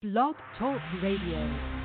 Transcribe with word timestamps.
Blog 0.00 0.36
Talk 0.56 0.80
Radio. 1.02 1.77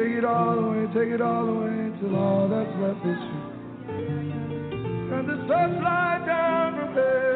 Take 0.00 0.16
it 0.16 0.24
all 0.24 0.58
away, 0.58 0.86
take 0.94 1.12
it 1.12 1.20
all 1.20 1.46
away 1.46 1.92
till 2.00 2.16
all 2.16 2.48
that's 2.48 2.74
left 2.80 3.04
is 3.04 3.20
you. 3.20 3.40
And 5.12 5.28
the 5.28 5.36
searchlight 5.46 6.24
down 6.24 6.78
from 6.78 6.94
there. 6.94 7.29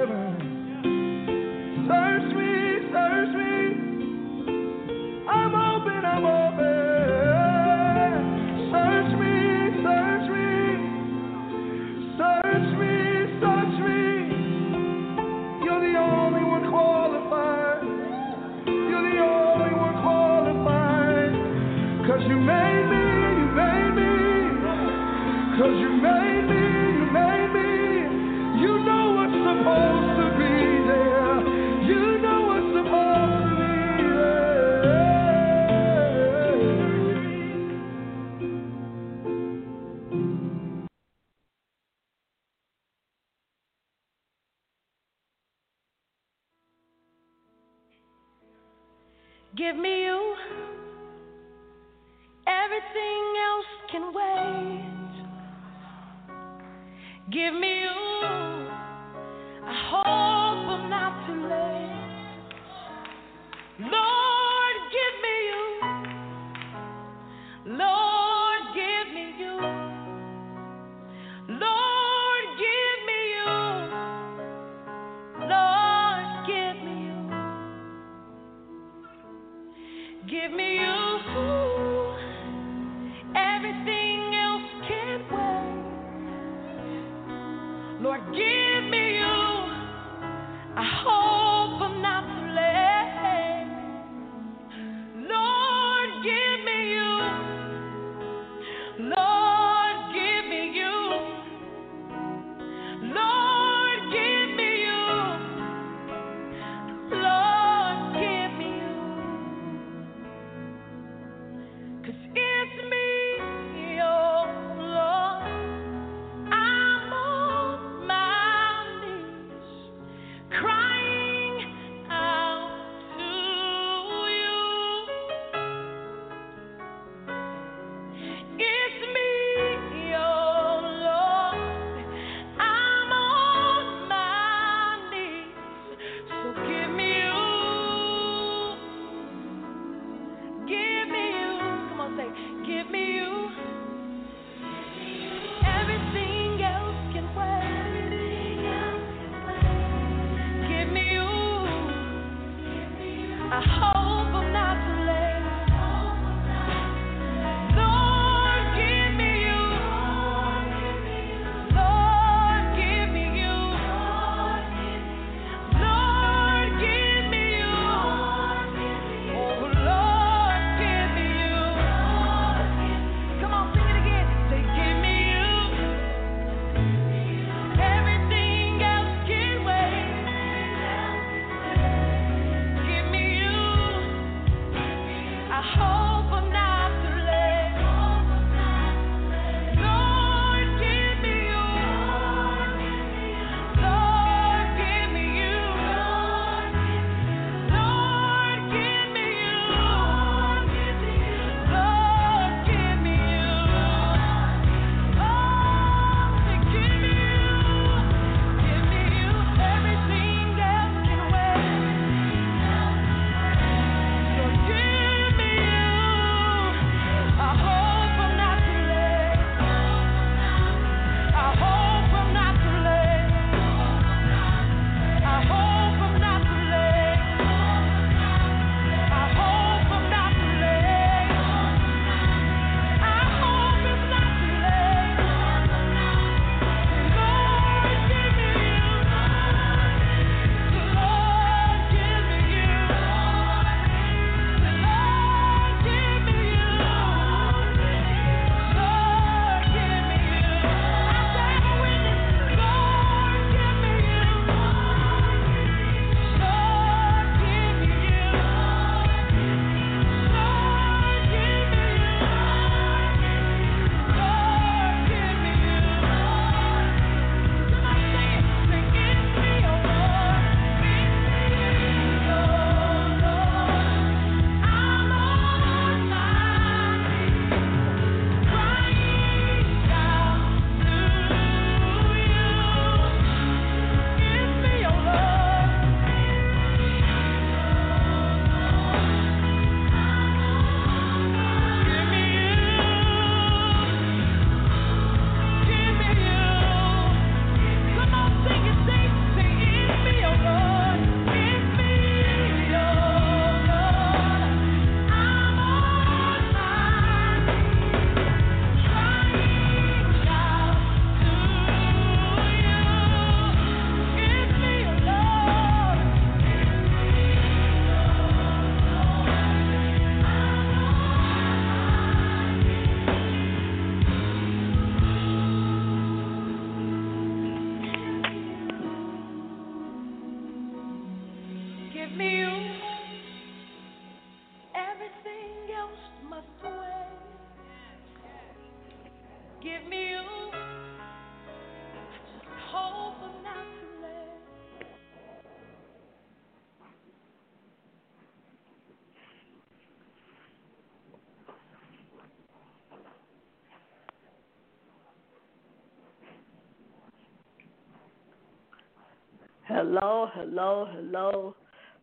Hello, 359.87 360.31
hello, 360.33 360.89
hello. 360.91 361.55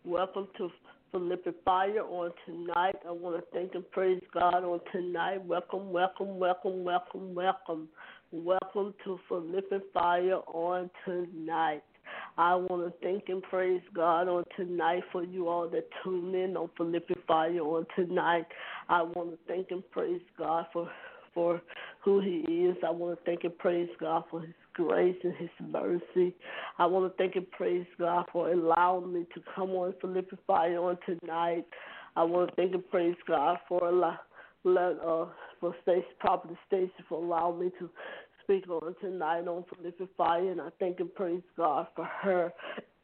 Welcome 0.06 0.48
to 0.60 0.70
Prolific 1.10 1.56
Fire 1.66 2.04
on 2.04 2.30
tonight. 2.46 2.96
I 3.08 3.12
want 3.12 3.38
to 3.38 3.44
thank 3.52 3.74
and 3.74 3.90
praise 3.90 4.22
God 4.32 4.64
on 4.64 4.82
tonight. 4.92 5.44
Welcome, 5.44 5.92
welcome, 5.92 6.38
welcome, 6.38 6.84
welcome, 6.84 7.34
welcome. 7.34 7.90
Welcome 8.32 8.94
to 9.04 9.20
Prolific 9.28 9.82
Fire 9.96 10.42
on 10.54 10.92
tonight. 11.06 11.82
I 12.38 12.54
want 12.54 12.86
to 12.86 12.94
thank 13.02 13.30
and 13.30 13.42
praise 13.42 13.82
God 13.96 14.28
on 14.28 14.44
tonight 14.56 15.02
for 15.12 15.24
you 15.24 15.50
all 15.50 15.68
that 15.70 15.90
tune 16.04 16.36
in 16.36 16.56
on 16.56 16.70
Prolific 16.76 17.18
Fire 17.28 17.62
on 17.62 17.88
tonight. 17.96 18.46
I 18.90 19.02
want 19.02 19.32
to 19.32 19.40
thank 19.48 19.72
and 19.72 19.82
praise 19.90 20.22
God 20.38 20.68
for 20.72 20.88
for 21.34 21.62
who 22.04 22.20
He 22.20 22.42
is. 22.42 22.78
I 22.86 22.92
want 22.92 23.18
to 23.18 23.26
thank 23.26 23.44
and 23.44 23.58
praise 23.58 23.90
God 24.00 24.26
for 24.30 24.42
His 24.42 24.54
grace 24.74 25.18
and 25.24 25.36
His 25.36 25.50
mercy. 25.60 26.36
I 26.78 26.86
want 26.86 27.12
to 27.12 27.18
thank 27.18 27.36
and 27.36 27.50
praise 27.52 27.86
God 28.00 28.26
for 28.32 28.52
allowing 28.52 29.14
me 29.14 29.26
to 29.34 29.42
come 29.56 29.72
on 29.72 29.94
Prolific 30.00 30.40
Fire 30.48 30.80
on 30.80 30.98
tonight. 31.06 31.66
I 32.16 32.24
want 32.24 32.50
to 32.50 32.56
thank 32.56 32.74
and 32.74 32.90
praise 32.90 33.16
God 33.28 33.58
for 33.68 33.88
allow, 33.88 34.20
let 34.64 35.00
uh 35.06 35.26
for 35.60 35.76
Stacy, 35.84 36.06
Prophetess 36.20 36.58
Stacy, 36.68 36.92
for 37.08 37.24
allowing 37.24 37.60
me 37.60 37.72
to 37.80 37.90
speak 38.44 38.70
on 38.70 38.96
tonight 39.00 39.48
on 39.48 39.64
Fire, 40.18 40.52
and 40.52 40.62
I 40.62 40.70
thank 40.80 41.00
and 41.00 41.14
praise 41.14 41.42
God 41.56 41.88
for 41.96 42.06
her. 42.06 42.52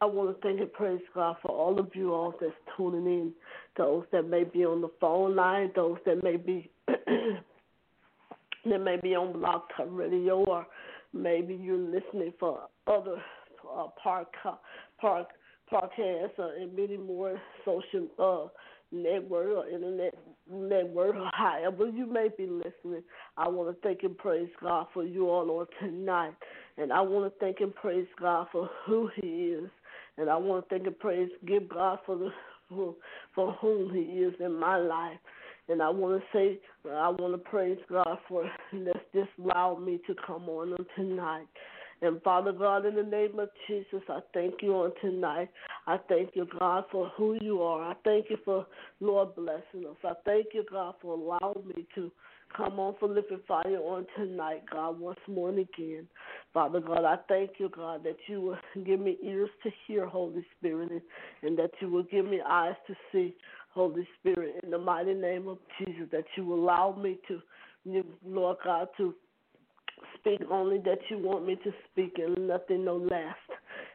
I 0.00 0.04
want 0.06 0.34
to 0.34 0.42
thank 0.46 0.60
and 0.60 0.72
praise 0.72 1.00
God 1.14 1.36
for 1.42 1.50
all 1.50 1.78
of 1.78 1.88
you 1.94 2.12
all 2.12 2.34
that's 2.40 2.52
tuning 2.76 3.06
in, 3.06 3.32
those 3.76 4.04
that 4.12 4.28
may 4.28 4.44
be 4.44 4.64
on 4.64 4.80
the 4.80 4.90
phone 5.00 5.34
line, 5.34 5.72
those 5.74 5.98
that 6.06 6.22
may 6.22 6.36
be 6.36 6.70
that 8.64 8.80
may 8.80 8.96
be 9.02 9.14
on 9.14 9.32
Blog 9.32 9.62
Talk 9.76 9.88
Radio, 9.90 10.44
or 10.44 10.66
maybe 11.12 11.54
you're 11.54 11.78
listening 11.78 12.32
for 12.38 12.62
other 12.86 13.16
uh, 13.76 13.86
park 14.02 14.28
park 15.00 15.28
podcasts 15.72 16.38
uh, 16.38 16.48
and 16.60 16.74
many 16.74 16.96
more 16.96 17.40
social 17.64 18.06
uh, 18.18 18.48
network 18.90 19.48
or 19.48 19.68
internet 19.68 20.14
network 20.50 21.14
or 21.16 21.30
however 21.34 21.88
you 21.88 22.06
may 22.06 22.28
be 22.36 22.46
listening. 22.46 23.02
I 23.36 23.48
want 23.48 23.74
to 23.74 23.80
thank 23.86 24.02
and 24.02 24.16
praise 24.16 24.48
God 24.62 24.86
for 24.94 25.04
you 25.04 25.28
all 25.28 25.50
on 25.50 25.66
tonight, 25.80 26.34
and 26.76 26.92
I 26.92 27.00
want 27.00 27.32
to 27.32 27.38
thank 27.38 27.60
and 27.60 27.74
praise 27.74 28.06
God 28.20 28.46
for 28.50 28.70
who 28.86 29.10
He 29.16 29.28
is, 29.28 29.70
and 30.16 30.30
I 30.30 30.36
want 30.36 30.64
to 30.64 30.74
thank 30.74 30.86
and 30.86 30.98
praise 30.98 31.28
give 31.46 31.68
God 31.68 31.98
for 32.06 32.16
the 32.16 32.30
for, 32.68 32.94
for 33.34 33.52
whom 33.52 33.94
He 33.94 34.00
is 34.00 34.34
in 34.40 34.58
my 34.58 34.76
life. 34.76 35.18
And 35.68 35.82
I 35.82 35.90
want 35.90 36.20
to 36.20 36.26
say, 36.32 36.58
I 36.90 37.08
want 37.08 37.34
to 37.34 37.50
praise 37.50 37.78
God 37.90 38.18
for 38.28 38.44
let's 38.72 38.98
just 39.14 39.30
allow 39.42 39.76
me 39.76 40.00
to 40.06 40.14
come 40.26 40.48
on 40.48 40.76
tonight. 40.96 41.46
And 42.00 42.22
Father 42.22 42.52
God, 42.52 42.86
in 42.86 42.94
the 42.94 43.02
name 43.02 43.40
of 43.40 43.48
Jesus, 43.66 44.02
I 44.08 44.20
thank 44.32 44.62
you 44.62 44.72
on 44.74 44.92
tonight. 45.00 45.48
I 45.86 45.98
thank 46.08 46.30
you, 46.34 46.46
God, 46.58 46.84
for 46.92 47.10
who 47.16 47.36
you 47.40 47.62
are. 47.62 47.90
I 47.90 47.94
thank 48.04 48.26
you 48.30 48.36
for, 48.44 48.66
Lord, 49.00 49.34
blessing 49.34 49.84
us. 49.88 49.96
I 50.04 50.12
thank 50.24 50.46
you, 50.54 50.64
God, 50.70 50.94
for 51.02 51.14
allowing 51.14 51.66
me 51.66 51.86
to 51.96 52.12
come 52.56 52.78
on 52.78 52.94
Prolific 52.94 53.40
Fire 53.46 53.78
on 53.78 54.06
tonight, 54.16 54.62
God, 54.70 54.98
once 54.98 55.18
more 55.26 55.48
and 55.50 55.58
again. 55.58 56.06
Father 56.54 56.80
God, 56.80 57.04
I 57.04 57.16
thank 57.28 57.52
you, 57.58 57.68
God, 57.68 58.04
that 58.04 58.16
you 58.26 58.40
will 58.40 58.58
give 58.84 59.00
me 59.00 59.18
ears 59.22 59.50
to 59.64 59.70
hear, 59.86 60.06
Holy 60.06 60.46
Spirit, 60.56 60.90
and, 60.90 61.02
and 61.42 61.58
that 61.58 61.70
you 61.80 61.90
will 61.90 62.04
give 62.04 62.24
me 62.24 62.40
eyes 62.46 62.76
to 62.86 62.94
see, 63.12 63.34
Holy 63.70 64.06
Spirit, 64.18 64.56
in 64.62 64.70
the 64.70 64.78
mighty 64.78 65.14
name 65.14 65.48
of 65.48 65.58
Jesus, 65.78 66.08
that 66.12 66.24
you 66.36 66.52
allow 66.52 66.96
me 67.00 67.18
to, 67.28 67.40
Lord 68.24 68.56
God, 68.64 68.88
to 68.96 69.14
speak 70.18 70.40
only 70.50 70.78
that 70.78 70.98
you 71.10 71.18
want 71.18 71.46
me 71.46 71.56
to 71.56 71.72
speak 71.90 72.18
and 72.18 72.48
nothing 72.48 72.84
no 72.84 72.96
less. 72.96 73.36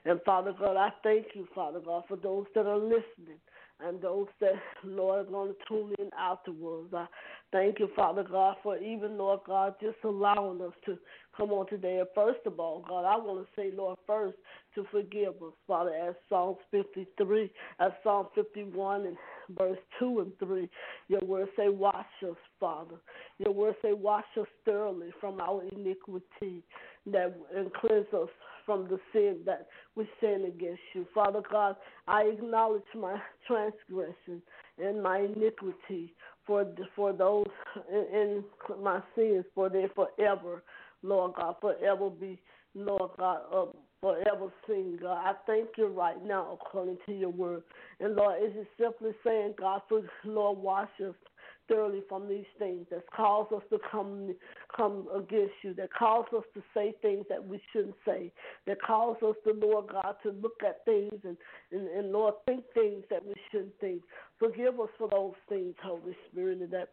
And 0.06 0.20
Father 0.26 0.54
God, 0.58 0.78
I 0.78 0.90
thank 1.02 1.28
you, 1.34 1.48
Father 1.56 1.80
God, 1.80 2.04
for 2.08 2.18
those 2.18 2.46
that 2.56 2.66
are 2.66 2.78
listening 2.78 3.40
and 3.80 4.02
those 4.02 4.28
that, 4.40 4.54
Lord, 4.84 5.28
are 5.28 5.30
going 5.30 5.54
to 5.54 5.58
tune 5.68 5.94
in 6.00 6.10
afterwards. 6.18 6.94
I 6.94 7.06
thank 7.52 7.80
you, 7.80 7.90
Father 7.96 8.24
God, 8.24 8.56
for 8.64 8.78
even, 8.78 9.18
Lord 9.18 9.42
God, 9.46 9.76
just 9.82 9.98
allowing 10.04 10.62
us 10.62 10.74
to 10.86 10.98
come 11.36 11.52
on 11.52 11.68
today. 11.68 12.00
And 12.00 12.08
first 12.16 12.40
of 12.46 12.60
all, 12.60 12.86
God, 12.88 13.06
I 13.06 13.18
want 13.18 13.46
to 13.46 13.62
say, 13.62 13.72
Lord, 13.76 13.98
first, 14.06 14.38
to 14.76 14.86
forgive 14.92 15.36
us, 15.42 15.54
Father, 15.68 15.92
as 15.92 16.16
Psalms 16.30 16.58
53, 16.72 17.52
as 17.80 17.92
Psalm 18.04 18.28
51 18.36 19.06
and 19.06 19.18
verse 19.58 19.78
2 20.00 20.20
and 20.20 20.32
3. 20.40 20.70
Your 21.08 21.22
word 21.22 21.48
say, 21.58 21.70
wash 21.70 22.06
us, 22.24 22.38
Father. 22.60 22.96
Your 23.40 23.54
word 23.54 23.76
say, 23.82 23.94
wash 23.94 24.26
us 24.40 24.48
thoroughly 24.66 25.10
from 25.20 25.40
our 25.42 25.64
iniquity 25.72 26.64
that 27.08 27.36
and 27.56 27.74
cleanse 27.74 28.08
us 28.14 28.30
from 28.66 28.88
the 28.88 29.00
sin 29.12 29.40
that 29.46 29.68
we 29.96 30.08
sin 30.22 30.46
against 30.48 30.82
you. 30.94 31.06
Father 31.14 31.42
God, 31.52 31.76
I 32.08 32.24
acknowledge 32.24 32.84
my 32.96 33.20
transgression 33.48 34.42
and 34.78 35.04
my 35.04 35.20
iniquity 35.20 36.14
for 36.46 36.66
for 36.96 37.14
those 37.14 37.48
in, 37.92 38.06
in 38.14 38.84
my 38.84 39.02
sins, 39.16 39.46
for 39.54 39.70
they 39.70 39.86
forever, 39.96 40.64
Lord 41.02 41.34
God, 41.36 41.56
forever 41.62 42.10
be, 42.10 42.40
Lord 42.76 43.12
God, 43.18 43.40
uh, 43.54 43.66
forever 44.04 44.52
sing, 44.68 45.00
God. 45.02 45.18
I 45.18 45.32
thank 45.48 45.70
you 45.78 45.88
right 45.88 46.22
now 46.26 46.52
according 46.52 46.98
to 47.06 47.14
your 47.14 47.30
word. 47.30 47.64
And 48.02 48.16
Lord, 48.16 48.44
is 48.44 48.52
it 48.54 48.68
simply 48.78 49.12
saying, 49.26 49.54
God, 49.58 49.82
for 49.88 50.02
Lord, 50.26 50.58
wash 50.58 50.90
us 51.00 51.16
thoroughly 51.70 52.02
from 52.10 52.28
these 52.28 52.46
things 52.60 52.86
that 52.92 53.10
cause 53.16 53.48
us 53.56 53.62
to 53.70 53.78
come 53.90 54.36
come 54.76 55.08
against 55.16 55.54
you, 55.62 55.74
that 55.76 55.94
cause 55.94 56.26
us 56.36 56.44
to 56.54 56.62
say 56.74 56.94
things 57.02 57.26
that 57.30 57.42
we 57.42 57.62
shouldn't 57.72 57.96
say, 58.06 58.30
that 58.68 58.82
cause 58.82 59.16
us 59.26 59.36
to, 59.48 59.54
Lord 59.54 59.88
God, 59.88 60.16
to 60.24 60.32
look 60.32 60.62
at 60.68 60.84
things 60.84 61.22
and, 61.24 61.38
and, 61.72 61.88
and 61.88 62.12
Lord, 62.12 62.34
think 62.46 62.66
things 62.74 63.06
that 63.10 63.26
we 63.26 63.36
shouldn't 63.52 63.80
think. 63.80 64.02
Forgive 64.38 64.82
us 64.82 64.90
for 64.98 65.08
those 65.08 65.36
things, 65.48 65.76
Holy 65.82 66.18
Spirit, 66.30 66.60
and 66.60 66.72
that 66.72 66.90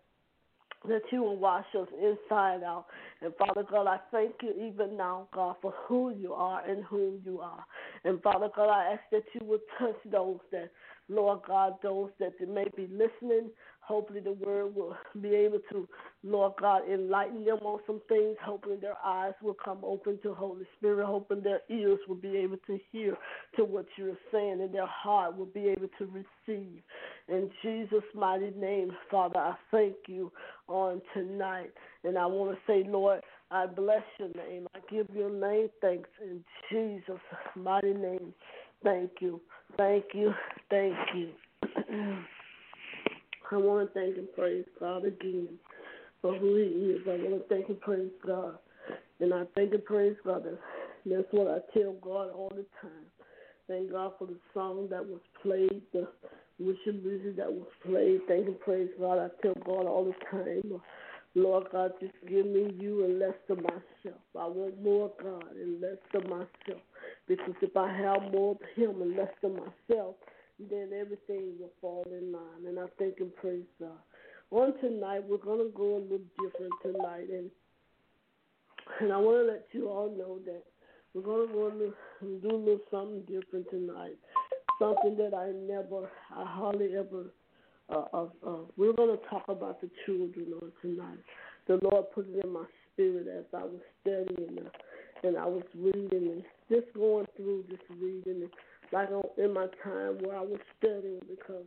that 0.89 1.03
you 1.13 1.23
will 1.23 1.37
wash 1.37 1.67
us 1.79 1.89
inside 2.01 2.63
out. 2.63 2.87
And 3.21 3.33
Father 3.37 3.65
God, 3.69 3.87
I 3.87 3.99
thank 4.11 4.35
you 4.43 4.53
even 4.53 4.97
now, 4.97 5.29
God, 5.35 5.57
for 5.61 5.75
who 5.87 6.11
you 6.11 6.33
are 6.33 6.67
and 6.67 6.85
whom 6.85 7.21
you 7.25 7.41
are. 7.41 7.65
And 8.05 8.23
Father 8.23 8.49
God, 8.55 8.71
I 8.71 8.93
ask 8.93 9.03
that 9.13 9.25
you 9.35 9.47
would 9.47 9.61
touch 9.79 9.97
those 10.11 10.39
that, 10.53 10.71
Lord 11.09 11.41
God, 11.47 11.75
those 11.83 12.11
that 12.19 12.33
may 12.49 12.67
be 12.77 12.89
listening, 12.89 13.51
Hopefully, 13.91 14.21
the 14.21 14.35
word 14.35 14.73
will 14.73 14.97
be 15.21 15.35
able 15.35 15.59
to, 15.73 15.89
Lord 16.23 16.53
God, 16.61 16.83
enlighten 16.89 17.45
them 17.45 17.59
on 17.63 17.81
some 17.89 18.01
things. 18.09 18.37
Hopefully, 18.41 18.77
their 18.81 18.97
eyes 19.05 19.33
will 19.43 19.57
come 19.65 19.79
open 19.83 20.17
to 20.23 20.33
Holy 20.33 20.65
Spirit. 20.79 21.05
Hoping 21.05 21.43
their 21.43 21.63
ears 21.69 21.99
will 22.07 22.15
be 22.15 22.37
able 22.37 22.59
to 22.69 22.79
hear 22.93 23.17
to 23.57 23.65
what 23.65 23.87
you're 23.97 24.17
saying, 24.31 24.61
and 24.61 24.73
their 24.73 24.87
heart 24.87 25.37
will 25.37 25.47
be 25.47 25.67
able 25.67 25.89
to 25.99 26.07
receive. 26.07 26.83
In 27.31 27.49
Jesus' 27.63 28.03
mighty 28.15 28.51
name, 28.59 28.91
Father, 29.11 29.39
I 29.39 29.55
thank 29.71 29.95
you 30.09 30.33
on 30.69 31.01
tonight. 31.15 31.71
And 32.03 32.19
I 32.19 32.27
want 32.27 32.57
to 32.57 32.59
say, 32.67 32.89
Lord, 32.89 33.21
I 33.51 33.67
bless 33.67 34.03
your 34.19 34.31
name. 34.31 34.67
I 34.75 34.81
give 34.91 35.07
your 35.15 35.31
name 35.31 35.69
thanks 35.81 36.09
in 36.21 36.45
Jesus' 36.71 37.21
mighty 37.55 37.95
name. 37.95 38.35
Thank 38.83 39.13
you. 39.21 39.41
Thank 39.77 40.07
you. 40.13 40.33
Thank 40.71 40.97
you. 41.15 41.31
I 43.53 43.57
want 43.57 43.89
to 43.89 43.95
thank 43.95 44.17
and 44.17 44.33
praise 44.33 44.65
God 44.79 45.05
again 45.05 45.49
for 46.23 46.35
who 46.37 46.57
He 46.57 46.63
is. 46.63 47.03
I 47.07 47.11
want 47.11 47.49
to 47.49 47.55
thank 47.55 47.69
and 47.69 47.81
praise 47.81 48.11
God. 48.27 48.59
And 49.21 49.33
I 49.35 49.43
thank 49.55 49.73
and 49.73 49.85
praise 49.85 50.17
God. 50.25 50.45
That's 51.07 51.25
what 51.31 51.49
I 51.49 51.79
tell 51.79 51.93
God 51.95 52.31
all 52.31 52.51
the 52.51 52.65
time. 52.83 53.07
Thank 53.69 53.93
God 53.93 54.13
for 54.19 54.27
the 54.27 54.37
song 54.53 54.89
that 54.91 55.05
was 55.05 55.21
played, 55.43 55.83
the 55.93 56.09
worship 56.61 57.03
music 57.05 57.37
that 57.37 57.53
was 57.53 57.67
played. 57.85 58.21
Thank 58.29 58.47
and 58.47 58.61
praise 58.61 58.91
God. 58.99 59.19
I 59.19 59.29
tell 59.43 59.55
God 59.65 59.87
all 59.87 60.05
the 60.05 60.15
time. 60.31 60.81
Lord 61.35 61.67
God, 61.71 61.93
just 62.01 62.15
give 62.29 62.45
me 62.45 62.75
you 62.79 63.05
and 63.05 63.19
less 63.21 63.39
of 63.49 63.59
myself. 63.59 64.21
I 64.39 64.47
want 64.47 64.83
more 64.83 65.13
God 65.23 65.55
and 65.55 65.81
less 65.81 65.99
of 66.15 66.25
myself. 66.25 66.83
Because 67.29 67.55
if 67.63 67.77
I 67.77 67.93
have 67.93 68.33
more 68.33 68.53
of 68.53 68.61
Him 68.75 69.01
and 69.01 69.17
less 69.17 69.33
of 69.45 69.53
myself, 69.53 70.17
then 70.59 70.91
everything 70.99 71.53
will 71.59 71.71
fall 71.81 72.05
in 72.11 72.33
line. 72.33 72.67
And 72.67 72.79
I 72.79 72.87
thank 72.99 73.21
and 73.21 73.35
praise 73.37 73.65
God. 73.81 73.99
On 74.51 74.77
tonight, 74.81 75.23
we're 75.29 75.39
going 75.39 75.65
to 75.65 75.73
go 75.77 75.97
a 75.97 76.03
little 76.03 76.19
different 76.43 76.73
tonight. 76.83 77.29
And 77.31 77.51
and 78.99 79.13
I 79.13 79.17
want 79.19 79.47
to 79.47 79.53
let 79.53 79.67
you 79.73 79.89
all 79.89 80.11
know 80.11 80.39
that 80.47 80.63
we're 81.15 81.23
going 81.23 81.49
to 81.49 81.95
do 82.43 82.51
a 82.51 82.57
little 82.57 82.81
something 82.91 83.21
different 83.23 83.71
tonight. 83.71 84.19
Something 84.81 85.17
that 85.19 85.35
I 85.37 85.53
never, 85.53 86.11
I 86.35 86.45
hardly 86.45 86.97
ever, 86.97 87.27
uh, 87.91 88.05
uh, 88.15 88.27
uh, 88.47 88.57
we're 88.77 88.95
going 88.95 89.17
to 89.17 89.25
talk 89.29 89.45
about 89.49 89.81
the 89.81 89.91
children 90.07 90.55
on 90.63 90.73
tonight. 90.83 91.19
The 91.69 91.79
Lord 91.83 92.07
put 92.15 92.27
it 92.29 92.45
in 92.45 92.53
my 92.53 92.65
spirit 92.95 93.29
as 93.29 93.45
I 93.55 93.65
was 93.65 93.81
studying 94.01 94.59
uh, 94.65 94.71
and 95.23 95.37
I 95.37 95.47
was 95.47 95.65
reading 95.75 96.11
and 96.33 96.43
just 96.71 96.93
going 96.95 97.27
through 97.37 97.65
just 97.69 97.83
reading 98.01 98.43
and 98.43 98.51
like 98.93 99.09
in 99.39 99.53
my 99.53 99.67
time 99.85 100.19
where 100.23 100.37
I 100.37 100.41
was 100.41 100.59
studying 100.79 101.21
because 101.29 101.67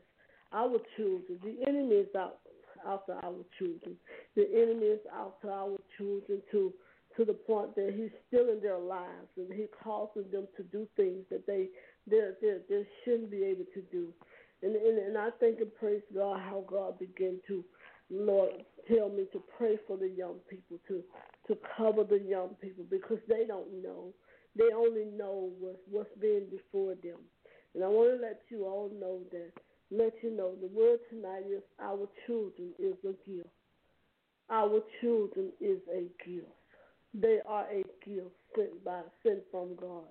our 0.52 0.78
children, 0.98 1.40
the 1.44 1.68
enemy 1.68 1.96
is 1.96 2.16
out 2.18 2.40
after 2.86 3.14
our 3.14 3.46
children. 3.58 3.96
The 4.36 4.48
enemy 4.54 4.88
is 4.88 5.00
after 5.16 5.52
our 5.52 5.78
children 5.98 6.42
to 6.52 6.74
to 7.16 7.26
the 7.26 7.34
point 7.34 7.76
that 7.76 7.94
He's 7.96 8.10
still 8.28 8.50
in 8.50 8.60
their 8.62 8.80
lives 8.80 9.30
and 9.38 9.54
He's 9.54 9.70
causing 9.84 10.30
them 10.32 10.48
to 10.58 10.64
do 10.64 10.88
things 10.98 11.24
that 11.30 11.46
they 11.46 11.68
they 12.10 12.22
they, 12.42 12.58
they 12.70 12.88
shouldn't 13.04 13.32
be 13.32 13.44
able 13.44 13.66
to 13.74 13.82
do. 13.92 14.10
And, 14.62 14.76
and 14.76 14.98
and 15.00 15.18
I 15.18 15.30
think 15.40 15.60
and 15.60 15.74
praise 15.76 16.02
God 16.14 16.40
how 16.40 16.64
God 16.68 17.00
began 17.00 17.40
to 17.48 17.64
Lord 18.10 18.52
tell 18.88 19.10
me 19.10 19.26
to 19.34 19.42
pray 19.58 19.78
for 19.88 19.98
the 19.98 20.10
young 20.10 20.36
people 20.50 20.80
to 20.88 21.04
to 21.48 21.58
cover 21.78 22.04
the 22.04 22.20
young 22.20 22.50
people 22.62 22.86
because 22.90 23.20
they 23.28 23.46
don't 23.48 23.82
know. 23.84 24.14
They 24.56 24.74
only 24.76 25.06
know 25.06 25.52
what, 25.60 25.82
what's 25.90 26.10
being 26.22 26.46
before 26.52 26.96
them. 27.04 27.20
And 27.74 27.84
I 27.84 27.88
want 27.88 28.20
to 28.20 28.26
let 28.26 28.42
you 28.50 28.66
all 28.66 28.92
know 29.00 29.20
that, 29.32 29.52
let 29.92 30.14
you 30.22 30.30
know, 30.36 30.54
the 30.62 30.68
word 30.68 31.00
tonight 31.10 31.44
is 31.50 31.64
our 31.82 32.08
children 32.28 32.70
is 32.80 32.96
a 33.04 33.14
gift. 33.30 33.50
Our 34.50 34.82
children 35.02 35.52
is 35.60 35.80
a 35.92 36.04
gift. 36.28 36.48
They 37.14 37.40
are 37.48 37.66
a 37.72 37.84
gift 38.06 38.30
sent 38.56 38.84
by 38.84 39.02
sent 39.24 39.40
from 39.52 39.76
God. 39.76 40.06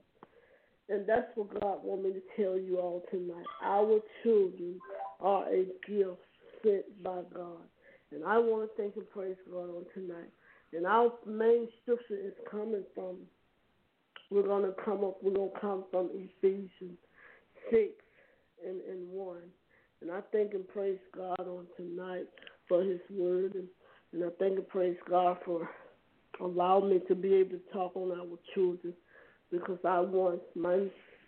And 0.93 1.07
that's 1.07 1.29
what 1.37 1.59
God 1.59 1.79
wants 1.83 2.05
me 2.05 2.13
to 2.13 2.21
tell 2.37 2.59
you 2.59 2.79
all 2.79 3.03
tonight. 3.11 3.47
Our 3.65 3.99
children 4.23 4.79
are 5.21 5.47
a 5.49 5.65
gift 5.89 6.21
sent 6.63 7.03
by 7.03 7.21
God. 7.35 7.65
And 8.13 8.23
I 8.23 8.37
want 8.37 8.69
to 8.69 8.77
thank 8.83 8.97
and 8.97 9.09
praise 9.09 9.37
God 9.51 9.71
on 9.71 9.87
tonight. 9.95 10.29
And 10.75 10.85
our 10.85 11.11
main 11.27 11.69
scripture 11.81 12.19
is 12.23 12.35
coming 12.51 12.85
from, 12.95 13.17
we're 14.31 14.43
going 14.43 14.65
to 14.65 14.75
come 14.85 15.03
up, 15.03 15.17
we're 15.23 15.33
going 15.33 15.51
to 15.51 15.61
come 15.61 15.85
from 15.91 16.11
Ephesians 16.13 16.99
6 17.71 17.89
and, 18.63 18.83
and 18.83 19.09
1. 19.09 19.37
And 20.03 20.11
I 20.11 20.21
thank 20.31 20.53
and 20.53 20.69
praise 20.69 20.99
God 21.17 21.41
on 21.41 21.65
tonight 21.79 22.27
for 22.69 22.83
his 22.83 23.01
word. 23.09 23.55
And, 23.55 23.69
and 24.13 24.25
I 24.25 24.29
thank 24.39 24.59
and 24.59 24.69
praise 24.69 24.99
God 25.09 25.39
for 25.47 25.67
allowing 26.39 26.91
me 26.91 27.01
to 27.09 27.15
be 27.15 27.33
able 27.37 27.53
to 27.53 27.61
talk 27.73 27.97
on 27.97 28.11
our 28.11 28.39
children 28.55 28.93
because 29.53 29.79
I 29.85 30.01
want 30.01 30.41
my 30.57 30.87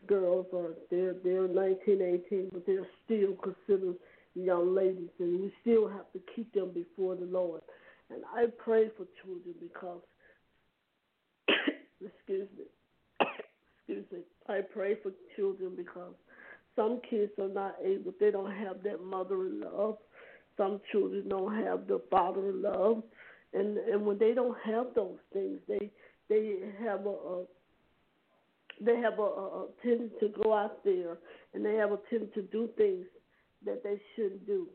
girls 0.08 0.46
are 0.52 0.74
they're 0.90 1.14
they're 1.22 1.46
19, 1.46 2.22
18, 2.28 2.50
but 2.52 2.66
they're 2.66 2.86
still 3.04 3.34
considered 3.34 3.96
young 4.34 4.74
ladies, 4.74 5.10
and 5.20 5.40
we 5.40 5.52
still 5.60 5.88
have 5.88 6.10
to 6.12 6.20
keep 6.34 6.52
them 6.52 6.72
before 6.72 7.14
the 7.14 7.26
Lord. 7.26 7.60
And 8.10 8.22
I 8.34 8.46
pray 8.58 8.88
for 8.96 9.06
children 9.22 9.54
because, 9.60 10.00
excuse 12.00 12.48
me, 12.58 12.64
excuse 13.78 14.04
me, 14.10 14.18
I 14.48 14.60
pray 14.60 14.96
for 15.02 15.12
children 15.36 15.72
because 15.76 16.14
some 16.74 17.00
kids 17.08 17.32
are 17.38 17.48
not 17.48 17.76
able, 17.84 18.12
they 18.18 18.30
don't 18.30 18.52
have 18.52 18.82
that 18.82 19.02
mother 19.04 19.36
love. 19.36 19.98
Some 20.56 20.80
children 20.92 21.28
don't 21.28 21.54
have 21.64 21.88
the 21.88 22.00
father 22.10 22.52
love, 22.52 23.02
and 23.52 23.76
and 23.76 24.06
when 24.06 24.18
they 24.18 24.34
don't 24.34 24.56
have 24.64 24.86
those 24.94 25.18
things, 25.32 25.58
they 25.68 25.90
they 26.28 26.58
have 26.80 27.06
a, 27.06 27.10
a 27.10 27.44
they 28.84 28.96
have 29.00 29.18
a, 29.18 29.22
a, 29.22 29.66
to 29.84 30.28
go 30.42 30.54
out 30.54 30.84
there 30.84 31.18
and 31.52 31.64
they 31.64 31.74
have 31.74 31.92
a 31.92 31.98
tendency 32.10 32.34
to 32.34 32.42
do 32.42 32.68
things 32.76 33.06
that 33.64 33.82
they 33.82 34.00
shouldn't 34.14 34.46
do. 34.46 34.68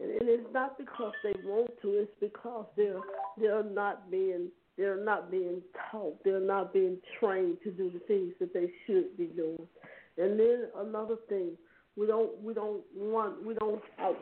And, 0.00 0.10
and 0.10 0.28
it's 0.28 0.52
not 0.52 0.78
because 0.78 1.12
they 1.22 1.34
want 1.44 1.70
to, 1.82 1.88
it's 1.90 2.10
because 2.20 2.66
they're 2.76 3.00
they're 3.38 3.64
not 3.64 4.10
being 4.10 4.48
they're 4.76 5.02
not 5.02 5.30
being 5.30 5.62
taught, 5.90 6.22
they're 6.22 6.40
not 6.40 6.72
being 6.72 6.98
trained 7.18 7.58
to 7.64 7.70
do 7.70 7.90
the 7.90 8.00
things 8.00 8.34
that 8.40 8.52
they 8.52 8.70
should 8.86 9.16
be 9.16 9.26
doing. 9.26 9.66
And 10.18 10.38
then 10.38 10.68
another 10.76 11.16
thing, 11.28 11.52
we 11.96 12.06
don't 12.06 12.36
we 12.42 12.52
don't 12.52 12.82
want 12.94 13.44
we 13.44 13.54
don't 13.54 13.82
uh, 14.02 14.12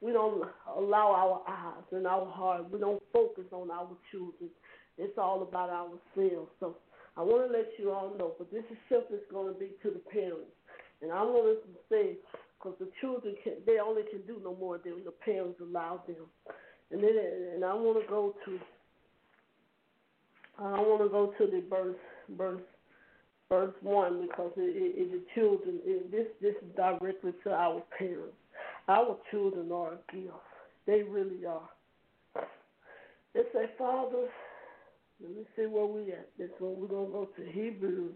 we 0.00 0.12
don't 0.12 0.44
allow 0.76 1.12
our 1.12 1.42
eyes 1.52 1.84
and 1.92 2.06
our 2.06 2.26
heart. 2.26 2.70
We 2.70 2.78
don't 2.78 3.02
focus 3.12 3.44
on 3.52 3.70
our 3.70 3.88
children. 4.10 4.50
It's 4.98 5.18
all 5.18 5.42
about 5.42 5.70
ourselves. 5.70 6.50
So 6.60 6.76
I 7.16 7.22
want 7.22 7.50
to 7.50 7.56
let 7.56 7.68
you 7.78 7.92
all 7.92 8.12
know, 8.18 8.32
but 8.38 8.50
this 8.50 8.64
is 8.70 8.78
simply 8.88 9.18
going 9.30 9.52
to 9.52 9.58
be 9.58 9.70
to 9.82 9.90
the 9.90 10.02
parents. 10.10 10.50
And 11.00 11.12
I 11.12 11.22
want 11.22 11.58
to 11.62 11.70
say, 11.88 12.16
because 12.58 12.76
the 12.80 12.88
children 13.00 13.34
can, 13.44 13.54
they 13.66 13.78
only 13.78 14.02
can 14.10 14.22
do 14.26 14.40
no 14.42 14.56
more 14.56 14.78
than 14.78 15.04
the 15.04 15.12
parents 15.12 15.60
allow 15.60 16.02
them. 16.06 16.26
And 16.90 17.02
then, 17.02 17.10
and 17.54 17.64
I 17.64 17.74
want 17.74 18.02
to 18.02 18.08
go 18.08 18.34
to, 18.44 18.58
I 20.58 20.80
want 20.80 21.02
to 21.02 21.08
go 21.08 21.32
to 21.38 21.46
the 21.50 21.62
verse, 21.68 21.96
verse, 22.36 22.62
verse 23.48 23.74
one 23.82 24.22
because 24.22 24.52
it, 24.56 24.94
it, 24.96 25.12
the 25.12 25.22
children. 25.34 25.80
It, 25.84 26.10
this, 26.10 26.26
this 26.40 26.54
is 26.62 26.76
directly 26.76 27.32
to 27.44 27.52
our 27.52 27.82
parents. 27.98 28.34
Our 28.88 29.16
children 29.30 29.70
are 29.72 29.92
a 29.92 30.12
gift. 30.12 30.34
They 30.86 31.02
really 31.02 31.46
are. 31.46 31.68
It 33.34 33.48
say, 33.52 33.66
Father, 33.78 34.28
let 35.20 35.30
me 35.36 35.44
see 35.56 35.66
where 35.66 35.86
we 35.86 36.12
at. 36.12 36.28
This 36.38 36.50
one 36.58 36.80
we're 36.80 36.88
gonna 36.88 37.10
go 37.10 37.28
to 37.36 37.52
Hebrew. 37.52 38.10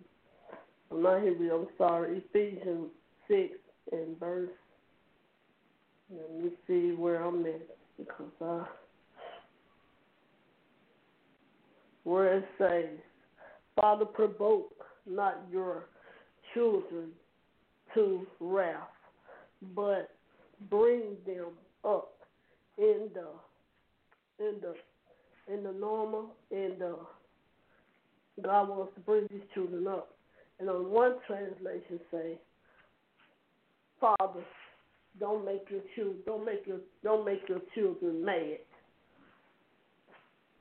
I'm 0.90 1.02
not 1.02 1.22
Hebrew. 1.22 1.54
I'm 1.54 1.66
sorry. 1.76 2.22
Ephesians 2.32 2.90
six 3.28 3.52
and 3.92 4.18
verse. 4.18 4.50
Let 6.10 6.42
me 6.42 6.50
see 6.66 6.92
where 6.92 7.22
I'm 7.22 7.44
at 7.46 7.68
because 7.98 8.32
I 8.40 8.64
where 12.04 12.38
it 12.38 12.44
says, 12.56 12.98
Father, 13.76 14.06
provoke 14.06 14.72
not 15.06 15.42
your 15.52 15.84
children 16.54 17.10
to 17.94 18.26
wrath, 18.40 18.88
but 19.74 20.10
bring 20.70 21.16
them 21.26 21.50
up 21.84 22.14
in 22.78 23.08
the 23.12 23.28
in 24.44 24.54
the 24.62 24.74
in 25.52 25.62
the 25.62 25.72
normal 25.72 26.26
and 26.50 26.82
uh, 26.82 26.94
God 28.42 28.68
wants 28.68 28.94
to 28.94 29.00
bring 29.00 29.26
these 29.30 29.42
children 29.54 29.86
up. 29.86 30.10
And 30.60 30.68
on 30.68 30.90
one 30.90 31.16
translation 31.26 32.00
say, 32.10 32.38
Father, 34.00 34.42
don't 35.18 35.44
make 35.44 35.64
your 35.70 35.80
children 35.94 36.18
don't 36.26 36.44
make 36.44 36.66
your 36.66 36.78
don't 37.02 37.24
make 37.24 37.42
your 37.48 37.60
children 37.74 38.24
mad. 38.24 38.58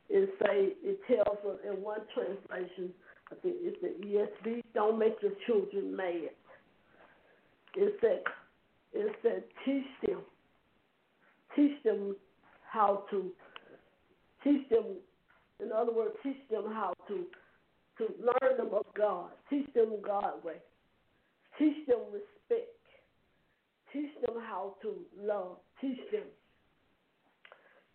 It 0.10 0.30
say 0.40 0.74
it 0.82 1.00
tells 1.08 1.38
us 1.46 1.60
in 1.68 1.82
one 1.82 2.00
translation, 2.14 2.92
I 3.32 3.36
think 3.36 3.56
it's 3.60 3.78
the 3.82 4.50
ESV, 4.50 4.64
don't 4.74 4.98
make 4.98 5.16
your 5.22 5.34
children 5.46 5.96
mad. 5.96 6.30
It 7.76 7.98
said 8.02 8.24
it 8.94 9.16
said 9.22 9.44
teach 9.66 9.86
them 10.08 10.22
teach 11.56 11.84
them 11.84 12.16
how 12.70 13.04
to 13.12 13.32
Teach 14.48 14.70
them, 14.70 14.86
in 15.62 15.72
other 15.74 15.92
words, 15.92 16.16
teach 16.24 16.38
them 16.50 16.66
how 16.72 16.94
to 17.10 17.26
to 17.98 18.04
learn 18.22 18.58
them 18.58 18.70
of 18.74 18.86
God. 18.96 19.32
Teach 19.50 19.68
them 19.74 19.98
God 20.06 20.44
way. 20.44 20.62
Teach 21.58 21.86
them 21.88 22.00
respect. 22.14 22.78
Teach 23.92 24.12
them 24.26 24.36
how 24.48 24.76
to 24.84 24.94
love. 25.20 25.58
Teach 25.82 26.00
them. 26.12 26.24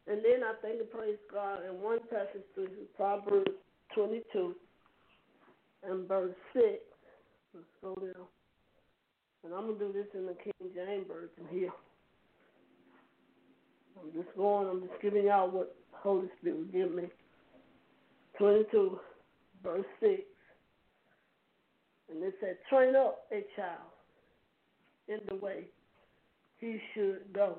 And 0.09 0.19
then 0.19 0.43
I 0.45 0.55
thank 0.61 0.81
and 0.81 0.91
praise 0.91 1.19
God 1.33 1.61
in 1.65 1.81
one 1.81 2.01
passage 2.11 2.43
through 2.55 2.69
Proverbs 2.97 3.53
22 3.95 4.55
and 5.85 6.09
verse 6.09 6.35
6. 6.53 6.67
Let's 7.55 7.67
go 7.81 7.95
down. 7.95 8.27
And 9.45 9.55
I'm 9.55 9.67
going 9.67 9.79
to 9.79 9.87
do 9.87 9.93
this 9.93 10.07
in 10.15 10.27
the 10.27 10.35
King 10.35 10.53
James 10.75 11.07
Version 11.07 11.47
here. 11.51 11.71
I'm 14.01 14.13
just 14.13 14.37
going, 14.37 14.69
I'm 14.69 14.81
just 14.81 15.01
giving 15.01 15.27
y'all 15.27 15.49
what 15.49 15.77
Holy 15.93 16.29
Spirit 16.41 16.73
give 16.73 16.95
me. 16.95 17.05
22, 18.39 18.99
verse 19.63 19.85
6. 20.01 20.23
And 22.11 22.23
it 22.23 22.35
said, 22.41 22.57
Train 22.69 22.97
up 22.97 23.27
a 23.31 23.45
child 23.57 23.79
in 25.09 25.19
the 25.29 25.37
way 25.37 25.65
he 26.59 26.81
should 26.95 27.33
go. 27.33 27.59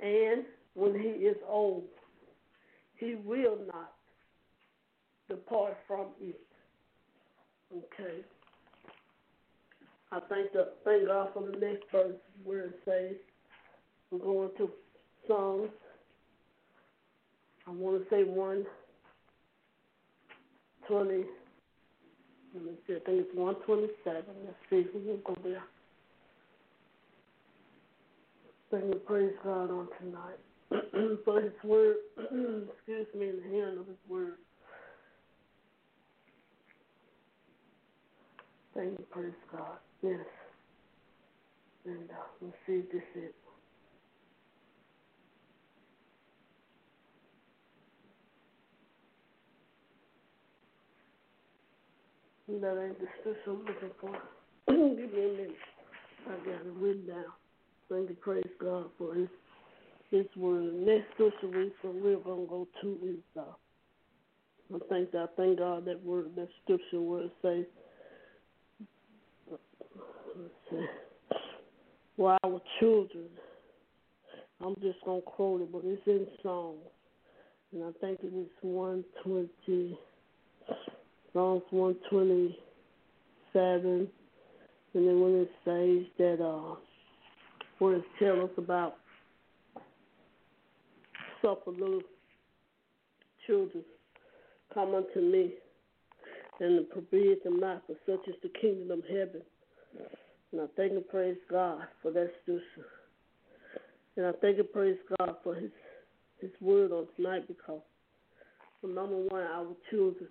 And 0.00 0.44
when 0.74 0.94
he 0.94 1.08
is 1.08 1.36
old, 1.48 1.84
he 2.96 3.16
will 3.24 3.58
not 3.66 3.92
depart 5.28 5.76
from 5.86 6.06
it. 6.20 6.40
Okay. 7.72 8.20
I 10.12 10.18
thank 10.28 10.52
the 10.52 10.72
thank 10.84 11.06
God 11.06 11.28
for 11.32 11.44
the 11.44 11.58
next 11.58 11.84
verse 11.92 12.16
where 12.44 12.64
it 12.64 12.78
says, 12.84 13.16
we're 14.10 14.18
going 14.18 14.50
to 14.58 14.70
Psalms 15.28 15.70
I 17.70 17.72
want 17.72 18.02
to 18.02 18.10
say 18.10 18.24
one 18.24 18.66
twenty. 20.88 21.24
Let 22.54 22.64
me 22.64 22.72
see. 22.86 22.94
I 22.94 22.98
think 23.00 23.26
it's 23.26 23.34
one 23.34 23.54
twenty-seven. 23.66 24.24
Let's 24.44 24.56
see. 24.70 24.86
We'll 24.92 25.18
go 25.18 25.36
there. 25.44 25.62
Thank 28.72 28.84
you, 28.86 29.00
praise 29.06 29.32
God 29.44 29.70
on 29.70 29.88
tonight 30.00 30.38
for 31.24 31.40
His 31.40 31.52
word. 31.64 31.96
excuse 32.18 33.06
me, 33.16 33.28
in 33.28 33.36
the 33.42 33.48
hearing 33.50 33.78
of 33.78 33.86
His 33.86 33.96
word. 34.08 34.34
Thank 38.74 38.98
you, 38.98 39.04
praise 39.10 39.32
God. 39.52 39.78
Yes. 40.02 40.18
And 41.86 42.10
uh, 42.10 42.24
let's 42.42 42.56
see 42.66 42.74
if 42.74 42.92
this 42.92 43.02
is. 43.16 43.49
That 52.58 52.82
ain't 52.82 52.98
the 52.98 53.06
scripture 53.20 53.50
I'm 53.52 53.58
looking 53.58 53.90
for. 54.00 54.10
Give 54.68 55.12
me 55.12 55.44
a. 55.44 56.30
I 56.30 56.36
got 56.44 56.66
it 56.66 56.72
written 56.76 57.06
down. 57.06 57.24
Thank 57.88 58.08
you, 58.08 58.16
praise 58.16 58.44
God 58.60 58.86
for 58.98 59.14
His 59.14 59.28
His 60.10 60.26
word. 60.36 60.74
Next 60.74 61.04
scripture 61.14 61.46
we 61.46 61.72
so 61.80 61.94
we're 61.94 62.16
gonna 62.16 62.46
go 62.46 62.66
to 62.82 62.98
is 63.04 63.20
uh, 63.38 63.42
I 64.74 64.78
thank 64.88 65.14
I 65.14 65.26
thank 65.36 65.58
God 65.58 65.84
that 65.84 66.04
word 66.04 66.32
that 66.34 66.48
scripture 66.64 67.00
where 67.00 67.22
it 67.22 67.32
says 67.40 67.64
for 72.16 72.36
our 72.44 72.60
children. 72.80 73.26
I'm 74.60 74.74
just 74.82 74.98
gonna 75.06 75.22
quote 75.22 75.62
it, 75.62 75.72
but 75.72 75.82
it's 75.84 76.02
in 76.06 76.26
song, 76.42 76.78
and 77.72 77.84
I 77.84 77.92
think 78.00 78.18
it 78.24 78.34
is 78.34 78.48
120, 78.60 79.98
Psalms 81.32 81.62
127, 81.70 84.08
and 84.94 84.94
then 84.94 85.20
when 85.20 85.42
it 85.42 85.50
says 85.64 86.06
that 86.18 86.40
uh, 86.44 86.74
where 87.78 87.96
it 87.96 88.04
tells 88.18 88.50
us 88.50 88.58
about 88.58 88.96
suffer 91.40 91.70
little 91.70 92.02
children 93.46 93.84
come 94.74 94.94
unto 94.94 95.20
me, 95.20 95.54
and 96.60 96.86
forbid 96.92 97.38
them 97.44 97.60
not, 97.60 97.82
for 97.86 97.94
such 98.06 98.28
is 98.28 98.34
the 98.42 98.50
kingdom 98.60 98.98
of 98.98 99.04
heaven. 99.08 99.42
And 100.52 100.60
I 100.60 100.66
thank 100.76 100.92
and 100.92 101.08
praise 101.08 101.38
God 101.50 101.82
for 102.02 102.10
that 102.10 102.30
scripture. 102.42 102.90
And 104.16 104.26
I 104.26 104.32
thank 104.40 104.58
and 104.58 104.72
praise 104.72 104.98
God 105.18 105.36
for 105.42 105.54
his 105.54 105.70
his 106.40 106.50
word 106.60 106.90
on 106.90 107.06
tonight 107.16 107.46
because 107.46 107.82
for 108.80 108.86
number 108.86 109.16
one, 109.16 109.42
our 109.42 109.66
children 109.90 110.28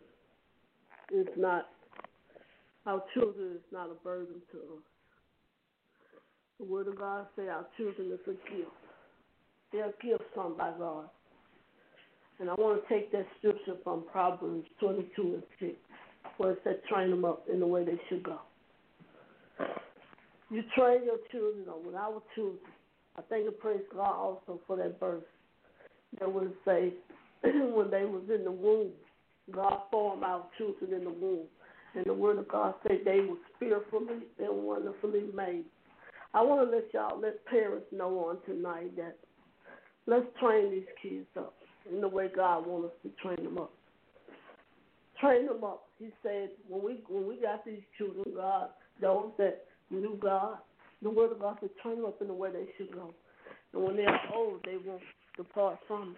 is 1.12 1.28
not 1.38 1.68
our 2.86 3.04
children 3.14 3.52
is 3.54 3.62
not 3.72 3.90
a 3.90 4.04
burden 4.04 4.42
to 4.52 4.58
us. 4.58 4.84
The 6.60 6.66
word 6.66 6.88
of 6.88 6.98
God 6.98 7.28
say 7.36 7.48
our 7.48 7.66
children 7.78 8.12
is 8.12 8.20
a 8.26 8.32
gift. 8.50 8.72
They're 9.72 9.90
a 9.90 10.06
gift 10.06 10.24
sent 10.36 10.58
by 10.58 10.72
God. 10.78 11.10
And 12.40 12.50
I 12.50 12.54
want 12.54 12.82
to 12.82 12.90
take 12.94 13.12
that 13.12 13.28
scripture 13.38 13.76
from 13.84 14.06
Proverbs 14.12 14.66
22 14.80 15.22
and 15.22 15.44
6, 15.60 15.74
where 16.38 16.52
it 16.52 16.62
said, 16.64 16.82
train 16.90 17.12
them 17.12 17.26
up 17.26 17.46
in 17.52 17.60
the 17.60 17.68
way 17.68 17.84
they 17.84 18.00
should 18.08 18.24
go. 18.24 18.40
You 20.50 20.64
train 20.76 21.04
your 21.06 21.20
children 21.32 21.66
up 21.70 21.86
with 21.86 21.96
our 21.96 22.22
children. 22.34 22.58
I 23.18 23.22
thank 23.30 23.46
and 23.46 23.60
praise 23.60 23.82
God 23.94 24.16
also 24.16 24.60
for 24.66 24.78
that 24.78 25.00
verse 25.00 25.24
that 26.20 26.34
would 26.34 26.54
say, 26.66 26.94
when 27.44 27.92
they 27.92 28.06
was 28.06 28.24
in 28.34 28.46
the 28.46 28.52
womb, 28.52 28.92
God 29.52 29.80
formed 29.92 30.24
our 30.24 30.46
children 30.58 30.94
in 30.94 31.04
the 31.04 31.12
womb. 31.12 31.46
And 31.96 32.06
the 32.06 32.14
word 32.14 32.38
of 32.38 32.48
God 32.48 32.76
said 32.84 33.00
they 33.04 33.22
were 33.22 33.38
fearfully 33.60 34.28
and 34.38 34.64
wonderfully 34.64 35.24
made. 35.34 35.66
I 36.34 36.42
want 36.44 36.70
to 36.70 36.76
let 36.76 36.94
y'all, 36.94 37.20
let 37.20 37.44
parents 37.46 37.88
know 37.92 38.20
on 38.20 38.38
tonight 38.46 38.96
that 38.96 39.18
let's 40.06 40.28
train 40.40 40.72
these 40.72 40.84
kids 41.02 41.26
up 41.38 41.56
in 41.92 42.02
the 42.02 42.08
way 42.08 42.30
God 42.34 42.68
wants 42.68 42.88
us 42.88 42.94
to 43.04 43.22
train 43.22 43.44
them 43.44 43.58
up. 43.58 43.72
Train 45.20 45.48
them 45.48 45.64
up. 45.64 45.86
He 45.98 46.10
said 46.24 46.50
when 46.68 46.84
we 46.84 47.04
when 47.10 47.28
we 47.28 47.42
got 47.42 47.66
these 47.66 47.82
children, 47.98 48.24
God, 48.36 48.70
those 49.02 49.32
that 49.38 49.66
knew 49.90 50.18
God, 50.22 50.58
the 51.02 51.10
word 51.10 51.32
of 51.32 51.40
God 51.40 51.58
said 51.60 51.72
train 51.82 51.98
them 51.98 52.06
up 52.06 52.22
in 52.22 52.28
the 52.28 52.34
way 52.34 52.52
they 52.52 52.68
should 52.78 52.94
go. 52.94 53.14
And 53.74 53.84
when 53.84 53.96
they're 53.96 54.20
old, 54.34 54.62
they 54.64 54.78
won't 54.86 55.02
depart 55.36 55.80
from 55.88 56.12
it. 56.12 56.18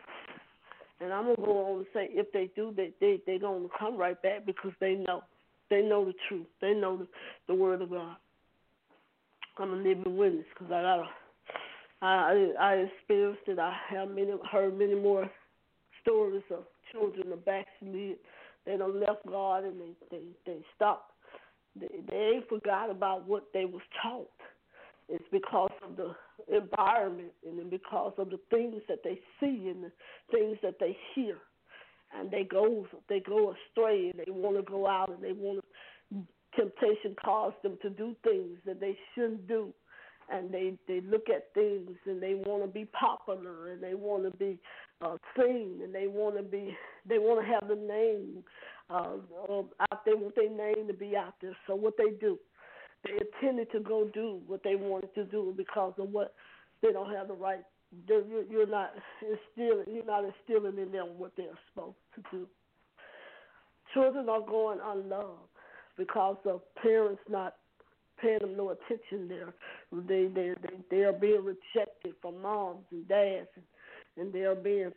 And 1.02 1.12
I'm 1.12 1.24
gonna 1.24 1.36
go 1.38 1.66
on 1.66 1.78
and 1.80 1.86
say 1.94 2.10
if 2.12 2.32
they 2.32 2.50
do, 2.56 2.74
they 2.76 2.92
they 3.02 3.20
they 3.26 3.40
gonna 3.40 3.68
come 3.78 3.98
right 3.98 4.22
back 4.22 4.46
because 4.46 4.72
they 4.80 4.94
know, 4.94 5.24
they 5.70 5.82
know 5.82 6.06
the 6.06 6.14
truth, 6.28 6.46
they 6.62 6.74
know 6.74 6.98
the, 6.98 7.08
the 7.48 7.56
word 7.56 7.82
of 7.82 7.90
God. 7.90 8.16
I'm 9.58 9.74
a 9.74 9.76
living 9.76 10.16
witness 10.16 10.46
because 10.54 10.72
I 10.72 10.82
got 10.82 11.00
a, 11.00 11.08
I 12.02 12.52
I 12.60 12.74
experienced 12.76 13.42
it. 13.48 13.58
I 13.58 13.76
have 13.90 14.10
many 14.10 14.32
heard 14.52 14.78
many 14.78 14.96
more 14.96 15.30
stories 16.02 16.44
of 16.52 16.66
children 16.92 17.30
that 17.30 17.46
backslid. 17.46 18.18
They 18.66 18.78
don't 18.78 19.00
left 19.00 19.26
God 19.28 19.64
and 19.64 19.80
they 19.82 19.94
they 20.12 20.24
they 20.46 20.58
stopped. 20.76 21.14
They 21.80 21.88
they 22.10 22.32
ain't 22.36 22.50
forgot 22.50 22.92
about 22.92 23.28
what 23.28 23.48
they 23.54 23.66
was 23.66 23.82
taught. 24.04 24.30
It's 25.12 25.28
because 25.32 25.72
of 25.84 25.98
the 25.98 26.16
environment 26.56 27.34
and 27.46 27.70
because 27.70 28.14
of 28.18 28.30
the 28.30 28.40
things 28.50 28.82
that 28.88 29.04
they 29.04 29.20
see 29.40 29.70
and 29.70 29.84
the 29.84 29.92
things 30.32 30.58
that 30.64 30.76
they 30.80 30.98
hear, 31.14 31.38
and 32.18 32.32
they 32.32 32.44
go 32.44 32.88
they 33.10 33.20
go 33.20 33.54
astray 33.54 34.10
and 34.10 34.20
they 34.26 34.32
want 34.32 34.58
to 34.58 34.64
go 34.64 34.88
out 34.88 35.10
and 35.10 35.24
they 35.24 35.34
want 35.34 35.64
to 36.14 36.18
temptation 36.56 37.16
cause 37.24 37.54
them 37.64 37.78
to 37.82 37.90
do 37.90 38.16
things 38.24 38.58
that 38.66 38.80
they 38.80 38.98
shouldn't 39.14 39.48
do 39.48 39.74
and 40.32 40.52
they 40.52 40.74
they 40.88 41.02
look 41.02 41.30
at 41.30 41.54
things 41.54 41.92
and 42.06 42.22
they 42.22 42.36
want 42.36 42.64
to 42.64 42.68
be 42.68 42.86
popular 42.86 43.72
and 43.72 43.82
they 43.84 43.94
want 43.94 44.24
to 44.24 44.38
be 44.38 44.60
uh, 45.02 45.18
seen 45.38 45.80
and 45.84 45.94
they 45.94 46.08
want 46.08 46.36
to 46.36 46.44
be 46.44 46.76
they 47.08 47.18
want 47.18 47.44
to 47.44 47.52
have 47.52 47.68
the 47.68 47.76
name 47.76 48.44
uh, 48.90 49.18
out 49.92 50.06
there 50.06 50.18
with 50.18 50.36
their 50.36 50.50
name 50.50 50.88
to 50.88 50.94
be 50.94 51.16
out 51.16 51.36
there. 51.42 51.56
So 51.68 51.76
what 51.76 51.94
they 51.98 52.12
do, 52.20 52.38
they 53.04 53.14
intended 53.14 53.72
to 53.72 53.80
go 53.80 54.10
do 54.14 54.40
what 54.48 54.64
they 54.64 54.76
wanted 54.76 55.14
to 55.16 55.26
do 55.26 55.54
because 55.56 55.94
of 55.98 56.10
what 56.12 56.34
they 56.82 56.92
don't 56.92 57.14
have 57.14 57.28
the 57.28 57.34
right. 57.34 57.64
You're, 58.08 58.68
not 58.68 58.94
instilling 59.22 59.86
you're 59.94 60.06
not 60.06 60.24
instilling 60.24 60.78
in 60.78 60.92
them 60.92 61.08
what 61.18 61.34
they're 61.36 61.48
supposed 61.74 61.98
to 62.16 62.24
do. 62.32 62.48
Children 63.94 64.30
are 64.30 64.40
going 64.40 64.80
unloved 64.82 65.42
because 65.98 66.38
of 66.46 66.62
parents 66.76 67.22
not 67.30 67.56
paying 68.22 68.40
them 68.40 68.56
no 68.56 68.70
attention. 68.70 69.28
They're 69.28 69.54
they 70.08 70.28
they 70.34 70.54
they 70.62 70.76
they 70.90 71.04
are 71.04 71.14
being 71.14 71.44
rejected 71.44 72.14
from 72.22 72.42
moms 72.42 72.86
and 72.92 73.08
dads, 73.08 73.48
and, 73.56 74.26
and 74.26 74.34
they 74.34 74.42
are 74.42 74.56
being 74.56 74.92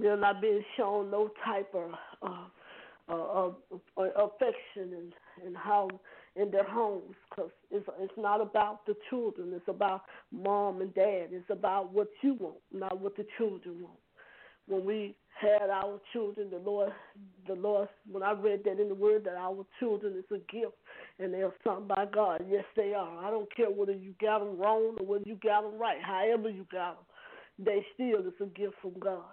they're 0.00 0.16
not 0.16 0.40
being 0.40 0.62
shown 0.76 1.10
no 1.10 1.30
type 1.44 1.74
of 1.74 1.90
uh, 2.22 3.12
uh, 3.12 3.50
uh, 3.96 4.02
affection 4.24 4.94
and 4.94 5.12
and 5.44 5.56
how 5.56 5.88
in 6.36 6.50
their 6.50 6.68
homes 6.68 7.14
because 7.30 7.50
it's 7.70 7.86
it's 8.00 8.12
not 8.16 8.40
about 8.40 8.86
the 8.86 8.94
children. 9.10 9.52
It's 9.54 9.68
about 9.68 10.02
mom 10.30 10.80
and 10.80 10.94
dad. 10.94 11.28
It's 11.32 11.50
about 11.50 11.92
what 11.92 12.08
you 12.22 12.34
want, 12.34 12.56
not 12.72 13.00
what 13.00 13.16
the 13.16 13.26
children 13.38 13.82
want. 13.82 13.98
When 14.68 14.84
we 14.84 15.14
had 15.40 15.70
our 15.70 16.00
children, 16.12 16.50
the 16.50 16.58
Lord, 16.58 16.92
the 17.46 17.54
Lord. 17.54 17.88
When 18.10 18.22
I 18.22 18.32
read 18.32 18.62
that 18.64 18.80
in 18.80 18.88
the 18.88 18.94
Word, 18.94 19.24
that 19.24 19.36
our 19.36 19.64
children 19.78 20.14
is 20.16 20.24
a 20.30 20.38
gift 20.52 20.74
and 21.18 21.32
they 21.32 21.42
are 21.42 21.52
sent 21.64 21.88
by 21.88 22.06
God. 22.12 22.44
Yes, 22.48 22.64
they 22.76 22.94
are. 22.94 23.24
I 23.24 23.30
don't 23.30 23.54
care 23.54 23.70
whether 23.70 23.92
you 23.92 24.14
got 24.20 24.40
them 24.40 24.58
wrong 24.58 24.96
or 24.98 25.06
whether 25.06 25.24
you 25.26 25.38
got 25.42 25.62
them 25.62 25.78
right. 25.78 25.98
However 26.02 26.48
you 26.48 26.66
got 26.72 26.96
them, 26.96 27.04
they 27.58 27.86
still 27.94 28.20
is 28.20 28.34
a 28.40 28.46
gift 28.46 28.74
from 28.82 28.98
God. 28.98 29.24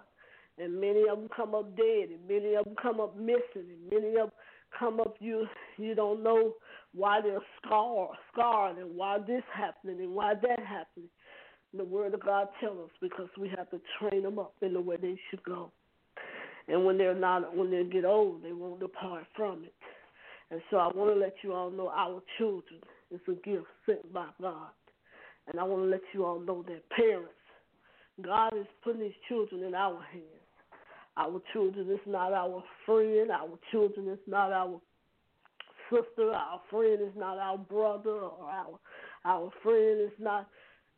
And 0.56 0.80
many 0.80 1.02
of 1.10 1.18
them 1.18 1.28
come 1.34 1.54
up 1.54 1.76
dead, 1.76 2.10
and 2.10 2.28
many 2.28 2.54
of 2.54 2.64
them 2.64 2.76
come 2.80 3.00
up 3.00 3.16
missing, 3.16 3.40
and 3.56 3.90
many 3.90 4.10
of 4.10 4.14
them 4.14 4.30
come 4.78 5.00
up 5.00 5.16
you 5.20 5.46
you 5.78 5.94
don't 5.94 6.22
know 6.22 6.52
why 6.94 7.20
they're 7.20 7.40
scarred, 7.64 8.16
scarred, 8.32 8.78
and 8.78 8.94
why 8.94 9.18
this 9.18 9.42
happening 9.52 10.00
and 10.00 10.14
why 10.14 10.34
that 10.34 10.60
happening. 10.60 11.08
The 11.76 11.84
Word 11.84 12.14
of 12.14 12.24
God 12.24 12.48
tells 12.60 12.78
us 12.78 12.90
because 13.02 13.28
we 13.38 13.48
have 13.48 13.68
to 13.70 13.80
train 13.98 14.22
them 14.22 14.38
up 14.38 14.54
in 14.62 14.72
the 14.72 14.80
way 14.80 14.96
they 14.96 15.18
should 15.28 15.42
go. 15.42 15.72
And 16.68 16.84
when 16.84 16.96
they're 16.96 17.14
not, 17.14 17.54
when 17.56 17.70
they 17.70 17.82
get 17.84 18.04
old, 18.04 18.42
they 18.44 18.52
won't 18.52 18.80
depart 18.80 19.24
from 19.36 19.64
it. 19.64 19.74
And 20.50 20.60
so 20.70 20.76
I 20.76 20.86
want 20.94 21.12
to 21.12 21.20
let 21.20 21.34
you 21.42 21.52
all 21.52 21.70
know 21.70 21.88
our 21.88 22.22
children 22.38 22.80
is 23.10 23.20
a 23.28 23.32
gift 23.32 23.66
sent 23.86 24.12
by 24.12 24.28
God. 24.40 24.70
And 25.48 25.60
I 25.60 25.64
want 25.64 25.82
to 25.82 25.88
let 25.88 26.00
you 26.12 26.24
all 26.24 26.38
know 26.38 26.64
that 26.68 26.88
parents, 26.90 27.28
God 28.22 28.56
is 28.56 28.66
putting 28.84 29.02
His 29.02 29.12
children 29.28 29.64
in 29.64 29.74
our 29.74 30.00
hands. 30.12 30.24
Our 31.16 31.40
children 31.52 31.90
is 31.90 32.00
not 32.06 32.32
our 32.32 32.62
friend. 32.86 33.30
Our 33.30 33.58
children 33.70 34.08
is 34.08 34.18
not 34.26 34.52
our 34.52 34.80
sister. 35.90 36.30
Our 36.32 36.60
friend 36.70 37.00
is 37.00 37.14
not 37.16 37.38
our 37.38 37.58
brother 37.58 38.10
or 38.10 38.48
our 38.50 38.78
our 39.24 39.50
friend 39.62 40.00
is 40.00 40.18
not 40.18 40.48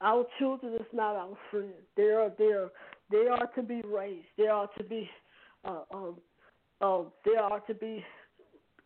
our 0.00 0.24
children 0.38 0.74
is 0.74 0.86
not 0.92 1.16
our 1.16 1.36
friend. 1.50 1.72
They 1.96 2.10
are 2.10 2.30
they 2.38 2.52
are 2.52 2.70
they 3.10 3.28
are 3.28 3.46
to 3.54 3.62
be 3.62 3.82
raised. 3.84 4.26
They 4.36 4.48
are 4.48 4.68
to 4.78 4.84
be 4.84 5.08
uh, 5.64 5.82
um, 5.92 6.16
uh, 6.80 7.02
they 7.24 7.36
are 7.36 7.60
to 7.60 7.74
be 7.74 8.04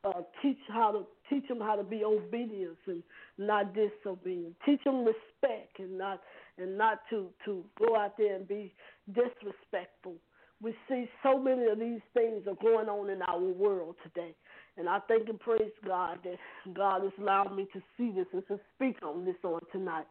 uh, 0.04 0.22
teach 0.42 0.58
how 0.68 0.92
to 0.92 1.06
teach 1.28 1.46
them 1.48 1.60
how 1.60 1.76
to 1.76 1.84
be 1.84 2.04
obedient 2.04 2.76
and 2.86 3.02
not 3.38 3.74
disobedient. 3.74 4.54
Teach 4.64 4.82
them 4.84 5.04
respect 5.04 5.78
and 5.78 5.98
not 5.98 6.20
and 6.58 6.76
not 6.78 7.00
to 7.10 7.28
to 7.44 7.64
go 7.78 7.96
out 7.96 8.16
there 8.16 8.36
and 8.36 8.46
be 8.46 8.74
disrespectful. 9.08 10.14
We 10.62 10.74
see 10.88 11.08
so 11.22 11.38
many 11.38 11.66
of 11.66 11.78
these 11.78 12.02
things 12.12 12.46
are 12.46 12.54
going 12.62 12.88
on 12.88 13.08
in 13.08 13.22
our 13.22 13.40
world 13.40 13.96
today. 14.02 14.34
And 14.76 14.88
I 14.88 15.00
thank 15.08 15.28
and 15.28 15.38
praise 15.38 15.72
God 15.86 16.18
that 16.24 16.36
God 16.74 17.02
has 17.02 17.12
allowed 17.20 17.54
me 17.56 17.66
to 17.72 17.80
see 17.96 18.12
this 18.14 18.26
and 18.32 18.46
to 18.48 18.58
speak 18.74 18.96
on 19.02 19.24
this 19.24 19.36
on 19.44 19.60
tonight. 19.72 20.06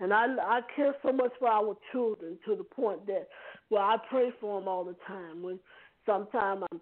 And 0.00 0.12
I, 0.12 0.26
I 0.40 0.60
care 0.76 0.94
so 1.04 1.12
much 1.12 1.32
for 1.38 1.48
our 1.48 1.76
children 1.92 2.38
to 2.46 2.54
the 2.56 2.64
point 2.64 3.06
that, 3.06 3.28
well, 3.70 3.82
I 3.82 3.96
pray 4.10 4.30
for 4.40 4.60
them 4.60 4.68
all 4.68 4.84
the 4.84 4.96
time. 5.06 5.42
When 5.42 5.58
sometimes 6.06 6.64
I'm 6.70 6.80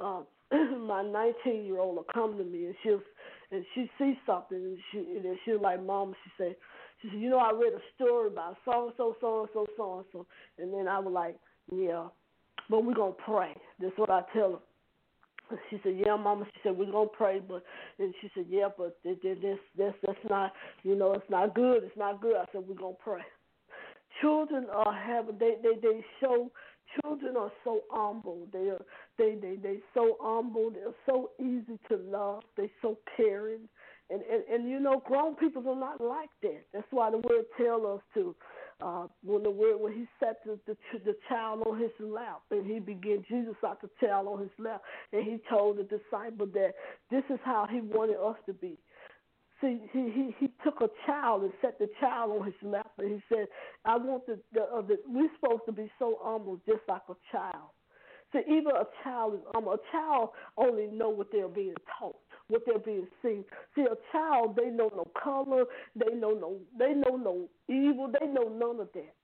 uh, 0.00 0.20
my 0.52 1.02
19 1.02 1.64
year 1.64 1.78
old 1.78 1.96
will 1.96 2.06
come 2.12 2.36
to 2.38 2.44
me 2.44 2.66
and 2.66 2.74
she'll 2.82 3.00
and 3.50 3.64
she 3.74 3.90
sees 3.98 4.16
something 4.26 4.56
and 4.56 4.78
she 4.90 4.98
and 4.98 5.38
she'll 5.44 5.60
like, 5.60 5.84
Mom, 5.84 6.14
she 6.24 6.30
say, 6.42 6.56
she 7.00 7.08
said, 7.08 7.20
you 7.20 7.30
know, 7.30 7.38
I 7.38 7.52
read 7.52 7.74
a 7.74 7.82
story 7.94 8.28
about 8.28 8.56
so 8.64 8.86
and 8.86 8.92
so, 8.96 9.16
so 9.20 9.40
and 9.40 9.48
so, 9.52 9.66
so 9.76 9.96
and 9.98 10.06
so, 10.12 10.26
and 10.58 10.72
then 10.72 10.88
I 10.88 10.98
was 10.98 11.12
like, 11.12 11.36
yeah, 11.74 12.06
but 12.70 12.84
we're 12.84 12.94
gonna 12.94 13.12
pray. 13.12 13.54
That's 13.80 13.96
what 13.96 14.10
I 14.10 14.22
tell 14.34 14.52
her. 14.52 14.58
She 15.70 15.80
said, 15.82 15.96
"Yeah, 16.04 16.16
Mama." 16.16 16.46
She 16.54 16.60
said, 16.62 16.76
"We're 16.76 16.90
gonna 16.90 17.08
pray," 17.08 17.40
but 17.46 17.62
and 17.98 18.14
she 18.20 18.30
said, 18.34 18.46
"Yeah, 18.48 18.68
but 18.76 18.96
this, 19.04 19.16
this, 19.22 19.58
this, 19.76 19.94
that's 20.06 20.18
not, 20.28 20.52
you 20.82 20.94
know, 20.94 21.12
it's 21.12 21.28
not 21.30 21.54
good. 21.54 21.84
It's 21.84 21.96
not 21.96 22.20
good." 22.20 22.36
I 22.36 22.44
said, 22.52 22.62
"We're 22.66 22.74
gonna 22.74 22.94
pray." 23.02 23.22
Children 24.20 24.66
are 24.72 24.92
having 24.94 25.38
they 25.38 25.56
they 25.62 25.80
they 25.80 26.04
show 26.20 26.50
children 27.00 27.36
are 27.36 27.52
so 27.64 27.80
humble. 27.90 28.46
They 28.52 28.68
are 28.70 28.84
they 29.18 29.34
they 29.40 29.56
they 29.56 29.78
so 29.94 30.16
humble. 30.20 30.70
They're 30.70 30.94
so 31.06 31.30
easy 31.40 31.78
to 31.90 31.96
love. 31.96 32.42
They're 32.56 32.68
so 32.80 32.98
caring. 33.16 33.68
And, 34.10 34.22
and 34.30 34.44
and 34.52 34.70
you 34.70 34.80
know, 34.80 35.02
grown 35.06 35.34
people 35.36 35.66
are 35.68 35.76
not 35.78 36.00
like 36.00 36.30
that. 36.42 36.62
That's 36.72 36.86
why 36.90 37.10
the 37.10 37.18
word 37.18 37.44
tells 37.56 37.84
us 37.84 38.02
to. 38.14 38.34
Uh, 38.82 39.06
when 39.24 39.44
the 39.44 39.50
word 39.50 39.76
when 39.80 39.92
he 39.92 40.06
set 40.20 40.38
the, 40.44 40.58
the 40.66 40.76
the 41.04 41.14
child 41.28 41.62
on 41.66 41.78
his 41.80 41.92
lap 42.00 42.42
and 42.50 42.66
he 42.66 42.80
began 42.80 43.24
Jesus 43.28 43.54
out 43.64 43.80
the 43.80 43.90
child 44.04 44.26
on 44.28 44.40
his 44.40 44.50
lap 44.58 44.82
and 45.12 45.24
he 45.24 45.38
told 45.48 45.78
the 45.78 45.84
disciple 45.84 46.46
that 46.46 46.72
this 47.10 47.22
is 47.30 47.38
how 47.44 47.66
he 47.70 47.80
wanted 47.80 48.16
us 48.16 48.36
to 48.46 48.52
be. 48.52 48.76
See, 49.60 49.80
he, 49.92 50.00
he 50.10 50.34
he 50.40 50.48
took 50.64 50.80
a 50.80 50.88
child 51.06 51.44
and 51.44 51.52
set 51.62 51.78
the 51.78 51.88
child 52.00 52.32
on 52.32 52.46
his 52.46 52.54
lap, 52.62 52.90
and 52.98 53.12
he 53.12 53.22
said, 53.28 53.46
"I 53.84 53.96
want 53.96 54.26
the, 54.26 54.40
the, 54.52 54.62
uh, 54.62 54.82
the 54.82 54.98
we're 55.06 55.30
supposed 55.40 55.62
to 55.66 55.72
be 55.72 55.90
so 56.00 56.18
humble, 56.22 56.60
just 56.66 56.82
like 56.88 57.02
a 57.08 57.14
child." 57.30 57.70
See, 58.32 58.40
even 58.48 58.72
a 58.74 58.86
child 59.04 59.34
is 59.34 59.40
humble. 59.54 59.74
A 59.74 59.78
child 59.92 60.30
only 60.56 60.88
know 60.88 61.10
what 61.10 61.28
they're 61.30 61.48
being 61.48 61.74
taught, 61.98 62.16
what 62.48 62.62
they're 62.66 62.78
being 62.78 63.06
seen. 63.22 63.44
See, 63.74 63.82
a 63.82 63.96
child 64.12 64.56
they 64.56 64.70
know 64.70 64.90
no 64.94 65.08
color, 65.22 65.64
they 65.96 66.14
know 66.14 66.32
no, 66.32 66.56
they 66.78 66.94
know 66.94 67.16
no 67.16 67.48
evil, 67.68 68.10
they 68.18 68.26
know 68.26 68.48
none 68.48 68.80
of 68.80 68.88
that. 68.94 69.14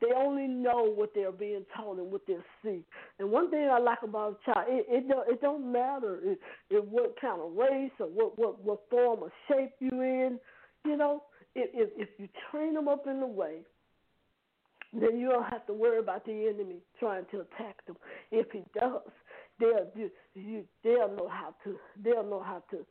They 0.00 0.12
only 0.14 0.48
know 0.48 0.92
what 0.94 1.12
they're 1.14 1.32
being 1.32 1.64
taught 1.74 1.98
and 1.98 2.10
what 2.10 2.26
they 2.26 2.36
see. 2.62 2.84
And 3.18 3.30
one 3.30 3.50
thing 3.50 3.68
I 3.70 3.78
like 3.78 4.02
about 4.02 4.40
a 4.42 4.52
child, 4.52 4.66
it 4.68 4.86
it 4.88 5.08
don't, 5.08 5.28
it 5.28 5.40
don't 5.40 5.72
matter 5.72 6.18
if, 6.22 6.38
if 6.68 6.84
what 6.84 7.18
kind 7.20 7.40
of 7.40 7.54
race 7.54 7.92
or 8.00 8.08
what 8.08 8.38
what 8.38 8.62
what 8.62 8.80
form 8.90 9.20
or 9.22 9.32
shape 9.48 9.72
you 9.78 10.00
in. 10.02 10.38
You 10.84 10.96
know, 10.96 11.22
if 11.54 11.70
if, 11.72 11.90
if 11.96 12.08
you 12.18 12.28
train 12.50 12.74
them 12.74 12.88
up 12.88 13.06
in 13.06 13.20
the 13.20 13.26
way, 13.26 13.60
then 14.92 15.18
you 15.18 15.28
don't 15.28 15.44
have 15.44 15.66
to 15.66 15.72
worry 15.72 15.98
about 15.98 16.24
the 16.26 16.32
enemy 16.32 16.76
trying 16.98 17.24
to 17.30 17.40
attack 17.40 17.84
them. 17.86 17.96
If 18.30 18.50
he 18.52 18.62
does, 18.78 19.00
they'll 19.58 19.90
you, 19.94 20.10
you 20.34 20.64
they'll 20.82 21.14
know 21.16 21.28
how 21.28 21.54
to 21.64 21.76
they'll 22.02 22.28
know 22.28 22.42
how 22.42 22.62
to 22.70 22.84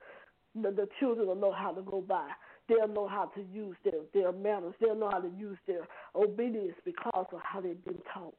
the, 0.56 0.72
the 0.72 0.88
children 1.00 1.28
will 1.28 1.36
know 1.36 1.52
how 1.52 1.72
to 1.72 1.82
go 1.82 2.02
by. 2.02 2.30
They'll 2.70 2.88
know 2.88 3.08
how 3.08 3.26
to 3.36 3.42
use 3.54 3.76
their, 3.84 4.02
their 4.14 4.32
manners. 4.32 4.74
They'll 4.80 4.96
know 4.96 5.10
how 5.10 5.20
to 5.20 5.30
use 5.38 5.58
their 5.68 5.88
obedience 6.16 6.76
because 6.86 7.26
of 7.32 7.40
how 7.44 7.60
they've 7.60 7.84
been 7.84 8.00
taught. 8.14 8.36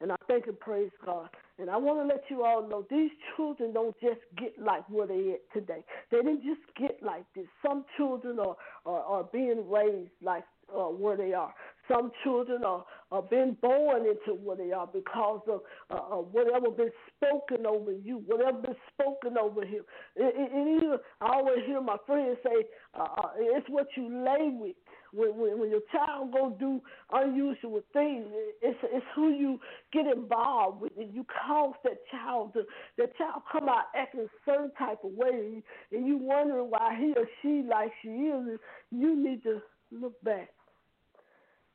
And 0.00 0.10
I 0.10 0.16
thank 0.28 0.46
and 0.46 0.58
praise 0.58 0.90
God. 1.04 1.28
And 1.58 1.68
I 1.68 1.76
want 1.76 2.00
to 2.00 2.06
let 2.06 2.24
you 2.30 2.42
all 2.42 2.66
know 2.66 2.86
these 2.90 3.10
children 3.36 3.74
don't 3.74 3.94
just 4.00 4.20
get 4.38 4.54
like 4.58 4.88
where 4.88 5.06
they 5.06 5.34
at 5.34 5.52
today. 5.52 5.84
They 6.10 6.18
didn't 6.18 6.42
just 6.42 6.62
get 6.78 7.02
like 7.02 7.24
this. 7.36 7.44
Some 7.66 7.84
children 7.98 8.38
are, 8.38 8.56
are, 8.86 9.00
are 9.00 9.24
being 9.24 9.68
raised 9.68 10.10
like 10.22 10.44
uh, 10.74 10.84
where 10.84 11.18
they 11.18 11.34
are. 11.34 11.52
Some 11.86 12.12
children 12.24 12.64
are, 12.64 12.84
are 13.12 13.22
being 13.22 13.56
born 13.60 14.02
into 14.06 14.38
where 14.40 14.56
they 14.56 14.72
are 14.72 14.86
because 14.86 15.40
of 15.48 15.60
uh, 15.90 15.94
uh, 15.94 16.22
whatever 16.22 16.70
been 16.70 16.90
spoken 17.16 17.66
over 17.66 17.92
you, 17.92 18.22
whatever 18.26 18.58
been 18.58 18.76
spoken 18.94 19.36
over 19.36 19.64
him. 19.64 19.82
It, 20.16 20.34
it, 20.36 20.50
it 20.52 20.82
either, 20.84 20.98
I 21.20 21.34
always 21.34 21.64
hear 21.66 21.80
my 21.80 21.96
friends 22.06 22.38
say, 22.44 22.66
uh, 22.94 23.02
uh, 23.02 23.30
it's 23.36 23.68
what 23.68 23.86
you 23.96 24.08
lay 24.24 24.50
with. 24.52 24.76
When, 25.12 25.36
when, 25.36 25.58
when 25.58 25.70
your 25.70 25.80
child 25.90 26.32
go 26.32 26.56
do 26.60 26.80
unusual 27.12 27.80
things, 27.92 28.26
it's 28.62 28.78
it's 28.84 29.04
who 29.16 29.30
you 29.30 29.58
get 29.92 30.06
involved 30.06 30.80
with, 30.80 30.92
and 30.96 31.12
you 31.12 31.26
cause 31.46 31.74
that 31.82 31.98
child 32.12 32.52
to 32.52 32.62
that 32.96 33.16
child 33.18 33.42
come 33.50 33.68
out 33.68 33.86
acting 33.96 34.20
a 34.20 34.26
certain 34.46 34.70
type 34.78 34.98
of 35.02 35.10
way, 35.10 35.64
and 35.90 36.06
you 36.06 36.16
wondering 36.16 36.70
why 36.70 36.96
he 36.96 37.12
or 37.16 37.26
she 37.42 37.68
like 37.68 37.90
she 38.02 38.08
is. 38.08 38.60
You 38.92 39.16
need 39.20 39.42
to 39.42 39.60
look 39.90 40.22
back 40.22 40.50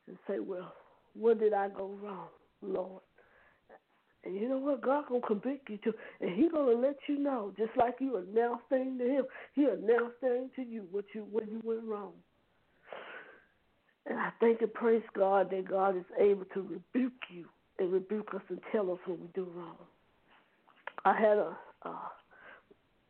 and 0.06 0.16
say, 0.26 0.38
well, 0.38 0.72
where 1.18 1.34
did 1.34 1.52
I 1.52 1.68
go 1.68 1.90
wrong, 2.02 2.28
Lord? 2.62 3.02
And 4.24 4.34
you 4.34 4.48
know 4.48 4.58
what? 4.58 4.80
God 4.82 5.04
gonna 5.08 5.20
convict 5.20 5.70
you 5.70 5.78
too, 5.78 5.94
and 6.20 6.30
He 6.30 6.48
gonna 6.48 6.72
let 6.72 6.96
you 7.08 7.18
know, 7.18 7.52
just 7.56 7.70
like 7.76 7.96
you 8.00 8.16
announced 8.16 8.64
things 8.68 8.98
to 8.98 9.04
Him. 9.04 9.24
He 9.54 9.64
announced 9.64 10.16
things 10.20 10.50
to 10.56 10.62
you 10.62 10.86
what 10.90 11.04
you 11.14 11.26
when 11.30 11.46
you 11.48 11.60
went 11.62 11.84
wrong. 11.84 12.12
And 14.06 14.18
I 14.18 14.30
thank 14.40 14.62
and 14.62 14.72
praise 14.72 15.02
God 15.16 15.50
that 15.50 15.68
God 15.68 15.96
is 15.96 16.04
able 16.18 16.44
to 16.54 16.62
rebuke 16.62 17.12
you 17.32 17.46
and 17.78 17.92
rebuke 17.92 18.34
us 18.34 18.42
and 18.48 18.60
tell 18.72 18.90
us 18.90 18.98
when 19.04 19.20
we 19.20 19.26
do 19.34 19.48
wrong. 19.54 19.76
I 21.04 21.14
had 21.18 21.38
a. 21.38 21.56
Uh, 21.82 22.08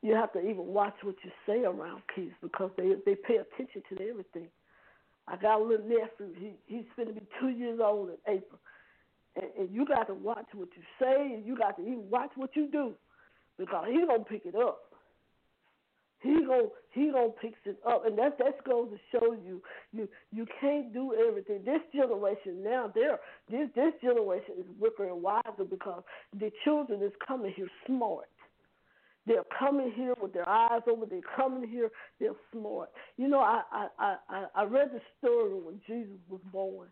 you 0.02 0.14
have 0.14 0.32
to 0.34 0.40
even 0.40 0.66
watch 0.66 0.94
what 1.02 1.16
you 1.24 1.30
say 1.46 1.64
around 1.64 2.02
kids 2.14 2.32
because 2.42 2.70
they 2.76 2.92
they 3.04 3.14
pay 3.14 3.36
attention 3.36 3.82
to 3.88 4.08
everything. 4.08 4.48
I 5.28 5.36
got 5.36 5.60
a 5.60 5.64
little 5.64 5.86
nephew. 5.86 6.34
He 6.38 6.52
he's 6.66 6.84
going 6.96 7.08
to 7.08 7.14
be 7.14 7.26
two 7.40 7.48
years 7.48 7.80
old 7.82 8.10
in 8.10 8.16
April, 8.28 8.60
and, 9.34 9.46
and 9.58 9.74
you 9.74 9.84
got 9.86 10.06
to 10.06 10.14
watch 10.14 10.46
what 10.54 10.68
you 10.76 10.82
say, 11.00 11.34
and 11.34 11.44
you 11.44 11.56
got 11.56 11.76
to 11.76 11.82
even 11.82 12.08
watch 12.10 12.30
what 12.36 12.50
you 12.54 12.68
do, 12.70 12.92
because 13.58 13.86
he's 13.90 14.06
gonna 14.06 14.24
pick 14.24 14.46
it 14.46 14.54
up. 14.54 14.80
He 16.20 16.32
gonna 16.46 16.68
he 16.92 17.10
gonna 17.10 17.28
pick 17.40 17.54
it 17.64 17.78
up, 17.86 18.06
and 18.06 18.16
that 18.18 18.38
that 18.38 18.64
goes 18.64 18.88
to 18.90 18.98
show 19.12 19.32
you 19.32 19.60
you 19.92 20.08
you 20.32 20.46
can't 20.60 20.92
do 20.92 21.14
everything. 21.28 21.62
This 21.64 21.82
generation 21.94 22.62
now, 22.64 22.90
they're 22.94 23.18
this 23.50 23.68
this 23.74 23.92
generation 24.00 24.54
is 24.58 24.66
wicker 24.78 25.04
and 25.04 25.22
wiser 25.22 25.64
because 25.68 26.02
the 26.38 26.50
children 26.64 27.02
is 27.02 27.12
coming 27.26 27.52
here 27.54 27.68
smart. 27.86 28.26
They're 29.26 29.44
coming 29.58 29.92
here 29.94 30.14
with 30.20 30.32
their 30.32 30.48
eyes 30.48 30.82
open. 30.88 31.08
They're 31.10 31.20
coming 31.36 31.68
here. 31.68 31.90
They're 32.20 32.36
smart. 32.52 32.90
You 33.16 33.28
know, 33.28 33.40
I 33.40 33.62
I 33.72 34.16
I, 34.28 34.44
I 34.54 34.64
read 34.64 34.90
the 34.92 35.00
story 35.18 35.54
when 35.54 35.80
Jesus 35.86 36.18
was 36.28 36.40
born, 36.52 36.88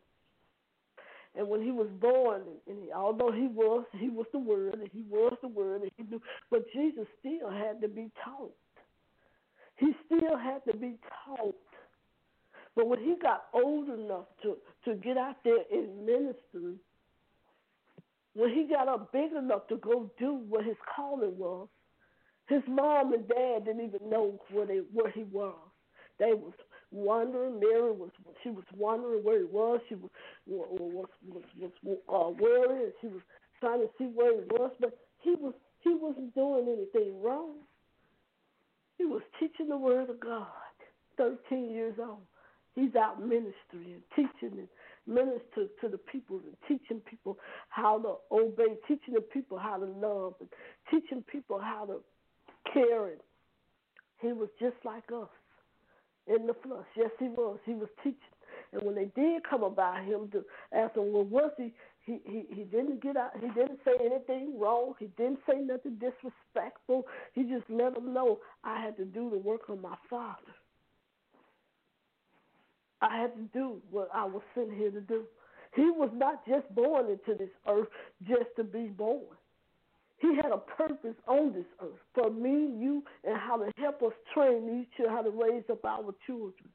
and 1.37 1.49
when 1.49 1.63
he 1.63 1.71
was 1.71 1.89
born, 2.01 2.43
and 2.69 2.79
he, 2.85 2.93
although 2.93 3.31
he 3.33 3.47
was 3.47 3.85
he 3.99 4.09
was 4.09 4.27
the 4.33 4.39
Word, 4.41 4.75
and 4.75 4.89
he 4.93 5.05
was 5.09 5.37
the 5.43 5.49
Word, 5.49 5.83
and 5.83 5.91
he 5.97 6.03
knew, 6.05 6.21
but 6.51 6.65
Jesus 6.73 7.07
still 7.21 7.51
had 7.51 7.81
to 7.83 7.89
be 7.89 8.11
taught. 8.25 8.55
He 9.77 9.93
still 10.07 10.37
had 10.37 10.65
to 10.71 10.77
be 10.77 10.97
taught. 11.25 11.57
But 12.77 12.89
when 12.89 12.99
he 13.01 13.15
got 13.23 13.45
old 13.55 13.89
enough 13.89 14.27
to 14.43 14.57
to 14.85 14.97
get 14.97 15.17
out 15.17 15.37
there 15.45 15.63
in 15.73 16.05
ministry, 16.05 16.75
when 18.35 18.51
he 18.51 18.67
got 18.69 18.89
up 18.89 19.13
big 19.13 19.33
enough 19.33 19.69
to 19.69 19.77
go 19.77 20.11
do 20.19 20.35
what 20.49 20.65
his 20.65 20.77
calling 20.97 21.39
was, 21.39 21.69
his 22.49 22.63
mom 22.69 23.13
and 23.15 23.27
dad 23.29 23.65
didn't 23.65 23.85
even 23.85 24.11
know 24.11 24.39
where 24.51 24.67
they 24.67 24.81
where 24.93 25.11
he 25.11 25.25
was. 25.25 25.57
They 26.19 26.33
was 26.35 26.53
wondering. 26.91 27.59
Mary 27.61 27.93
was 27.93 28.11
she 28.43 28.51
was 28.51 28.65
wondering 28.77 29.25
where 29.25 29.39
he 29.39 29.45
was. 29.45 29.81
She 29.89 29.95
was 29.95 30.11
was 30.47 31.09
was, 31.27 31.71
was 31.83 31.99
uh, 32.09 32.31
worried. 32.31 32.93
She 33.01 33.09
was 33.09 33.23
trying 33.61 33.81
to 33.81 33.89
see 33.99 34.05
where 34.05 34.35
he 34.35 34.47
was, 34.51 34.73
but 34.81 34.99
he 35.23 35.31
was 35.31 35.55
he 35.81 35.95
wasn't 35.95 36.35
doing 36.35 36.67
anything 36.69 37.23
wrong. 37.23 37.57
He 38.99 39.05
was 39.05 39.23
teaching 39.41 39.69
the 39.69 39.77
word 39.79 40.11
of 40.11 40.21
God. 40.21 40.47
Thirteen 41.17 41.71
years 41.71 41.95
old, 42.01 42.27
he's 42.75 42.95
out 42.97 43.21
ministering 43.21 43.55
and 43.73 44.03
teaching 44.15 44.59
and 44.59 44.69
minister 45.07 45.69
to 45.81 45.89
the 45.89 45.99
people 45.99 46.41
and 46.45 46.57
teaching 46.69 47.01
people 47.01 47.39
how 47.69 47.99
to 48.01 48.37
obey, 48.37 48.77
teaching 48.89 49.15
the 49.15 49.21
people 49.21 49.59
how 49.59 49.77
to 49.79 49.87
love, 49.87 50.35
and 50.41 50.49
teaching 50.91 51.23
people 51.31 51.61
how 51.61 51.87
to 51.87 52.01
caring. 52.75 53.21
He 54.21 54.33
was 54.33 54.49
just 54.61 54.77
like 54.85 55.05
us 55.15 55.29
in 56.27 56.47
the 56.47 56.55
flesh. 56.63 56.87
Yes, 56.97 57.11
he 57.19 57.29
was. 57.29 57.59
He 57.65 57.75
was 57.75 57.89
teaching. 58.03 58.19
And 58.73 58.83
when 58.83 58.95
they 58.95 59.11
did 59.17 59.43
come 59.49 59.63
about 59.63 60.05
him 60.05 60.29
to 60.33 60.45
ask 60.73 60.97
him, 60.97 61.13
well, 61.13 61.25
was 61.25 61.53
he? 61.57 61.73
He, 62.05 62.21
he 62.27 62.45
he 62.55 62.65
didn't 62.65 63.03
get 63.03 63.17
out. 63.17 63.31
He 63.41 63.49
didn't 63.49 63.81
say 63.85 63.93
anything 64.05 64.59
wrong. 64.59 64.93
He 64.99 65.07
didn't 65.17 65.39
say 65.49 65.59
nothing 65.59 65.99
disrespectful. 65.99 67.07
He 67.33 67.45
just 67.45 67.65
let 67.71 67.95
them 67.95 68.13
know 68.13 68.41
I 68.63 68.81
had 68.81 68.97
to 68.99 69.07
do 69.07 69.31
the 69.31 69.39
work 69.39 69.69
of 69.71 69.81
my 69.81 69.97
father. 70.11 70.53
I 73.01 73.21
had 73.21 73.35
to 73.37 73.43
do 73.59 73.81
what 73.91 74.09
I 74.15 74.25
was 74.25 74.43
sent 74.55 74.75
here 74.75 74.91
to 74.91 75.01
do. 75.01 75.25
He 75.75 75.91
was 75.91 76.11
not 76.15 76.47
just 76.47 76.73
born 76.75 77.07
into 77.11 77.39
this 77.39 77.51
earth 77.67 77.89
just 78.27 78.55
to 78.57 78.65
be 78.65 78.87
born. 78.87 79.25
He 80.25 80.37
had 80.37 80.53
a 80.53 80.59
purpose 80.59 81.17
on 81.29 81.53
this 81.55 81.67
earth 81.83 82.01
for 82.15 82.31
me, 82.31 82.53
you, 82.85 83.05
and 83.25 83.39
how 83.39 83.59
to 83.59 83.71
help 83.79 84.03
us 84.03 84.15
train 84.35 84.67
these 84.67 84.87
children, 84.97 85.17
how 85.17 85.23
to 85.23 85.31
raise 85.31 85.65
up 85.71 85.85
our 85.85 86.15
children. 86.27 86.71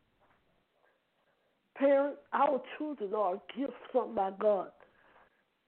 Parents, 1.78 2.20
our 2.34 2.62
children 2.78 3.14
are 3.16 3.36
a 3.36 3.42
gift 3.60 3.74
from 3.92 4.16
by 4.16 4.32
God. 4.40 4.72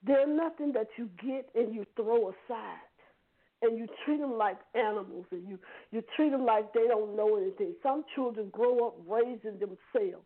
They're 0.05 0.27
nothing 0.27 0.73
that 0.73 0.89
you 0.97 1.09
get 1.23 1.49
and 1.55 1.73
you 1.75 1.85
throw 1.97 2.29
aside. 2.31 2.89
and 3.63 3.77
you 3.77 3.87
treat 4.05 4.19
them 4.21 4.37
like 4.37 4.57
animals, 4.75 5.25
and 5.31 5.47
you 5.49 5.59
you 5.91 6.03
treat 6.15 6.31
them 6.31 6.45
like 6.45 6.73
they 6.73 6.87
don't 6.87 7.15
know 7.17 7.37
anything. 7.37 7.75
Some 7.83 8.05
children 8.15 8.49
grow 8.51 8.87
up 8.87 8.95
raising 9.07 9.59
themselves 9.59 10.25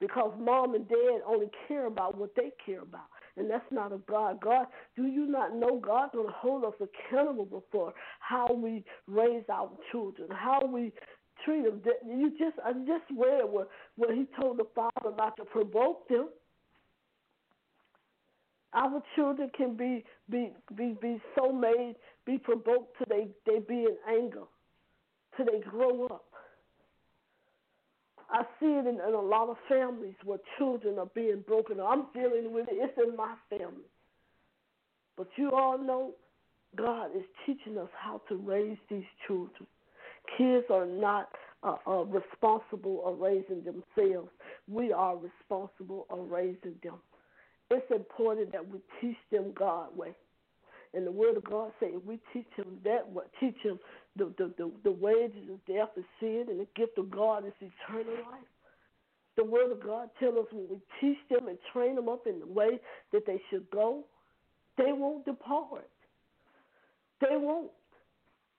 because 0.00 0.34
mom 0.40 0.74
and 0.74 0.88
dad 0.88 1.20
only 1.26 1.50
care 1.68 1.86
about 1.86 2.18
what 2.18 2.30
they 2.36 2.52
care 2.64 2.82
about. 2.82 3.13
And 3.36 3.50
that's 3.50 3.64
not 3.70 3.92
of 3.92 4.06
God. 4.06 4.40
God, 4.40 4.66
do 4.96 5.06
you 5.06 5.26
not 5.26 5.56
know 5.56 5.80
God's 5.84 6.12
going 6.12 6.28
to 6.28 6.32
hold 6.32 6.64
us 6.64 6.74
accountable 6.80 7.64
for 7.72 7.92
how 8.20 8.46
we 8.52 8.84
raise 9.08 9.42
our 9.52 9.70
children, 9.90 10.28
how 10.30 10.64
we 10.64 10.92
treat 11.44 11.64
them? 11.64 11.82
You 12.06 12.30
just, 12.30 12.56
I 12.64 12.72
just 12.72 13.04
read 13.10 13.42
where, 13.50 13.66
where 13.96 14.14
he 14.14 14.26
told 14.40 14.58
the 14.58 14.66
father 14.74 15.14
not 15.16 15.36
to 15.38 15.44
provoke 15.44 16.08
them. 16.08 16.28
Our 18.72 19.02
children 19.14 19.50
can 19.56 19.76
be 19.76 20.04
be 20.28 20.52
be, 20.76 20.96
be 21.00 21.20
so 21.36 21.52
made, 21.52 21.94
be 22.26 22.38
provoked 22.38 22.98
till 22.98 23.06
they, 23.08 23.28
they 23.46 23.60
be 23.60 23.84
in 23.84 23.96
anger, 24.08 24.42
till 25.36 25.46
they 25.46 25.60
grow 25.60 26.06
up. 26.06 26.24
I 28.34 28.42
see 28.58 28.66
it 28.66 28.86
in, 28.86 28.96
in 28.96 29.14
a 29.14 29.20
lot 29.20 29.48
of 29.48 29.56
families 29.68 30.16
where 30.24 30.38
children 30.58 30.98
are 30.98 31.10
being 31.14 31.44
broken. 31.46 31.78
I'm 31.78 32.06
dealing 32.12 32.52
with 32.52 32.66
it. 32.68 32.74
It's 32.74 32.98
in 32.98 33.16
my 33.16 33.34
family. 33.48 33.86
But 35.16 35.28
you 35.36 35.52
all 35.52 35.78
know 35.78 36.14
God 36.76 37.10
is 37.16 37.22
teaching 37.46 37.78
us 37.78 37.88
how 37.96 38.20
to 38.28 38.34
raise 38.36 38.76
these 38.90 39.04
children. 39.28 39.68
Kids 40.36 40.66
are 40.68 40.84
not 40.84 41.28
uh, 41.62 41.76
uh, 41.86 42.04
responsible 42.06 43.02
of 43.06 43.20
raising 43.20 43.62
themselves. 43.62 44.30
We 44.68 44.92
are 44.92 45.16
responsible 45.16 46.06
of 46.10 46.28
raising 46.28 46.74
them. 46.82 46.98
It's 47.70 47.86
important 47.90 48.50
that 48.50 48.68
we 48.68 48.80
teach 49.00 49.16
them 49.30 49.52
God 49.56 49.96
way. 49.96 50.12
And 50.92 51.06
the 51.06 51.12
Word 51.12 51.36
of 51.36 51.44
God 51.44 51.70
says 51.78 51.90
we 52.04 52.18
teach 52.32 52.48
them 52.56 52.78
that, 52.84 53.08
what 53.08 53.30
teach 53.38 53.56
them 53.64 53.78
the, 54.16 54.32
the, 54.38 54.52
the, 54.56 54.70
the 54.84 54.92
wages 54.92 55.48
of 55.50 55.64
death 55.66 55.90
is 55.96 56.04
sin, 56.20 56.46
and 56.48 56.60
the 56.60 56.68
gift 56.76 56.98
of 56.98 57.10
God 57.10 57.44
is 57.46 57.52
eternal 57.60 58.14
life. 58.14 58.48
The 59.36 59.44
Word 59.44 59.72
of 59.72 59.82
God 59.82 60.10
tells 60.20 60.36
us 60.36 60.46
when 60.52 60.68
we 60.70 60.78
teach 61.00 61.18
them 61.28 61.48
and 61.48 61.58
train 61.72 61.96
them 61.96 62.08
up 62.08 62.26
in 62.26 62.38
the 62.38 62.46
way 62.46 62.78
that 63.12 63.26
they 63.26 63.40
should 63.50 63.68
go, 63.70 64.04
they 64.78 64.92
won't 64.92 65.24
depart. 65.24 65.88
They 67.20 67.36
won't. 67.36 67.70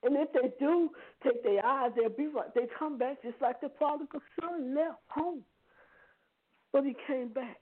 And 0.03 0.16
if 0.18 0.32
they 0.34 0.51
do 0.60 0.89
take 1.24 1.43
their 1.43 1.66
eyes, 1.66 1.91
they'll 1.95 2.10
be 2.10 2.28
right. 2.28 2.53
They 2.53 2.68
come 2.78 2.97
back 2.97 3.24
just 3.24 3.41
like 3.41 3.62
the 3.62 3.70
prodigal 3.70 4.22
son 4.39 4.76
left 4.76 4.99
home. 5.08 5.41
But 6.72 6.84
he 6.84 6.95
came 7.08 7.30
back. 7.30 7.58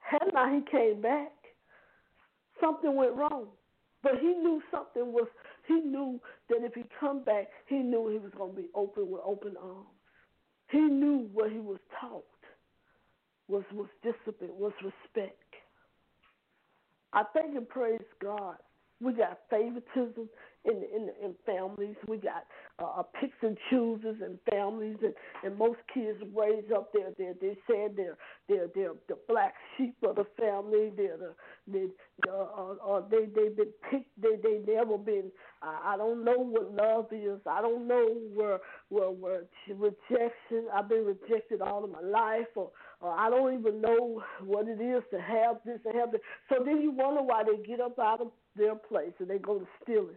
Had 0.00 0.32
not 0.32 0.52
he 0.52 0.60
came 0.70 1.00
back, 1.00 1.32
something 2.60 2.94
went 2.94 3.14
wrong. 3.14 3.48
But 4.04 4.20
he 4.20 4.28
knew 4.28 4.62
something 4.72 5.12
was. 5.12 5.28
He 5.68 5.76
knew 5.76 6.20
that 6.50 6.58
if 6.64 6.74
he 6.74 6.84
come 7.00 7.24
back, 7.24 7.48
he 7.68 7.76
knew 7.78 8.10
he 8.10 8.18
was 8.18 8.32
going 8.38 8.56
to 8.56 8.62
be 8.62 8.68
open 8.76 9.10
with 9.10 9.22
open 9.26 9.56
arms. 9.62 9.88
He 10.70 10.80
knew 10.80 11.30
what 11.34 11.52
he 11.52 11.60
was 11.60 11.80
taught 12.00 12.24
was 13.48 13.64
was 13.74 13.88
discipline, 14.04 14.52
was 14.58 14.74
respect. 14.84 15.38
I 17.14 17.24
thank 17.34 17.56
and 17.56 17.68
praise 17.68 18.00
God 18.22 18.56
we 19.00 19.14
got 19.14 19.40
favoritism 19.50 20.28
in 20.64 20.76
in, 20.94 21.10
in 21.22 21.34
families. 21.46 21.96
We 22.08 22.18
got 22.18 22.44
uh, 22.78 23.02
picks 23.20 23.36
and 23.42 23.56
chooses 23.70 24.16
and 24.22 24.38
families, 24.50 24.96
and, 25.02 25.14
and 25.44 25.58
most 25.58 25.78
kids 25.92 26.18
raise 26.34 26.64
up 26.74 26.92
there. 26.92 27.10
They 27.18 27.32
they 27.40 27.56
said 27.66 27.96
they're 27.96 28.16
they're 28.48 28.68
they're 28.74 28.94
the 29.08 29.18
black 29.28 29.54
sheep 29.76 29.96
of 30.06 30.16
the 30.16 30.26
family. 30.38 30.92
They're 30.96 31.16
the 31.16 31.34
they 31.66 31.86
uh, 32.28 32.74
uh, 32.86 33.02
they 33.10 33.26
they've 33.26 33.56
been 33.56 33.72
picked. 33.90 34.20
They 34.20 34.36
they 34.42 34.60
never 34.66 34.98
been. 34.98 35.30
Uh, 35.62 35.78
I 35.84 35.96
don't 35.96 36.24
know 36.24 36.36
what 36.36 36.74
love 36.74 37.06
is. 37.12 37.40
I 37.46 37.62
don't 37.62 37.86
know 37.86 38.08
where 38.34 38.58
where 38.88 39.10
where 39.10 39.42
rejection. 39.68 40.66
I've 40.74 40.88
been 40.88 41.04
rejected 41.04 41.60
all 41.60 41.84
of 41.84 41.90
my 41.90 42.00
life, 42.02 42.48
or 42.56 42.70
or 43.00 43.10
I 43.10 43.30
don't 43.30 43.58
even 43.58 43.80
know 43.80 44.22
what 44.44 44.68
it 44.68 44.80
is 44.80 45.02
to 45.10 45.20
have 45.20 45.56
this 45.64 45.80
and 45.84 45.94
have 45.94 46.12
that. 46.12 46.20
So 46.48 46.62
then 46.64 46.82
you 46.82 46.90
wonder 46.90 47.22
why 47.22 47.44
they 47.44 47.62
get 47.66 47.80
up 47.80 47.98
out 47.98 48.20
of 48.20 48.28
their 48.56 48.74
place 48.74 49.12
and 49.18 49.28
they 49.28 49.38
go 49.38 49.58
to 49.58 49.66
stealing 49.82 50.16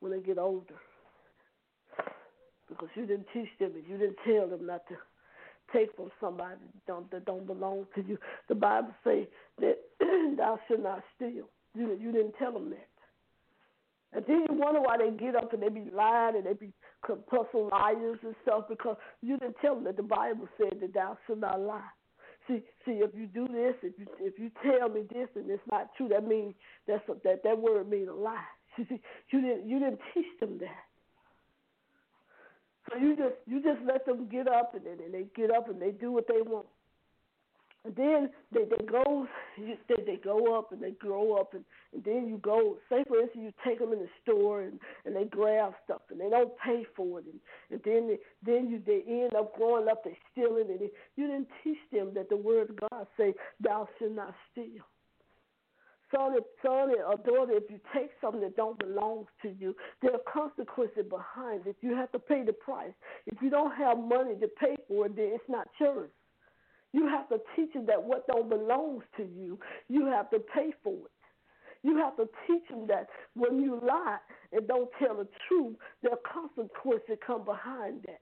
when 0.00 0.12
they 0.12 0.20
get 0.20 0.38
older. 0.38 0.74
Because 2.68 2.88
you 2.94 3.06
didn't 3.06 3.26
teach 3.32 3.48
them 3.58 3.72
and 3.74 3.84
you 3.88 3.98
didn't 3.98 4.18
tell 4.26 4.48
them 4.48 4.66
not 4.66 4.86
to 4.88 4.94
take 5.72 5.94
from 5.96 6.10
somebody 6.20 6.56
that 6.72 6.86
don't, 6.86 7.10
that 7.10 7.24
don't 7.24 7.46
belong 7.46 7.86
to 7.94 8.02
you. 8.02 8.18
The 8.48 8.54
Bible 8.54 8.94
say 9.04 9.28
that 9.60 9.78
thou 10.36 10.58
should 10.68 10.82
not 10.82 11.02
steal. 11.16 11.48
You, 11.74 11.98
you 12.00 12.12
didn't 12.12 12.34
tell 12.38 12.52
them 12.52 12.70
that. 12.70 12.88
And 14.12 14.24
then 14.26 14.46
you 14.48 14.56
wonder 14.56 14.80
why 14.80 14.96
they 14.98 15.10
get 15.16 15.36
up 15.36 15.52
and 15.52 15.62
they 15.62 15.68
be 15.68 15.88
lying 15.94 16.36
and 16.36 16.44
they 16.44 16.54
be 16.54 16.72
compulsive 17.06 17.70
liars 17.70 18.18
and 18.22 18.34
stuff 18.42 18.64
because 18.68 18.96
you 19.22 19.38
didn't 19.38 19.56
tell 19.60 19.76
them 19.76 19.84
that 19.84 19.96
the 19.96 20.02
Bible 20.02 20.48
said 20.58 20.80
that 20.80 20.94
thou 20.94 21.16
should 21.26 21.40
not 21.40 21.60
lie. 21.60 21.82
See, 22.48 22.62
see, 22.84 22.92
if 22.92 23.10
you 23.14 23.26
do 23.26 23.46
this, 23.46 23.74
if 23.82 23.92
you 23.98 24.06
if 24.18 24.38
you 24.38 24.50
tell 24.64 24.88
me 24.88 25.02
this 25.12 25.28
and 25.36 25.48
it's 25.48 25.62
not 25.70 25.90
true, 25.96 26.08
that 26.08 26.26
means 26.26 26.54
that's 26.88 27.06
a, 27.08 27.14
that 27.22 27.42
that 27.44 27.58
word 27.58 27.88
means 27.88 28.08
a 28.08 28.12
lie. 28.12 28.38
You 29.30 29.40
didn't 29.40 29.68
you 29.68 29.78
didn't 29.78 30.00
teach 30.14 30.40
them 30.40 30.58
that. 30.58 30.84
So 32.90 32.98
you 32.98 33.16
just 33.16 33.34
you 33.46 33.62
just 33.62 33.80
let 33.86 34.04
them 34.06 34.28
get 34.28 34.48
up 34.48 34.74
and 34.74 34.84
then 34.84 35.04
and 35.04 35.14
they 35.14 35.26
get 35.36 35.50
up 35.50 35.68
and 35.68 35.80
they 35.80 35.90
do 35.90 36.12
what 36.12 36.26
they 36.26 36.42
want. 36.42 36.66
And 37.84 37.96
then 37.96 38.30
they 38.52 38.64
they 38.64 38.84
go 38.84 39.26
they 39.88 40.02
they 40.04 40.16
go 40.16 40.58
up 40.58 40.72
and 40.72 40.82
they 40.82 40.90
grow 40.90 41.34
up 41.34 41.54
and, 41.54 41.64
and 41.94 42.04
then 42.04 42.26
you 42.28 42.38
go 42.38 42.76
say 42.90 43.04
for 43.08 43.20
instance 43.20 43.42
you 43.42 43.52
take 43.64 43.78
them 43.78 43.92
in 43.92 44.00
the 44.00 44.08
store 44.22 44.62
and 44.62 44.78
and 45.06 45.16
they 45.16 45.24
grab 45.24 45.72
stuff 45.84 46.02
and 46.10 46.20
they 46.20 46.28
don't 46.28 46.52
pay 46.58 46.84
for 46.94 47.20
it 47.20 47.26
and 47.26 47.40
and 47.70 47.80
then 47.84 48.08
they, 48.08 48.18
then 48.44 48.68
you 48.68 48.82
they 48.84 49.02
end 49.08 49.34
up 49.34 49.56
growing 49.56 49.88
up 49.88 50.04
they 50.04 50.16
stealing 50.32 50.66
and 50.68 50.80
you 51.16 51.26
didn't 51.26 51.48
teach 51.64 51.78
them 51.92 52.10
that 52.14 52.28
the 52.28 52.36
word 52.36 52.70
of 52.70 52.90
God 52.90 53.06
say 53.16 53.32
thou 53.60 53.88
shalt 53.98 54.12
not 54.12 54.34
steal. 54.52 54.84
Son, 56.14 56.34
if, 56.36 56.44
son 56.62 56.90
or 57.06 57.16
daughter, 57.18 57.52
if 57.52 57.70
you 57.70 57.78
take 57.94 58.10
something 58.20 58.40
that 58.40 58.56
don't 58.56 58.78
belong 58.78 59.26
to 59.42 59.54
you, 59.58 59.76
there 60.02 60.12
are 60.12 60.32
consequences 60.32 61.04
behind 61.08 61.66
it. 61.66 61.76
You 61.80 61.94
have 61.94 62.10
to 62.12 62.18
pay 62.18 62.42
the 62.44 62.52
price. 62.52 62.92
If 63.26 63.40
you 63.40 63.50
don't 63.50 63.72
have 63.76 63.98
money 63.98 64.34
to 64.40 64.48
pay 64.48 64.76
for 64.88 65.06
it, 65.06 65.16
then 65.16 65.30
it's 65.34 65.44
not 65.48 65.68
yours. 65.80 66.10
You 66.92 67.06
have 67.06 67.28
to 67.28 67.38
teach 67.54 67.72
them 67.72 67.86
that 67.86 68.02
what 68.02 68.26
don't 68.26 68.48
belongs 68.48 69.04
to 69.16 69.22
you, 69.22 69.58
you 69.88 70.06
have 70.06 70.30
to 70.30 70.40
pay 70.40 70.72
for 70.82 70.94
it. 70.94 71.10
You 71.82 71.96
have 71.98 72.16
to 72.16 72.26
teach 72.46 72.68
them 72.68 72.86
that 72.88 73.06
when 73.34 73.60
you 73.60 73.80
lie 73.86 74.18
and 74.52 74.66
don't 74.66 74.90
tell 74.98 75.16
the 75.16 75.28
truth, 75.48 75.76
there 76.02 76.12
are 76.12 76.18
consequences 76.30 77.16
come 77.24 77.44
behind 77.44 78.02
that. 78.06 78.20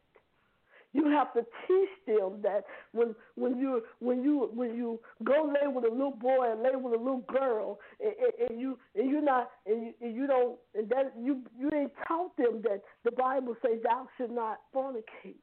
You 0.95 1.05
have 1.11 1.33
to 1.35 1.43
teach 1.67 1.89
them 2.07 2.41
that 2.43 2.65
when 2.93 3.15
when 3.35 3.59
you 3.59 3.83
when 3.99 4.23
you 4.23 4.51
when 4.55 4.75
you 4.75 4.99
go 5.23 5.53
lay 5.61 5.69
with 5.69 5.85
a 5.85 5.91
little 5.91 6.17
boy 6.19 6.51
and 6.51 6.63
lay 6.63 6.75
with 6.75 6.95
a 6.95 7.03
little 7.03 7.25
girl 7.29 7.79
and, 8.01 8.15
and, 8.19 8.51
and 8.51 8.61
you 8.61 8.79
and 8.95 9.11
you're 9.11 9.23
not 9.23 9.51
and 9.67 9.87
you, 9.87 9.95
and 10.01 10.17
you 10.17 10.27
don't 10.27 10.59
and 10.75 10.89
that 10.89 11.13
you 11.21 11.43
you 11.59 11.71
ain't 11.75 11.93
taught 12.07 12.35
them 12.39 12.63
that 12.63 12.81
the 13.05 13.11
Bible 13.13 13.55
says 13.61 13.81
thou 13.85 14.09
should 14.17 14.31
not 14.31 14.61
fornicate. 14.75 15.37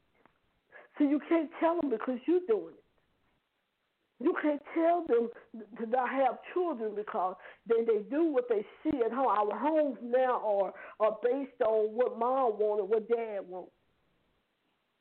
So 0.98 1.04
you 1.04 1.20
can't 1.30 1.50
tell 1.60 1.80
them 1.80 1.92
because 1.92 2.18
you're 2.26 2.40
doing 2.48 2.74
it. 2.74 2.86
You 4.24 4.34
can't 4.42 4.62
tell 4.74 5.06
them 5.08 5.30
to 5.78 5.90
not 5.90 6.10
have 6.10 6.38
children 6.54 6.94
because 6.96 7.36
they, 7.68 7.84
they 7.84 8.02
do 8.10 8.32
what 8.32 8.46
they 8.48 8.66
see 8.82 8.98
at 9.06 9.12
home. 9.12 9.28
Our 9.28 9.60
homes 9.60 9.98
now 10.02 10.42
are, 10.42 10.74
are 11.02 11.18
based 11.22 11.62
on 11.62 11.94
what 11.94 12.18
mom 12.18 12.54
wanted, 12.58 12.86
what 12.86 13.10
dad 13.10 13.42
wants. 13.48 13.72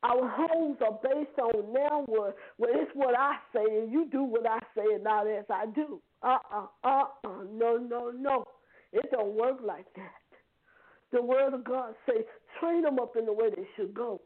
Our 0.05 0.29
homes 0.29 0.77
are 0.85 0.99
based 1.03 1.39
on 1.41 1.73
now 1.73 2.03
what 2.07 2.37
well 2.59 2.71
it's 2.75 2.91
what 2.95 3.19
I 3.19 3.37
say 3.55 3.65
and 3.65 3.91
you 3.91 4.07
do 4.13 4.23
what 4.23 4.47
I 4.47 4.59
say 4.77 4.95
and 4.95 5.05
not 5.05 5.27
as 5.27 5.47
I 5.49 5.67
do. 5.75 6.01
Uh 6.23 6.37
uh 6.53 6.67
uh 6.85 7.05
uh 7.25 7.29
no 7.51 7.79
no 7.79 8.11
no. 8.11 8.45
It 8.93 9.07
don't 9.11 9.35
work 9.35 9.59
like 9.65 9.87
that. 9.97 10.21
The 11.11 11.23
word 11.23 11.55
of 11.55 11.65
God 11.65 11.95
says 12.07 12.25
train 12.61 12.83
them 12.83 12.99
up 12.99 13.17
in 13.17 13.25
the 13.25 13.33
way 13.33 13.49
they 13.49 13.67
should 13.77 13.95
go. 13.95 14.21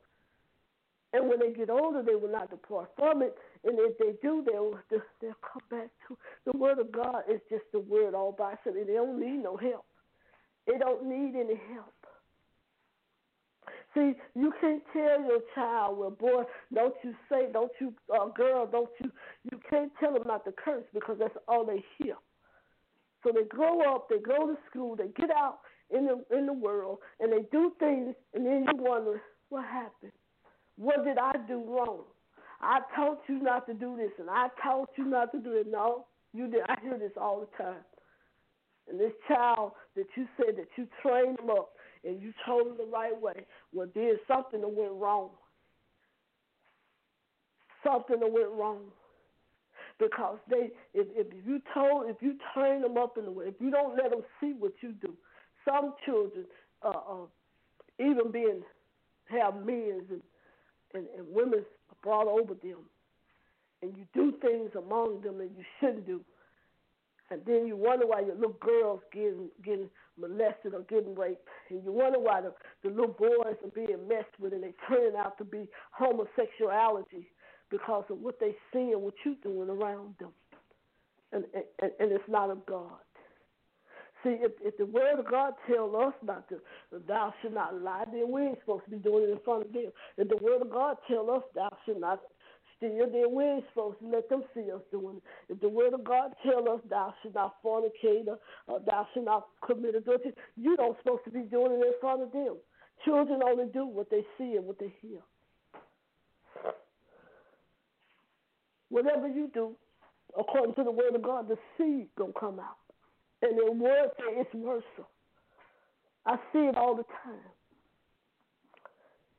And 1.12 1.28
when 1.28 1.38
they 1.40 1.52
get 1.52 1.70
older, 1.70 2.02
they 2.02 2.16
will 2.16 2.30
not 2.32 2.50
depart 2.50 2.90
from 2.96 3.22
it. 3.22 3.34
And 3.64 3.78
if 3.78 3.96
they 3.98 4.12
do, 4.20 4.44
they'll 4.50 4.78
they'll 4.90 5.36
come 5.42 5.62
back 5.70 5.90
to 6.08 6.18
the 6.44 6.58
word 6.58 6.78
of 6.78 6.92
God. 6.92 7.22
Is 7.30 7.40
just 7.48 7.64
the 7.72 7.80
word 7.80 8.14
all 8.14 8.32
by 8.32 8.54
itself. 8.54 8.76
They 8.86 8.92
don't 8.94 9.20
need 9.20 9.42
no 9.42 9.56
help. 9.56 9.86
They 10.66 10.76
don't 10.76 11.06
need 11.08 11.38
any 11.38 11.60
help. 11.72 11.94
See, 13.98 14.12
you 14.36 14.52
can't 14.60 14.82
tell 14.92 15.20
your 15.22 15.40
child, 15.56 15.98
well, 15.98 16.10
boy, 16.10 16.44
don't 16.72 16.94
you 17.02 17.14
say, 17.28 17.50
don't 17.52 17.72
you, 17.80 17.92
uh, 18.14 18.26
girl, 18.28 18.64
don't 18.66 18.90
you, 19.02 19.10
you 19.50 19.58
can't 19.68 19.90
tell 19.98 20.12
them 20.12 20.22
not 20.24 20.44
to 20.44 20.52
curse 20.52 20.84
because 20.94 21.16
that's 21.18 21.36
all 21.48 21.66
they 21.66 21.84
hear. 21.98 22.14
So 23.24 23.32
they 23.34 23.44
grow 23.48 23.80
up, 23.92 24.08
they 24.08 24.18
go 24.18 24.46
to 24.46 24.56
school, 24.70 24.94
they 24.94 25.08
get 25.16 25.30
out 25.30 25.58
in 25.90 26.06
the 26.06 26.36
in 26.36 26.46
the 26.46 26.52
world, 26.52 26.98
and 27.18 27.32
they 27.32 27.42
do 27.50 27.72
things, 27.80 28.14
and 28.34 28.46
then 28.46 28.66
you 28.68 28.82
wonder 28.82 29.20
what 29.48 29.64
happened. 29.64 30.12
What 30.76 31.04
did 31.04 31.18
I 31.18 31.32
do 31.48 31.64
wrong? 31.66 32.02
I 32.60 32.80
taught 32.94 33.22
you 33.28 33.40
not 33.40 33.66
to 33.66 33.74
do 33.74 33.96
this, 33.96 34.12
and 34.20 34.30
I 34.30 34.48
taught 34.62 34.90
you 34.96 35.06
not 35.06 35.32
to 35.32 35.40
do 35.40 35.54
it. 35.54 35.66
No, 35.68 36.06
you 36.32 36.48
did. 36.48 36.60
I 36.68 36.76
hear 36.80 36.98
this 36.98 37.12
all 37.20 37.40
the 37.40 37.64
time. 37.64 37.82
And 38.88 38.98
this 38.98 39.12
child 39.26 39.72
that 39.96 40.06
you 40.16 40.26
said 40.36 40.56
that 40.56 40.68
you 40.76 40.86
trained 41.02 41.38
them 41.38 41.50
up 41.50 41.70
and 42.04 42.20
you 42.22 42.32
told 42.46 42.68
them 42.68 42.76
the 42.78 42.86
right 42.86 43.18
way, 43.20 43.44
well, 43.72 43.88
there's 43.94 44.18
something 44.26 44.60
that 44.60 44.68
went 44.68 44.92
wrong. 44.92 45.30
Something 47.84 48.20
that 48.20 48.32
went 48.32 48.50
wrong. 48.50 48.80
Because 49.98 50.38
they, 50.48 50.70
if, 50.94 51.08
if 51.14 51.26
you 51.46 51.60
told, 51.74 52.08
if 52.08 52.16
you 52.20 52.36
train 52.54 52.82
them 52.82 52.96
up 52.96 53.18
in 53.18 53.24
the 53.24 53.30
way, 53.30 53.46
if 53.46 53.54
you 53.60 53.70
don't 53.70 53.96
let 53.96 54.10
them 54.10 54.22
see 54.40 54.54
what 54.58 54.72
you 54.80 54.92
do, 54.92 55.12
some 55.68 55.94
children, 56.04 56.44
uh, 56.82 56.88
uh, 56.88 57.26
even 57.98 58.30
being 58.30 58.62
have 59.26 59.54
men 59.56 60.02
and, 60.10 60.22
and, 60.94 61.06
and 61.16 61.26
women 61.28 61.64
brought 62.02 62.28
over 62.28 62.54
them, 62.54 62.78
and 63.82 63.92
you 63.96 64.04
do 64.14 64.32
things 64.40 64.70
among 64.76 65.20
them 65.20 65.38
that 65.38 65.50
you 65.56 65.64
shouldn't 65.78 66.06
do, 66.06 66.20
and 67.30 67.42
then 67.46 67.66
you 67.66 67.76
wonder 67.76 68.06
why 68.06 68.20
your 68.20 68.34
little 68.34 68.56
girls 68.60 69.00
getting 69.12 69.48
getting 69.64 69.90
molested 70.18 70.74
or 70.74 70.82
getting 70.82 71.14
raped, 71.14 71.46
and 71.70 71.84
you 71.84 71.92
wonder 71.92 72.18
why 72.18 72.40
the, 72.40 72.52
the 72.82 72.90
little 72.90 73.12
boys 73.12 73.56
are 73.64 73.70
being 73.74 74.08
messed 74.08 74.38
with, 74.38 74.52
and 74.52 74.62
they 74.62 74.74
turn 74.88 75.14
out 75.16 75.38
to 75.38 75.44
be 75.44 75.68
homosexuality 75.92 77.30
because 77.70 78.04
of 78.10 78.18
what 78.18 78.40
they 78.40 78.54
see 78.72 78.92
and 78.92 79.02
what 79.02 79.14
you 79.24 79.36
doing 79.42 79.68
around 79.68 80.14
them, 80.18 80.32
and 81.32 81.44
and, 81.54 81.92
and 82.00 82.12
it's 82.12 82.28
not 82.28 82.50
of 82.50 82.64
God. 82.66 82.98
See, 84.24 84.36
if, 84.40 84.52
if 84.62 84.76
the 84.78 84.86
word 84.86 85.20
of 85.20 85.30
God 85.30 85.54
tells 85.70 85.94
us 85.94 86.14
not 86.24 86.48
to, 86.48 86.56
thou 87.06 87.32
should 87.40 87.54
not 87.54 87.80
lie, 87.80 88.04
then 88.12 88.32
we 88.32 88.42
ain't 88.42 88.58
supposed 88.60 88.84
to 88.86 88.90
be 88.90 88.96
doing 88.96 89.24
it 89.24 89.30
in 89.30 89.38
front 89.44 89.66
of 89.66 89.72
them. 89.72 89.92
If 90.16 90.28
the 90.28 90.38
word 90.38 90.60
of 90.60 90.70
God 90.70 90.96
tells 91.08 91.28
us 91.28 91.42
thou 91.54 91.68
should 91.86 92.00
not 92.00 92.20
we 92.80 93.44
ain't 93.44 93.64
supposed 93.68 93.98
to 94.00 94.08
let 94.08 94.28
them 94.28 94.42
see 94.54 94.70
us 94.72 94.80
doing 94.90 95.16
it. 95.16 95.52
If 95.52 95.60
the 95.60 95.68
word 95.68 95.94
of 95.94 96.04
God 96.04 96.32
tell 96.44 96.68
us 96.72 96.80
thou 96.88 97.14
should 97.22 97.34
not 97.34 97.56
fornicate 97.64 98.26
or, 98.66 98.80
thou 98.86 99.06
should 99.12 99.24
not 99.24 99.46
commit 99.66 99.94
adultery, 99.94 100.32
you 100.56 100.76
don't 100.76 100.96
supposed 100.98 101.24
to 101.24 101.30
be 101.30 101.40
doing 101.40 101.72
it 101.72 101.86
in 101.86 101.92
front 102.00 102.22
of 102.22 102.32
them. 102.32 102.56
Children 103.04 103.40
only 103.44 103.66
do 103.72 103.86
what 103.86 104.10
they 104.10 104.24
see 104.36 104.56
and 104.56 104.66
what 104.66 104.78
they 104.78 104.92
hear. 105.02 105.20
Whatever 108.90 109.28
you 109.28 109.50
do, 109.52 109.76
according 110.38 110.74
to 110.76 110.84
the 110.84 110.90
word 110.90 111.14
of 111.14 111.22
God, 111.22 111.48
the 111.48 111.58
seed 111.76 112.08
gonna 112.16 112.32
come 112.38 112.58
out. 112.58 112.78
And 113.42 113.58
the 113.58 113.70
word 113.72 114.08
says 114.16 114.46
it's 114.46 114.54
merciful. 114.54 115.08
I 116.26 116.36
see 116.52 116.60
it 116.60 116.76
all 116.76 116.96
the 116.96 117.04
time. 117.24 117.57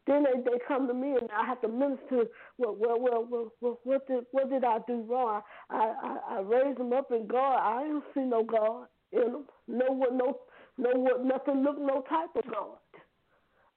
Then 0.10 0.26
they, 0.26 0.42
they 0.44 0.60
come 0.68 0.90
to 0.90 0.96
me 0.96 1.12
and 1.12 1.30
I 1.38 1.48
have 1.48 1.62
to 1.64 1.70
minister. 1.70 2.26
Well, 2.60 2.76
well, 2.80 3.00
well, 3.00 3.28
well, 3.32 3.54
well 3.62 3.80
what 3.86 4.08
did 4.10 4.26
what 4.34 4.52
did 4.52 4.66
I 4.66 4.80
do 4.88 5.06
wrong? 5.10 5.44
I, 5.72 5.94
I 6.04 6.38
I 6.38 6.42
raised 6.42 6.80
them 6.80 6.94
up 6.94 7.12
in 7.14 7.28
God. 7.28 7.60
I 7.60 7.84
didn't 7.86 8.06
see 8.16 8.22
no 8.22 8.44
God 8.44 8.88
in 9.14 9.34
them. 9.34 9.46
No 9.70 9.88
what 9.94 10.16
no 10.16 10.40
no 10.80 10.92
what 10.96 11.26
nothing 11.26 11.64
look 11.64 11.80
no 11.80 12.04
type 12.10 12.32
of 12.38 12.52
God. 12.52 12.80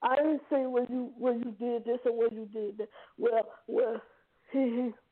I 0.03 0.17
didn't 0.17 0.43
see 0.49 0.65
when 0.67 0.87
you 0.89 1.11
when 1.17 1.39
you 1.39 1.53
did 1.59 1.85
this 1.85 1.99
or 2.05 2.17
when 2.17 2.31
you 2.33 2.47
did 2.53 2.79
that. 2.79 2.89
Well, 3.17 3.47
well, 3.67 4.01
he, 4.53 4.59
he 4.59 5.02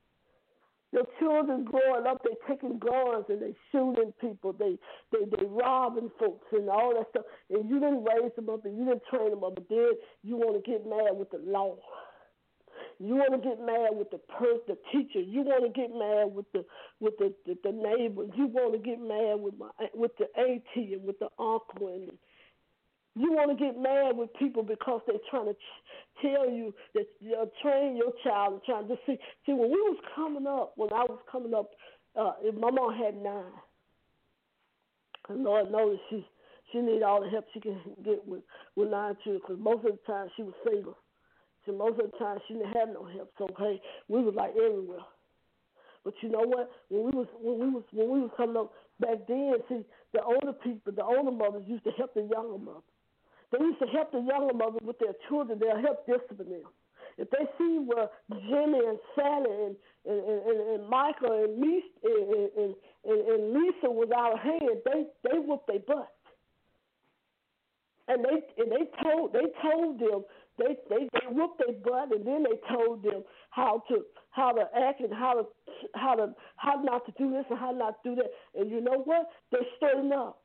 your 0.92 1.06
children 1.20 1.64
growing 1.64 2.06
up, 2.06 2.22
they 2.24 2.36
taking 2.48 2.80
guns 2.80 3.26
and 3.30 3.42
they 3.42 3.56
shooting 3.72 4.14
people, 4.20 4.54
they 4.54 4.78
they 5.12 5.26
they 5.26 5.46
robbing 5.46 6.12
folks 6.20 6.48
and 6.52 6.70
all 6.70 6.94
that 6.96 7.10
stuff. 7.12 7.26
And 7.50 7.70
you 7.70 7.80
didn't 7.80 8.04
raise 8.04 8.32
them 8.36 8.50
up 8.50 8.66
and 8.66 8.78
you 8.78 8.86
didn't 8.86 9.04
train 9.10 9.30
them 9.30 9.44
up, 9.44 9.56
but 9.56 9.70
then 9.70 9.92
you 10.24 10.36
want 10.36 10.64
to 10.64 10.70
get 10.72 10.86
mad 10.86 11.18
with 11.18 11.32
the 11.32 11.40
law. 11.40 11.78
You 13.00 13.16
want 13.16 13.34
to 13.34 13.50
get 13.50 13.60
mad 13.60 13.98
with 13.98 14.12
the 14.12 14.20
person, 14.20 14.62
the 14.68 14.78
teacher. 14.92 15.22
You 15.22 15.42
want 15.42 15.64
to 15.64 15.74
get 15.74 15.90
mad 15.90 16.36
with 16.36 16.46
the 16.54 16.66
with 17.00 17.18
the 17.18 17.34
the, 17.46 17.58
the 17.64 17.72
neighbors. 17.72 18.30
You 18.36 18.48
want 18.48 18.74
to 18.74 18.80
get 18.80 19.00
mad 19.00 19.42
with 19.42 19.58
my 19.58 19.70
with 19.94 20.12
the 20.18 20.28
auntie 20.40 20.94
and 20.94 21.04
with 21.04 21.20
the 21.20 21.30
uncle 21.40 21.88
and 21.88 22.12
you 23.16 23.34
want 23.34 23.52
to 23.52 23.64
get 23.64 23.78
mad 23.78 24.16
with 24.16 24.34
people 24.40 24.64
because 24.64 25.02
they're 25.06 25.18
trying 25.30 25.48
to 25.48 25.56
tell 26.22 26.50
you 26.50 26.74
that 26.96 27.08
know, 27.22 27.50
train 27.62 27.98
your 27.98 28.14
child 28.24 28.54
and 28.54 28.64
trying 28.64 28.88
to 28.88 28.96
see. 29.06 29.18
See, 29.46 29.54
when 29.54 29.70
we 29.70 29.78
was 29.78 30.00
coming 30.16 30.48
up, 30.48 30.74
when 30.78 30.94
I 30.94 31.04
was 31.04 31.20
coming 31.30 31.54
up, 31.54 31.72
uh, 32.16 32.34
my 32.58 32.72
mom 32.72 32.94
had 32.96 33.22
nine. 33.22 33.44
And 35.30 35.44
Lord 35.44 35.72
knows 35.72 35.98
she 36.10 36.26
she 36.72 36.80
need 36.80 37.04
all 37.04 37.22
the 37.22 37.30
help 37.30 37.46
she 37.54 37.60
can 37.60 37.80
get 38.04 38.26
with 38.26 38.44
with 38.76 38.90
nine 38.90 39.18
children 39.24 39.42
because 39.46 39.62
most 39.62 39.86
of 39.86 39.92
the 39.92 40.12
time 40.12 40.28
she 40.36 40.44
was 40.44 40.54
single. 40.66 40.98
So 41.66 41.74
most 41.74 42.00
of 42.00 42.12
the 42.12 42.18
time 42.18 42.40
she 42.48 42.54
didn't 42.56 42.74
have 42.74 42.90
no 42.90 43.06
help. 43.06 43.32
So 43.38 43.48
hey, 43.60 43.82
we 44.08 44.24
was 44.24 44.34
like 44.36 44.52
everywhere. 44.52 45.06
But 46.04 46.14
you 46.22 46.30
know 46.30 46.44
what? 46.44 46.72
When 46.90 47.04
we 47.04 47.12
was 47.12 47.28
when 47.40 47.60
we 47.60 47.70
was 47.70 47.84
when 47.92 48.10
we 48.10 48.22
was 48.22 48.32
coming 48.38 48.58
up 48.58 48.74
back 49.00 49.28
then, 49.28 49.54
see 49.70 49.86
the 50.14 50.24
older 50.24 50.54
people, 50.54 50.94
the 50.94 51.04
older 51.04 51.32
mothers 51.32 51.64
used 51.68 51.84
to 51.84 51.92
help 51.92 52.14
the 52.14 52.22
younger 52.22 52.58
mothers. 52.58 52.91
They 53.52 53.60
used 53.60 53.80
to 53.80 53.88
help 53.88 54.12
the 54.12 54.20
younger 54.20 54.54
mothers 54.54 54.82
with 54.84 55.00
their 55.00 55.14
children. 55.28 55.60
They'll 55.60 55.82
help 55.82 56.06
discipline 56.06 56.50
them. 56.50 56.72
If 57.18 57.30
they 57.30 57.46
see 57.58 57.80
where 57.84 58.08
Jimmy 58.32 58.80
and 58.80 59.00
Sally 59.16 59.66
and 59.66 59.76
and, 60.04 60.18
and, 60.18 60.60
and 60.82 60.90
Michael 60.90 61.44
and, 61.44 61.62
Lisa, 61.62 61.86
and, 62.04 62.50
and, 62.58 62.76
and, 63.06 63.54
Lisa 63.54 63.86
was 63.86 64.10
out 64.16 64.34
of 64.34 64.40
hand, 64.40 64.82
they 64.86 65.06
they 65.30 65.38
whooped 65.38 65.68
their 65.68 65.80
butt. 65.80 66.10
And 68.08 68.26
they 68.26 68.42
and 68.58 68.72
they 68.72 68.90
told 69.04 69.34
they 69.34 69.46
told 69.62 70.00
them 70.00 70.24
they 70.58 70.76
they, 70.90 71.08
they 71.14 71.28
whooped 71.30 71.60
their 71.60 71.76
butt 71.84 72.16
and 72.16 72.26
then 72.26 72.44
they 72.44 72.58
told 72.74 73.04
them 73.04 73.24
how 73.52 73.84
to 73.90 74.02
how 74.32 74.54
to 74.54 74.62
act 74.76 75.02
and 75.02 75.14
how 75.14 75.34
to 75.34 75.44
how 75.94 76.16
to 76.16 76.34
how 76.56 76.82
not 76.82 77.06
to 77.06 77.14
do 77.18 77.32
this 77.32 77.46
and 77.50 77.60
how 77.60 77.72
not 77.72 78.02
to 78.04 78.10
do 78.10 78.16
that. 78.16 78.32
And 78.60 78.72
you 78.72 78.82
know 78.82 79.04
what? 79.06 79.30
They 79.52 79.60
straightened 79.78 80.14
up. 80.14 80.42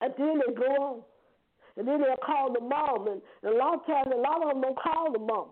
And 0.00 0.12
then 0.18 0.40
they 0.40 0.54
go 0.54 0.70
on. 0.78 1.02
And 1.76 1.86
then 1.86 2.00
they'll 2.00 2.16
call 2.24 2.52
the 2.52 2.60
mom. 2.60 3.06
And, 3.08 3.22
and 3.42 3.54
a 3.54 3.56
lot 3.56 3.74
of 3.74 3.86
times, 3.86 4.08
a 4.14 4.18
lot 4.18 4.42
of 4.42 4.48
them 4.48 4.62
don't 4.62 4.78
call 4.78 5.12
the 5.12 5.18
mom. 5.18 5.48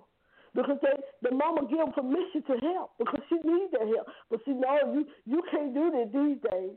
Because 0.54 0.78
they, 0.82 1.28
the 1.28 1.34
mama 1.34 1.68
give 1.68 1.94
permission 1.94 2.42
to 2.48 2.56
help 2.72 2.92
because 2.98 3.20
she 3.28 3.36
needs 3.44 3.70
their 3.72 3.86
help. 3.86 4.06
But 4.30 4.40
see, 4.46 4.52
no, 4.52 4.94
you 4.94 5.04
you 5.26 5.42
can't 5.50 5.74
do 5.74 5.90
that 5.90 6.08
these 6.12 6.40
days. 6.50 6.72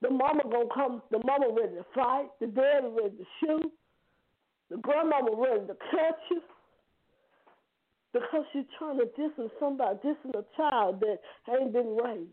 The 0.00 0.08
mama 0.08 0.40
gonna 0.50 0.72
come. 0.74 1.02
The 1.10 1.18
mama 1.18 1.48
ready 1.52 1.76
to 1.76 1.84
fight. 1.94 2.28
The 2.40 2.46
daddy 2.46 2.88
ready 2.88 3.16
to 3.18 3.26
shoot. 3.40 3.72
The 4.70 4.78
grandmama 4.78 5.36
ready 5.36 5.66
to 5.66 5.76
cut 5.90 6.18
you 6.30 6.40
because 8.12 8.44
she's 8.52 8.64
trying 8.78 8.98
to 8.98 9.06
distance 9.06 9.50
somebody, 9.60 9.96
distance 9.96 10.34
a 10.34 10.44
child 10.56 11.00
that 11.00 11.18
ain't 11.50 11.72
been 11.72 11.96
raised. 11.96 12.30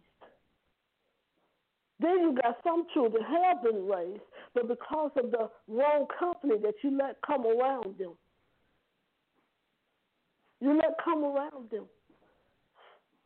Then 2.00 2.20
you 2.20 2.38
got 2.42 2.58
some 2.64 2.86
children 2.94 3.24
have 3.24 3.64
been 3.64 3.88
raised, 3.88 4.22
but 4.56 4.70
because 4.70 5.12
of 5.18 5.32
the 5.32 5.50
wrong 5.68 6.08
company 6.18 6.56
that 6.64 6.76
you 6.82 6.98
let 6.98 7.18
come 7.28 7.46
around 7.46 7.98
them, 8.00 8.14
you 10.62 10.76
let 10.78 10.96
come 11.04 11.26
around 11.26 11.70
them, 11.70 11.86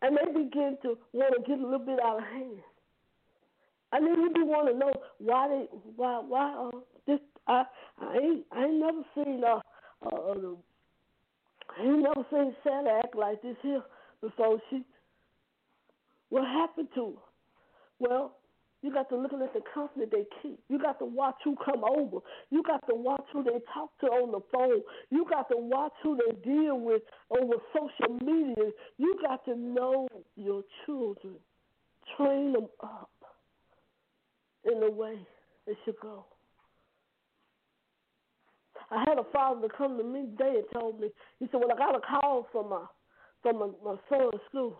and 0.01 0.17
they 0.17 0.25
begin 0.31 0.77
to 0.81 0.97
want 1.13 1.35
to 1.35 1.49
get 1.49 1.59
a 1.59 1.63
little 1.63 1.85
bit 1.85 1.99
out 2.03 2.17
of 2.17 2.23
hand. 2.23 2.57
And 3.91 4.05
then 4.05 4.15
you 4.15 4.33
do 4.33 4.45
want 4.45 4.71
to 4.71 4.77
know 4.77 4.91
why 5.19 5.47
they 5.47 5.65
why 5.95 6.19
why 6.27 6.69
uh, 6.73 6.79
this 7.05 7.19
I 7.47 7.63
I 8.01 8.17
ain't 8.17 8.45
I 8.51 8.63
ain't 8.65 8.79
never 8.79 9.01
seen 9.15 9.43
uh, 9.43 9.59
uh, 10.05 10.15
uh 10.15 10.55
I 11.77 11.83
ain't 11.83 12.01
never 12.01 12.25
seen 12.31 12.55
Sally 12.63 12.89
act 12.89 13.15
like 13.15 13.41
this 13.43 13.55
here 13.61 13.83
before. 14.21 14.59
She 14.71 14.83
what 16.29 16.45
happened 16.45 16.89
to 16.95 17.05
her? 17.05 17.11
Well, 17.99 18.38
you 18.81 18.93
got 18.93 19.09
to 19.09 19.17
look 19.17 19.33
at 19.33 19.53
the 19.53 19.61
company 19.73 20.05
they 20.09 20.25
keep. 20.41 20.59
You 20.69 20.79
got 20.79 20.99
to 20.99 21.05
watch 21.05 21.35
who 21.43 21.55
come 21.63 21.83
over. 21.83 22.19
You 22.49 22.63
got 22.63 22.85
to 22.87 22.95
watch 22.95 23.25
who 23.33 23.43
they 23.43 23.59
talk 23.73 23.91
to 24.01 24.07
on 24.07 24.31
the 24.31 24.39
phone. 24.51 24.81
You 25.09 25.25
got 25.29 25.49
to 25.49 25.57
watch 25.57 25.91
who 26.01 26.17
they 26.17 26.35
deal 26.49 26.79
with 26.79 27.01
over 27.29 27.55
social 27.73 28.15
media. 28.23 28.71
You 28.97 29.19
got 29.21 29.43
to 29.45 29.55
know 29.55 30.07
your 30.35 30.63
children. 30.85 31.35
Train 32.15 32.53
them 32.53 32.67
up 32.81 33.11
in 34.63 34.79
the 34.79 34.89
way 34.89 35.15
they 35.67 35.73
should 35.83 35.99
go. 36.01 36.25
I 38.91 39.03
had 39.07 39.19
a 39.19 39.25
father 39.31 39.67
come 39.67 39.97
to 39.97 40.03
me 40.03 40.21
today 40.21 40.55
and 40.55 40.65
told 40.73 40.99
me, 40.99 41.09
he 41.39 41.47
said, 41.51 41.59
Well, 41.59 41.71
I 41.71 41.77
got 41.77 41.95
a 41.95 41.99
call 41.99 42.47
from 42.51 42.69
my 42.69 42.85
from 43.43 43.59
my, 43.59 43.67
my 43.83 43.95
son's 44.09 44.41
school. 44.49 44.79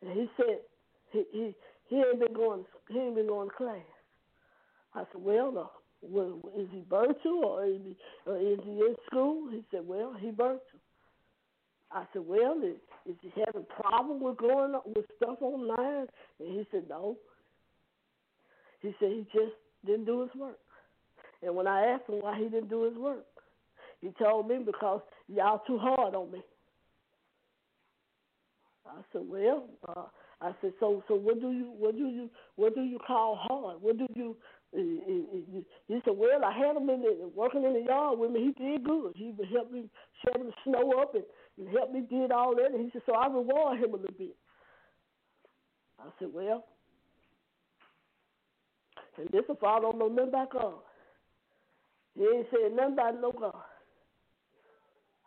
And 0.00 0.12
he 0.12 0.30
said 0.36 0.58
he 1.10 1.24
he 1.32 1.54
he 1.88 1.96
ain't 1.96 2.20
been 2.20 2.34
going. 2.34 2.64
He 2.88 2.98
ain't 2.98 3.14
been 3.14 3.28
going 3.28 3.48
to 3.48 3.54
class. 3.54 3.76
I 4.94 5.00
said, 5.12 5.22
well, 5.22 5.58
uh, 5.58 5.66
well 6.02 6.40
is 6.56 6.68
he 6.70 6.82
virtual 6.88 7.44
or 7.44 7.66
is 7.66 7.80
he, 7.84 7.96
or 8.30 8.36
is 8.38 8.58
he 8.64 8.70
in 8.70 8.96
school? 9.06 9.48
He 9.50 9.62
said, 9.70 9.86
well, 9.86 10.14
he 10.18 10.30
virtual. 10.30 10.60
I 11.92 12.04
said, 12.12 12.22
well, 12.26 12.56
is, 12.64 12.76
is 13.08 13.16
he 13.20 13.30
having 13.44 13.66
problem 13.80 14.20
with 14.20 14.38
going 14.38 14.74
with 14.84 15.04
stuff 15.16 15.38
online? 15.40 16.06
And 16.40 16.48
he 16.48 16.66
said, 16.70 16.84
no. 16.88 17.16
He 18.80 18.94
said 18.98 19.10
he 19.10 19.26
just 19.32 19.54
didn't 19.84 20.06
do 20.06 20.22
his 20.22 20.30
work. 20.34 20.58
And 21.42 21.54
when 21.54 21.66
I 21.66 21.86
asked 21.86 22.08
him 22.08 22.20
why 22.20 22.38
he 22.38 22.44
didn't 22.44 22.70
do 22.70 22.84
his 22.84 22.96
work, 22.96 23.26
he 24.00 24.10
told 24.22 24.48
me 24.48 24.58
because 24.64 25.00
y'all 25.28 25.62
too 25.66 25.78
hard 25.78 26.14
on 26.14 26.32
me. 26.32 26.42
I 28.86 29.00
said, 29.12 29.22
well, 29.26 29.64
uh, 29.88 30.04
I 30.40 30.52
said, 30.60 30.72
so 30.78 31.02
so 31.08 31.14
what 31.14 31.40
do 31.40 31.50
you 31.50 31.72
what 31.78 31.94
do 31.94 32.08
you 32.08 32.28
what 32.56 32.74
do 32.74 32.82
you 32.82 32.98
call 33.06 33.36
hard? 33.40 33.80
What 33.80 33.96
do 33.96 34.06
you 34.14 34.36
eh, 34.74 34.80
eh, 34.80 35.58
eh, 35.58 35.60
he 35.88 36.00
said, 36.04 36.14
"Well, 36.14 36.44
I 36.44 36.52
had 36.52 36.76
him 36.76 36.90
in 36.90 37.00
the, 37.00 37.30
working 37.34 37.64
in 37.64 37.72
the 37.72 37.80
yard 37.80 38.18
with 38.18 38.32
me. 38.32 38.52
He 38.54 38.62
did 38.62 38.84
good. 38.84 39.12
He 39.16 39.32
would 39.36 39.48
help 39.48 39.72
me 39.72 39.88
shovel 40.22 40.46
the 40.48 40.52
snow 40.64 41.00
up 41.00 41.14
and, 41.14 41.24
and 41.58 41.68
help 41.74 41.90
me 41.90 42.02
did 42.10 42.32
all 42.32 42.54
that." 42.56 42.72
And 42.74 42.84
he 42.84 42.90
said, 42.92 43.02
"So 43.06 43.14
I 43.14 43.28
reward 43.28 43.78
him 43.78 43.94
a 43.94 43.96
little 43.96 44.14
bit." 44.18 44.36
I 45.98 46.08
said, 46.18 46.28
"Well, 46.32 46.66
and 49.16 49.28
this 49.30 49.44
if 49.48 49.64
I 49.64 49.80
don't 49.80 49.98
know 49.98 50.08
nothing 50.08 50.28
about 50.28 50.52
God. 50.52 50.74
He 52.14 52.24
ain't 52.24 52.46
saying 52.54 52.76
nothing 52.76 52.92
about 52.92 53.20
no 53.22 53.32
God." 53.32 53.54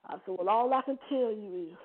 I 0.06 0.14
said, 0.24 0.36
"Well, 0.38 0.50
all 0.50 0.72
I 0.72 0.84
can 0.84 1.00
tell 1.10 1.34
you 1.34 1.70
is, 1.72 1.78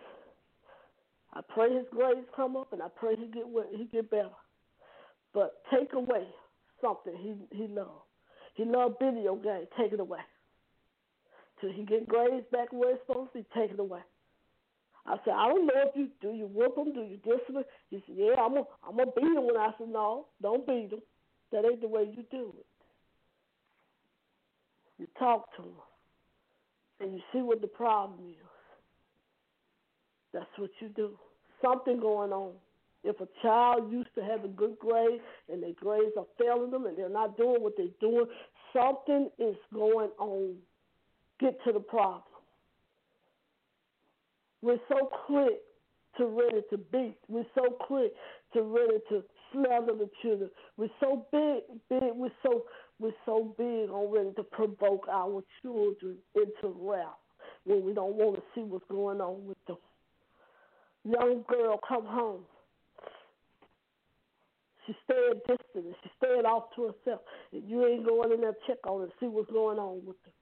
I 1.34 1.40
pray 1.48 1.74
His 1.74 1.86
grace 1.90 2.24
come 2.34 2.56
up, 2.56 2.72
and 2.72 2.82
I 2.82 2.88
pray 2.94 3.16
He 3.16 3.26
get 3.26 3.44
he 3.76 3.84
get 3.86 4.10
better. 4.10 4.30
But 5.32 5.62
take 5.72 5.92
away 5.92 6.26
something 6.80 7.14
he 7.16 7.56
he 7.56 7.66
loved. 7.66 7.90
He 8.54 8.64
loved 8.64 8.96
video 9.00 9.34
games. 9.34 9.66
Take 9.76 9.92
it 9.92 10.00
away. 10.00 10.20
Till 11.60 11.72
he 11.72 11.84
get 11.84 12.08
grades 12.08 12.46
back 12.52 12.72
where 12.72 12.94
it's 12.94 13.02
supposed 13.06 13.32
to 13.32 13.38
be. 13.38 13.46
Take 13.54 13.72
it 13.72 13.80
away. 13.80 14.00
I 15.06 15.16
said, 15.24 15.34
I 15.34 15.48
don't 15.48 15.66
know 15.66 15.74
if 15.76 15.94
you 15.94 16.08
do 16.22 16.32
you 16.34 16.46
whoop 16.46 16.78
him, 16.78 16.94
do 16.94 17.02
you 17.02 17.18
discipline? 17.18 17.64
He 17.90 18.02
said, 18.06 18.16
Yeah, 18.16 18.40
I'm 18.40 18.54
gonna 18.54 18.66
I'm 18.86 18.96
gonna 18.96 19.10
beat 19.14 19.24
him. 19.24 19.46
When 19.46 19.56
I 19.56 19.70
said, 19.76 19.88
No, 19.88 20.26
don't 20.40 20.66
beat 20.66 20.92
him. 20.92 21.02
That 21.52 21.64
ain't 21.64 21.80
the 21.80 21.88
way 21.88 22.02
you 22.02 22.24
do 22.30 22.54
it. 22.58 22.66
You 24.98 25.06
talk 25.18 25.54
to 25.56 25.62
him, 25.62 25.74
and 27.00 27.12
you 27.14 27.20
see 27.32 27.40
what 27.40 27.60
the 27.60 27.66
problem 27.66 28.20
is. 28.30 28.46
That's 30.34 30.46
what 30.58 30.70
you 30.80 30.88
do. 30.88 31.12
Something 31.62 32.00
going 32.00 32.32
on. 32.32 32.52
If 33.04 33.20
a 33.20 33.28
child 33.42 33.90
used 33.92 34.08
to 34.16 34.22
have 34.24 34.44
a 34.44 34.48
good 34.48 34.78
grade 34.78 35.20
and 35.50 35.62
their 35.62 35.72
grades 35.72 36.12
are 36.18 36.26
failing 36.38 36.70
them 36.70 36.86
and 36.86 36.98
they're 36.98 37.08
not 37.08 37.36
doing 37.36 37.62
what 37.62 37.74
they're 37.76 37.86
doing, 38.00 38.26
something 38.72 39.30
is 39.38 39.56
going 39.72 40.10
on. 40.18 40.56
Get 41.40 41.58
to 41.64 41.72
the 41.72 41.80
problem. 41.80 42.22
We're 44.62 44.80
so 44.88 45.10
quick 45.26 45.60
to 46.16 46.26
ready 46.26 46.62
to 46.70 46.78
beat. 46.78 47.16
We're 47.28 47.46
so 47.54 47.70
quick 47.70 48.12
to 48.54 48.62
ready 48.62 48.98
to 49.10 49.22
slander 49.52 49.92
the 49.92 50.08
children. 50.22 50.50
We're 50.76 50.88
so 51.00 51.26
big, 51.30 51.62
big. 51.90 52.10
We're 52.14 52.30
so 52.42 52.64
we're 52.98 53.12
so 53.26 53.54
big 53.58 53.90
on 53.90 54.12
ready 54.12 54.30
to 54.36 54.42
provoke 54.42 55.06
our 55.12 55.42
children 55.60 56.16
into 56.34 56.74
wrath 56.80 57.08
when 57.64 57.84
we 57.84 57.92
don't 57.92 58.14
want 58.14 58.36
to 58.36 58.42
see 58.54 58.62
what's 58.62 58.84
going 58.88 59.20
on 59.20 59.46
with 59.46 59.58
them. 59.66 59.76
Young 61.04 61.44
girl 61.48 61.78
come 61.86 62.06
home 62.06 62.44
she 64.86 64.94
stayed 65.04 65.40
distant 65.48 65.96
she 66.02 66.10
stayed 66.18 66.44
off 66.44 66.64
to 66.76 66.92
herself. 66.92 67.20
And 67.52 67.68
you 67.68 67.86
ain't 67.86 68.06
going 68.06 68.32
in 68.32 68.40
there 68.40 68.54
check 68.66 68.78
on 68.86 68.98
her 68.98 69.04
and 69.04 69.12
see 69.20 69.26
what's 69.26 69.50
going 69.50 69.78
on 69.78 70.02
with 70.04 70.16
her. 70.24 70.32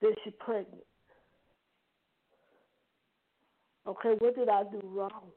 Then 0.00 0.12
she 0.24 0.30
pregnant. 0.30 0.84
Okay, 3.86 4.14
what 4.18 4.36
did 4.36 4.48
I 4.48 4.62
do 4.64 4.80
wrong? 4.84 5.30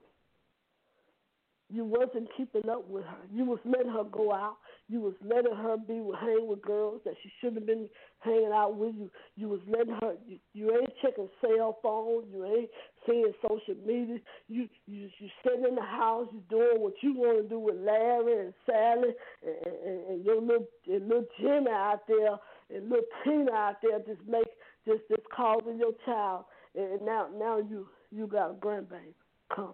You 1.75 1.83
wasn't 1.83 2.29
keeping 2.37 2.69
up 2.69 2.89
with 2.89 3.03
her. 3.03 3.17
You 3.33 3.43
was 3.43 3.59
letting 3.65 3.91
her 3.91 4.05
go 4.05 4.31
out. 4.31 4.55
You 4.87 5.01
was 5.01 5.13
letting 5.21 5.53
her 5.53 5.75
be 5.75 5.95
hang 6.21 6.47
with 6.47 6.61
girls 6.61 7.01
that 7.03 7.15
she 7.21 7.29
shouldn't 7.41 7.57
have 7.57 7.67
been 7.67 7.89
hanging 8.19 8.53
out 8.53 8.77
with. 8.77 8.95
You 8.95 9.11
you 9.35 9.49
was 9.49 9.59
letting 9.67 9.93
her. 9.99 10.13
You, 10.25 10.39
you 10.53 10.71
ain't 10.71 10.93
checking 11.01 11.27
cell 11.41 11.77
phones. 11.83 12.27
You 12.31 12.45
ain't 12.45 12.69
seeing 13.05 13.33
social 13.41 13.75
media. 13.85 14.19
You 14.47 14.69
you 14.87 15.09
you 15.19 15.27
sitting 15.43 15.65
in 15.67 15.75
the 15.75 15.81
house. 15.81 16.29
You 16.31 16.41
doing 16.49 16.79
what 16.79 16.93
you 17.01 17.13
want 17.13 17.43
to 17.43 17.49
do 17.49 17.59
with 17.59 17.75
Larry 17.75 18.45
and 18.45 18.53
Sally 18.65 19.09
and, 19.45 19.75
and, 19.85 20.07
and 20.11 20.25
your 20.25 20.39
little 20.39 20.67
and 20.87 21.09
little 21.09 21.25
Jimmy 21.41 21.71
out 21.71 22.07
there 22.07 22.37
and 22.73 22.89
little 22.89 23.05
Tina 23.25 23.51
out 23.51 23.81
there. 23.83 23.99
Just 23.99 24.25
make 24.25 24.47
just 24.87 25.01
just 25.09 25.27
causing 25.35 25.77
your 25.77 25.91
child. 26.05 26.45
And 26.73 27.01
now 27.01 27.27
now 27.37 27.57
you 27.57 27.89
you 28.11 28.27
got 28.27 28.51
a 28.51 28.53
grandbaby. 28.53 29.13
Come 29.53 29.73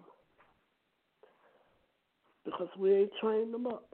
because 2.44 2.68
we 2.78 2.92
ain't 2.94 3.10
trained 3.20 3.54
them 3.54 3.66
up. 3.66 3.88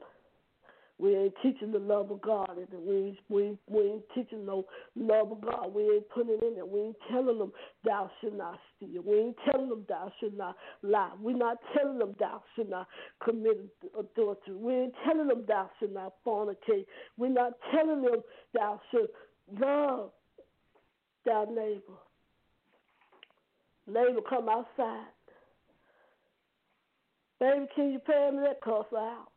We 0.99 1.15
ain't 1.15 1.33
teaching 1.41 1.71
the 1.71 1.79
love 1.79 2.11
of 2.11 2.21
God, 2.21 2.57
and 2.57 2.67
we 2.85 3.17
we, 3.29 3.57
we 3.69 3.81
ain't 3.83 4.03
teaching 4.13 4.45
no 4.45 4.65
love 4.97 5.31
of 5.31 5.39
God. 5.39 5.73
We 5.73 5.83
ain't 5.83 6.09
putting 6.09 6.33
it 6.33 6.43
in 6.43 6.55
there. 6.55 6.65
We 6.65 6.81
ain't 6.81 6.97
telling 7.09 7.39
them 7.39 7.53
thou 7.85 8.11
should 8.19 8.37
not 8.37 8.59
steal. 8.75 9.01
We 9.03 9.17
ain't 9.17 9.37
telling 9.49 9.69
them 9.69 9.85
thou 9.87 10.11
should 10.19 10.37
not 10.37 10.57
lie. 10.83 11.11
We're 11.21 11.37
not 11.37 11.57
telling 11.73 11.99
them 11.99 12.15
thou 12.19 12.43
should 12.53 12.69
not 12.69 12.87
commit 13.23 13.65
adultery. 13.97 14.55
We 14.55 14.73
ain't 14.73 14.93
telling 15.05 15.29
them 15.29 15.45
thou 15.47 15.71
should 15.79 15.93
not 15.93 16.15
fornicate. 16.27 16.85
We're 17.17 17.29
not 17.29 17.53
telling 17.73 18.01
them 18.01 18.21
thou 18.53 18.81
should 18.91 19.07
love 19.57 20.11
thy 21.25 21.45
neighbor. 21.45 21.93
Neighbor, 23.87 24.21
come 24.29 24.49
outside. 24.49 25.07
Baby, 27.39 27.67
can 27.73 27.91
you 27.91 27.99
pay 27.99 28.29
me 28.33 28.39
that 28.43 28.61
cuss 28.61 28.85
out? 28.95 29.27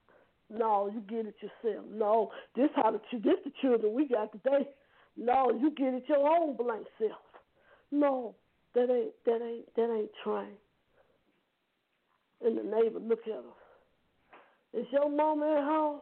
No, 0.50 0.90
you 0.92 1.00
get 1.08 1.26
it 1.26 1.36
yourself. 1.40 1.86
No, 1.90 2.30
this 2.56 2.68
how 2.76 2.90
the 2.90 3.00
this 3.12 3.36
the 3.44 3.52
children 3.60 3.94
we 3.94 4.08
got 4.08 4.32
today. 4.32 4.68
No, 5.16 5.50
you 5.50 5.70
get 5.70 5.94
it 5.94 6.04
your 6.08 6.26
own 6.26 6.56
blank 6.56 6.86
self. 6.98 7.12
No, 7.90 8.34
that 8.74 8.90
ain't 8.90 9.12
that 9.24 9.40
ain't 9.42 9.74
that 9.76 9.94
ain't 9.94 10.10
trained. 10.24 10.58
And 12.44 12.58
the 12.58 12.62
neighbor 12.62 12.98
look 12.98 13.20
at 13.26 13.34
her. 13.34 14.80
Is 14.80 14.86
your 14.92 15.10
mama 15.10 15.56
at 15.58 15.64
home? 15.64 16.00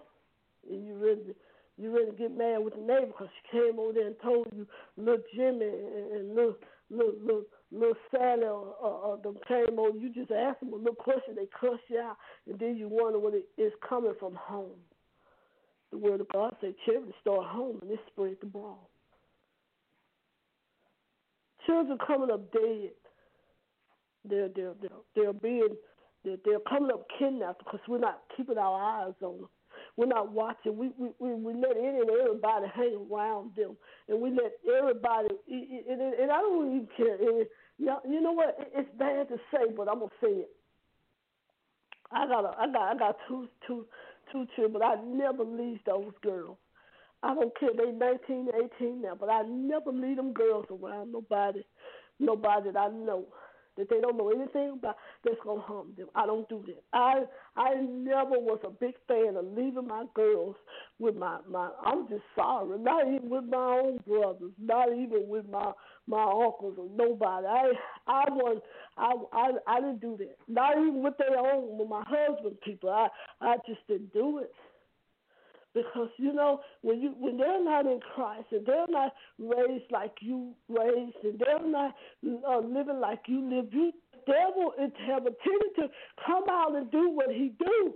And 0.70 0.86
you 0.86 0.94
ready 0.94 1.34
you 1.76 1.94
ready 1.94 2.10
to 2.10 2.16
get 2.16 2.36
mad 2.36 2.58
with 2.64 2.74
the 2.74 2.80
neighbor 2.80 3.06
because 3.06 3.28
she 3.42 3.58
came 3.58 3.78
over 3.78 3.92
there 3.92 4.06
and 4.06 4.16
told 4.22 4.46
you 4.56 4.66
little 4.96 5.22
Jimmy 5.34 5.66
and, 5.66 6.12
and 6.12 6.34
little 6.34 6.56
little 6.90 7.44
little 7.72 7.94
Sally 8.10 8.42
or, 8.44 8.74
or, 8.80 8.90
or 8.90 9.18
them 9.18 9.36
came 9.46 9.78
over, 9.78 9.96
you 9.96 10.12
just 10.12 10.30
ask 10.30 10.60
them 10.60 10.72
a 10.72 10.76
little 10.76 10.94
question, 10.94 11.34
they 11.36 11.46
cuss 11.60 11.78
you 11.88 11.98
out, 11.98 12.16
and 12.48 12.58
then 12.58 12.76
you 12.76 12.88
wonder 12.88 13.18
what 13.18 13.34
it 13.34 13.46
is 13.56 13.72
coming 13.88 14.14
from 14.18 14.34
home. 14.34 14.78
The 15.90 15.98
word 15.98 16.20
of 16.20 16.28
God 16.32 16.54
says 16.60 16.74
charity 16.86 17.12
start 17.20 17.46
home 17.46 17.78
and 17.82 17.90
it 17.90 17.98
spread 18.12 18.36
the 18.40 18.46
brawl. 18.46 18.90
Children 21.66 21.98
coming 22.06 22.30
up 22.30 22.52
dead. 22.52 22.90
They're 24.24 24.48
they're 24.54 24.74
they're, 24.80 24.90
they're 25.14 25.32
being 25.32 25.76
they're, 26.24 26.36
they're 26.44 26.60
coming 26.68 26.90
up 26.92 27.06
kidnapped 27.18 27.64
because 27.64 27.80
we're 27.88 27.98
not 27.98 28.22
keeping 28.36 28.58
our 28.58 29.02
eyes 29.02 29.14
on 29.22 29.38
them. 29.38 29.48
We're 29.96 30.06
not 30.06 30.30
watching. 30.30 30.76
We 30.76 30.90
we 30.96 31.10
we, 31.18 31.34
we 31.34 31.54
let 31.54 31.76
any 31.76 32.00
everybody 32.22 32.66
hang 32.74 33.06
around 33.10 33.52
them, 33.56 33.76
and 34.08 34.20
we 34.20 34.30
let 34.30 34.52
everybody. 34.78 35.28
And, 35.48 36.00
and, 36.00 36.14
and 36.14 36.30
I 36.30 36.40
don't 36.40 36.68
even 36.68 36.88
care. 36.96 37.16
And, 37.16 37.46
you 37.80 38.20
know 38.20 38.32
what? 38.32 38.56
It's 38.74 38.90
bad 38.98 39.28
to 39.28 39.36
say, 39.52 39.72
but 39.76 39.88
I'm 39.88 40.00
gonna 40.00 40.10
say 40.22 40.30
it. 40.30 40.50
I 42.12 42.26
got 42.26 42.44
a, 42.44 42.60
I 42.60 42.72
got 42.72 42.96
I 42.96 42.98
got 42.98 43.16
two 43.28 43.48
two 43.66 43.86
two 44.32 44.46
children, 44.56 44.72
but 44.74 44.82
I 44.84 44.96
never 45.04 45.44
leave 45.44 45.80
those 45.86 46.12
girls. 46.22 46.58
I 47.22 47.34
don't 47.34 47.58
care 47.58 47.70
they 47.76 47.92
19, 47.92 48.48
18 48.80 49.02
now, 49.02 49.14
but 49.18 49.28
I 49.28 49.42
never 49.42 49.92
leave 49.92 50.16
them 50.16 50.32
girls 50.32 50.66
around 50.70 51.12
nobody, 51.12 51.62
nobody 52.18 52.70
that 52.72 52.78
I 52.78 52.88
know 52.88 53.26
that 53.80 53.88
they 53.90 54.00
don't 54.00 54.16
know 54.16 54.30
anything 54.30 54.74
about 54.78 54.96
that's 55.24 55.36
gonna 55.44 55.60
harm 55.60 55.88
them. 55.96 56.08
I 56.14 56.26
don't 56.26 56.48
do 56.48 56.62
that. 56.66 56.82
I 56.92 57.22
I 57.56 57.74
never 57.80 58.38
was 58.38 58.60
a 58.64 58.70
big 58.70 58.94
fan 59.08 59.36
of 59.36 59.44
leaving 59.46 59.88
my 59.88 60.04
girls 60.14 60.56
with 60.98 61.16
my 61.16 61.38
my. 61.50 61.70
I'm 61.84 62.08
just 62.08 62.22
sorry, 62.36 62.78
not 62.78 63.06
even 63.06 63.30
with 63.30 63.44
my 63.44 63.80
own 63.82 64.00
brothers, 64.06 64.52
not 64.60 64.88
even 64.92 65.28
with 65.28 65.48
my 65.48 65.72
my 66.06 66.22
uncles 66.22 66.76
or 66.78 66.88
nobody. 66.94 67.46
I 67.46 67.72
I 68.06 68.24
was 68.30 68.60
I 68.98 69.14
I 69.32 69.50
I 69.66 69.80
didn't 69.80 70.00
do 70.00 70.16
that. 70.18 70.36
Not 70.48 70.76
even 70.76 71.02
with 71.02 71.14
their 71.18 71.38
own 71.38 71.78
with 71.78 71.88
my 71.88 72.04
husband 72.06 72.56
people. 72.64 72.90
I 72.90 73.08
I 73.40 73.56
just 73.66 73.86
didn't 73.88 74.12
do 74.12 74.38
it 74.38 74.52
because 75.74 76.08
you 76.16 76.32
know 76.32 76.60
when 76.82 77.00
you 77.00 77.14
when 77.18 77.36
they're 77.36 77.62
not 77.62 77.86
in 77.86 78.00
Christ 78.14 78.46
and 78.50 78.66
they're 78.66 78.88
not 78.88 79.12
raised 79.38 79.90
like 79.90 80.14
you 80.20 80.52
raised 80.68 81.16
and 81.22 81.38
they're 81.38 81.66
not 81.66 81.94
uh, 82.48 82.58
living 82.58 83.00
like 83.00 83.20
you 83.26 83.48
live, 83.48 83.72
you 83.72 83.92
devil 84.26 84.72
is 84.82 84.92
have 85.06 85.22
a 85.22 85.30
tendency 85.30 85.74
to 85.76 85.88
come 86.26 86.44
out 86.50 86.74
and 86.76 86.90
do 86.90 87.10
what 87.10 87.30
he 87.30 87.52
do, 87.58 87.94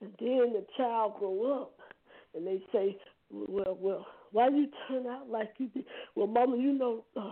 and 0.00 0.12
then 0.18 0.52
the 0.52 0.64
child 0.76 1.14
grow 1.18 1.62
up 1.62 1.74
and 2.34 2.46
they 2.46 2.62
say, 2.72 2.96
well, 3.30 3.76
well, 3.80 4.06
why 4.32 4.48
you 4.48 4.68
turn 4.88 5.06
out 5.06 5.30
like 5.30 5.52
you 5.58 5.68
did? 5.68 5.84
Well, 6.14 6.26
Mama, 6.26 6.56
you 6.56 6.72
know, 6.72 7.04
uh, 7.16 7.30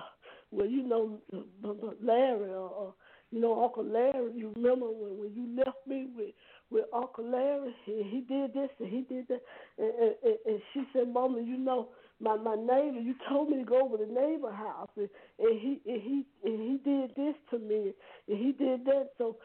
well, 0.51 0.67
you 0.67 0.83
know, 0.83 1.19
uh, 1.35 1.69
Larry 2.03 2.51
or, 2.51 2.71
or 2.71 2.95
you 3.33 3.41
know 3.41 3.65
Uncle 3.65 3.85
Larry. 3.85 4.33
You 4.37 4.53
remember 4.55 4.87
when 4.87 5.19
when 5.19 5.35
you 5.35 5.57
left 5.57 5.79
me 5.87 6.09
with 6.17 6.35
with 6.71 6.85
Uncle 6.95 7.29
Larry. 7.29 7.75
He, 7.85 8.03
he 8.11 8.21
did 8.21 8.55
this 8.55 8.71
and 8.79 8.89
he 8.89 9.03
did 9.03 9.27
that. 9.29 9.43
And, 9.79 10.15
and, 10.25 10.37
and 10.47 10.61
she 10.73 10.83
said, 10.93 11.13
Mama, 11.13 11.41
you 11.43 11.57
know, 11.59 11.89
my 12.21 12.37
my 12.37 12.55
neighbor, 12.55 13.01
you 13.01 13.15
told 13.29 13.51
me 13.51 13.59
to 13.59 13.65
go 13.65 13.83
over 13.83 13.97
the 13.97 14.07
neighbor 14.07 14.53
house, 14.53 14.91
and, 14.97 15.09
and 15.41 15.61
he 15.61 15.81
and 15.87 16.03
he 16.03 16.25
and 16.45 16.61
he 16.61 16.91
did 16.91 17.11
this 17.17 17.35
to 17.51 17.59
me, 17.59 17.93
and 18.29 18.39
he 18.39 18.53
did 18.53 18.85
that. 18.85 19.11
So 19.19 19.37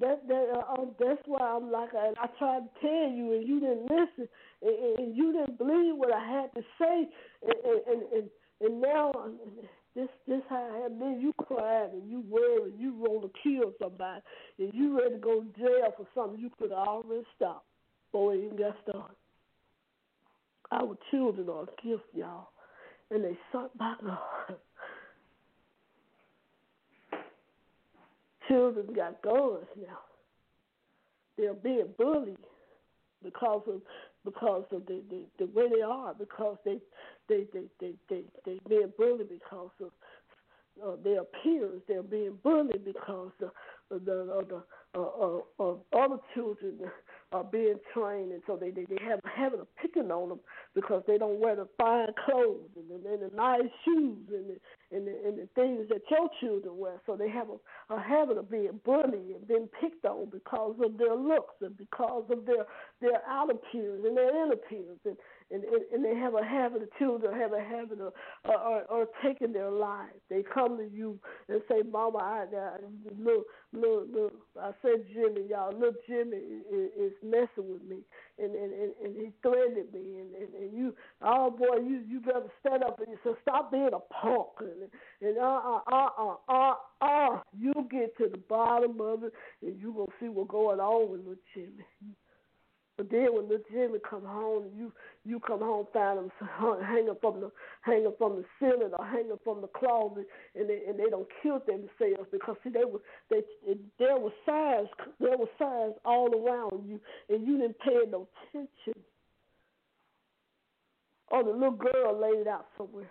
that 0.00 0.20
um, 0.68 0.90
that's 0.98 1.22
why 1.26 1.40
I'm 1.40 1.70
like, 1.70 1.90
and 1.96 2.16
I 2.20 2.26
tried 2.38 2.60
to 2.60 2.80
tell 2.80 3.10
you, 3.10 3.32
and 3.32 3.48
you 3.48 3.60
didn't 3.60 3.82
listen, 3.84 4.28
and, 4.62 4.98
and 4.98 5.16
you 5.16 5.32
didn't 5.32 5.56
believe 5.56 5.96
what 5.96 6.12
I 6.12 6.24
had 6.26 6.52
to 6.54 6.62
say, 6.78 7.08
and 7.42 7.80
and 7.86 8.02
and, 8.12 8.30
and 8.60 8.80
now 8.80 9.12
this 9.96 10.08
this 10.28 10.42
how 10.50 10.56
I 10.56 10.82
have 10.82 10.98
been. 10.98 11.20
You 11.20 11.32
crying 11.32 11.90
and 11.94 12.10
you 12.10 12.22
worried, 12.28 12.74
you 12.78 12.94
want 12.94 13.22
to 13.22 13.30
kill 13.42 13.72
somebody, 13.82 14.20
and 14.58 14.72
you 14.74 14.96
ready 14.98 15.14
to 15.14 15.20
go 15.20 15.40
to 15.40 15.58
jail 15.58 15.92
for 15.96 16.06
something 16.14 16.38
you 16.38 16.50
could 16.58 16.70
have 16.70 16.86
already 16.86 17.24
stopped 17.34 17.64
before 18.12 18.34
it 18.34 18.44
even 18.44 18.58
got 18.58 18.76
started. 18.82 19.16
Our 20.70 20.98
children 21.10 21.48
are 21.48 21.62
a 21.62 21.82
gift, 21.82 22.04
y'all, 22.14 22.48
and 23.10 23.24
they 23.24 23.38
sought 23.50 23.76
by 23.78 23.94
God. 24.04 24.56
Children 28.48 28.86
got 28.94 29.22
guns 29.22 29.66
now. 29.76 29.98
They're 31.38 31.54
being 31.54 31.88
bullied 31.98 32.36
because 33.22 33.62
of 33.66 33.80
because 34.24 34.64
of 34.72 34.84
the, 34.86 35.02
the, 35.08 35.22
the 35.38 35.46
way 35.46 35.68
they 35.74 35.82
are, 35.82 36.12
because 36.14 36.56
they 36.64 36.78
they 37.28 37.46
they 37.52 37.64
they 37.80 37.92
they 38.08 38.22
they 38.44 38.58
being 38.68 38.92
bullied 38.98 39.28
because 39.28 39.70
of 39.80 39.90
uh, 40.84 40.96
their 41.02 41.24
peers. 41.42 41.80
They're 41.88 42.02
being 42.02 42.38
bullied 42.42 42.84
because 42.84 43.32
of 43.40 43.50
the 43.90 43.98
the, 44.04 44.44
the 44.48 44.62
uh, 44.94 45.00
uh, 45.00 45.38
uh, 45.60 45.74
other 45.92 46.16
children 46.34 46.80
are 47.32 47.44
being 47.44 47.78
trained, 47.92 48.32
and 48.32 48.42
so 48.46 48.56
they 48.56 48.70
they, 48.70 48.84
they 48.88 48.98
have 49.02 49.52
a 49.52 49.66
picking 49.80 50.10
on 50.10 50.30
them 50.30 50.40
because 50.74 51.02
they 51.06 51.18
don't 51.18 51.38
wear 51.38 51.56
the 51.56 51.68
fine 51.78 52.08
clothes 52.24 52.70
and 52.76 53.04
the, 53.04 53.10
and 53.10 53.22
the 53.30 53.36
nice 53.36 53.68
shoes 53.84 54.18
and 54.30 54.50
the, 54.50 54.96
and 54.96 55.06
the, 55.06 55.12
and 55.26 55.38
the 55.38 55.48
things 55.54 55.86
that 55.88 56.00
your 56.10 56.28
children 56.40 56.78
wear. 56.78 57.00
So 57.04 57.16
they 57.16 57.28
have 57.28 57.48
a, 57.50 57.94
a 57.94 58.00
habit 58.00 58.38
of 58.38 58.50
being 58.50 58.80
bullied 58.84 59.36
and 59.36 59.48
being 59.48 59.68
picked 59.80 60.04
on 60.04 60.30
because 60.30 60.76
of 60.82 60.96
their 60.98 61.14
looks 61.16 61.54
and 61.60 61.76
because 61.76 62.24
of 62.30 62.46
their 62.46 62.64
their 63.00 63.20
outer 63.28 63.52
appearance 63.52 64.04
and 64.06 64.16
their 64.16 64.30
inner 64.30 64.54
appearance 64.54 65.00
and 65.04 65.16
and, 65.50 65.62
and, 65.62 65.82
and 65.92 66.04
they 66.04 66.18
have 66.18 66.34
a 66.34 66.44
habit 66.44 66.82
of 66.82 66.88
children 66.98 67.38
have 67.38 67.52
a 67.52 67.60
habit 67.62 68.00
of 68.00 68.12
uh, 68.44 68.52
or, 68.52 68.82
or 68.84 69.06
taking 69.24 69.52
their 69.52 69.70
lives. 69.70 70.18
They 70.28 70.42
come 70.42 70.76
to 70.76 70.88
you 70.92 71.18
and 71.48 71.60
say, 71.68 71.82
"Mama, 71.88 72.18
I, 72.18 72.46
I 72.56 72.76
look, 73.18 73.46
look, 73.72 74.08
look." 74.12 74.32
I 74.60 74.72
said, 74.82 75.04
"Jimmy, 75.12 75.46
y'all, 75.48 75.72
look, 75.78 75.94
Jimmy 76.06 76.36
is, 76.36 76.90
is 76.98 77.12
messing 77.22 77.72
with 77.72 77.82
me, 77.88 77.98
and 78.38 78.54
and, 78.54 78.72
and, 78.72 78.92
and 79.04 79.16
he 79.16 79.30
threatened 79.42 79.92
me, 79.92 80.20
and, 80.20 80.34
and, 80.34 80.54
and 80.62 80.76
you, 80.76 80.94
oh 81.22 81.50
boy, 81.50 81.76
you 81.76 82.02
you 82.08 82.20
better 82.20 82.50
stand 82.60 82.82
up 82.82 82.98
and 83.00 83.08
you 83.08 83.18
say, 83.24 83.36
stop 83.42 83.70
being 83.70 83.90
a 83.92 84.14
punk, 84.14 84.48
and 84.60 84.90
and 85.20 85.38
uh 85.38 85.42
uh 85.42 85.80
uh 85.92 86.08
uh 86.18 86.34
uh 86.48 86.74
uh, 87.00 87.40
you 87.58 87.72
get 87.90 88.16
to 88.18 88.28
the 88.30 88.38
bottom 88.48 89.00
of 89.00 89.24
it, 89.24 89.32
and 89.62 89.80
you 89.80 89.92
gonna 89.92 90.06
see 90.20 90.28
what's 90.28 90.50
going 90.50 90.80
on 90.80 91.10
with 91.10 91.20
little 91.20 91.36
Jimmy." 91.54 91.84
But 92.96 93.10
then 93.10 93.34
when 93.34 93.48
little 93.48 93.64
Jimmy 93.70 93.98
come 94.08 94.24
home, 94.24 94.70
you 94.74 94.90
you 95.24 95.38
come 95.40 95.60
home 95.60 95.86
find 95.92 96.18
them 96.18 96.30
hanging 96.82 97.14
from 97.20 97.40
the 97.40 97.52
hanging 97.82 98.14
from 98.16 98.36
the 98.36 98.44
ceiling 98.58 98.92
or 98.98 99.04
hanging 99.04 99.38
from 99.44 99.60
the 99.60 99.68
closet, 99.68 100.26
and 100.54 100.68
they 100.68 100.80
and 100.88 100.98
they 100.98 101.10
don't 101.10 101.28
kill 101.42 101.60
themselves 101.66 102.28
because 102.32 102.56
see 102.64 102.70
they 102.70 102.86
were 102.86 103.00
they 103.30 103.42
there 103.98 104.16
was 104.16 104.32
signs 104.46 104.88
there 105.20 105.36
were 105.36 105.50
signs 105.58 105.94
all 106.06 106.32
around 106.34 106.88
you, 106.88 106.98
and 107.28 107.46
you 107.46 107.58
didn't 107.58 107.78
pay 107.80 108.10
no 108.10 108.28
attention. 108.48 109.02
Or 111.28 111.42
the 111.44 111.50
little 111.50 111.72
girl 111.72 112.18
laid 112.18 112.46
out 112.46 112.66
somewhere. 112.78 113.10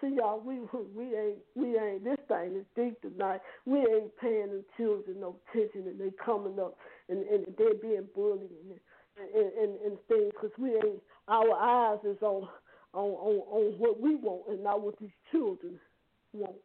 See 0.00 0.16
y'all, 0.16 0.40
we 0.40 0.60
we 0.94 1.16
ain't 1.16 1.38
we 1.56 1.76
ain't 1.76 2.04
this 2.04 2.18
thing 2.28 2.56
is 2.56 2.66
deep 2.76 3.00
tonight. 3.00 3.40
We 3.64 3.78
ain't 3.78 4.16
paying 4.20 4.50
the 4.50 4.64
children 4.76 5.18
no 5.20 5.40
attention, 5.50 5.88
and 5.88 5.98
they 5.98 6.12
coming 6.24 6.58
up 6.60 6.76
and 7.08 7.24
and 7.28 7.46
they're 7.58 7.74
being 7.74 8.08
bullied 8.14 8.50
and 8.50 8.80
and 9.34 9.52
and, 9.52 9.80
and 9.86 9.98
things 10.08 10.32
because 10.32 10.52
we 10.58 10.70
ain't 10.74 11.02
our 11.28 11.54
eyes 11.54 11.98
is 12.04 12.22
on 12.22 12.48
on 12.94 13.10
on 13.10 13.36
on 13.50 13.72
what 13.78 14.00
we 14.00 14.16
want 14.16 14.42
and 14.48 14.62
not 14.64 14.82
what 14.82 14.98
these 15.00 15.10
children 15.32 15.78
want. 16.32 16.56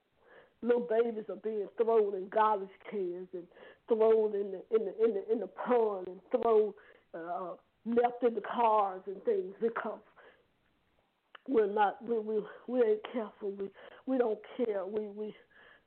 Little 0.61 0.87
babies 0.89 1.25
are 1.29 1.37
being 1.37 1.67
thrown 1.81 2.15
in 2.15 2.29
garbage 2.29 2.69
cans 2.91 3.27
and 3.33 3.43
thrown 3.87 4.35
in 4.35 4.51
the 4.51 4.63
in 4.75 4.85
the 4.85 5.05
in 5.05 5.13
the 5.15 5.31
in 5.33 5.39
the 5.39 5.47
pond 5.47 6.07
and 6.07 6.19
thrown 6.31 6.73
uh, 7.13 7.53
left 7.85 8.23
in 8.27 8.35
the 8.35 8.41
cars 8.41 9.01
and 9.07 9.23
things 9.23 9.55
because 9.61 9.99
we're 11.47 11.67
not 11.71 11.97
we 12.05 12.19
we 12.19 12.41
we 12.67 12.79
ain't 12.83 13.01
careful. 13.13 13.51
We 13.51 13.69
we 14.07 14.17
don't 14.17 14.39
care. 14.57 14.85
We 14.85 15.07
we 15.09 15.35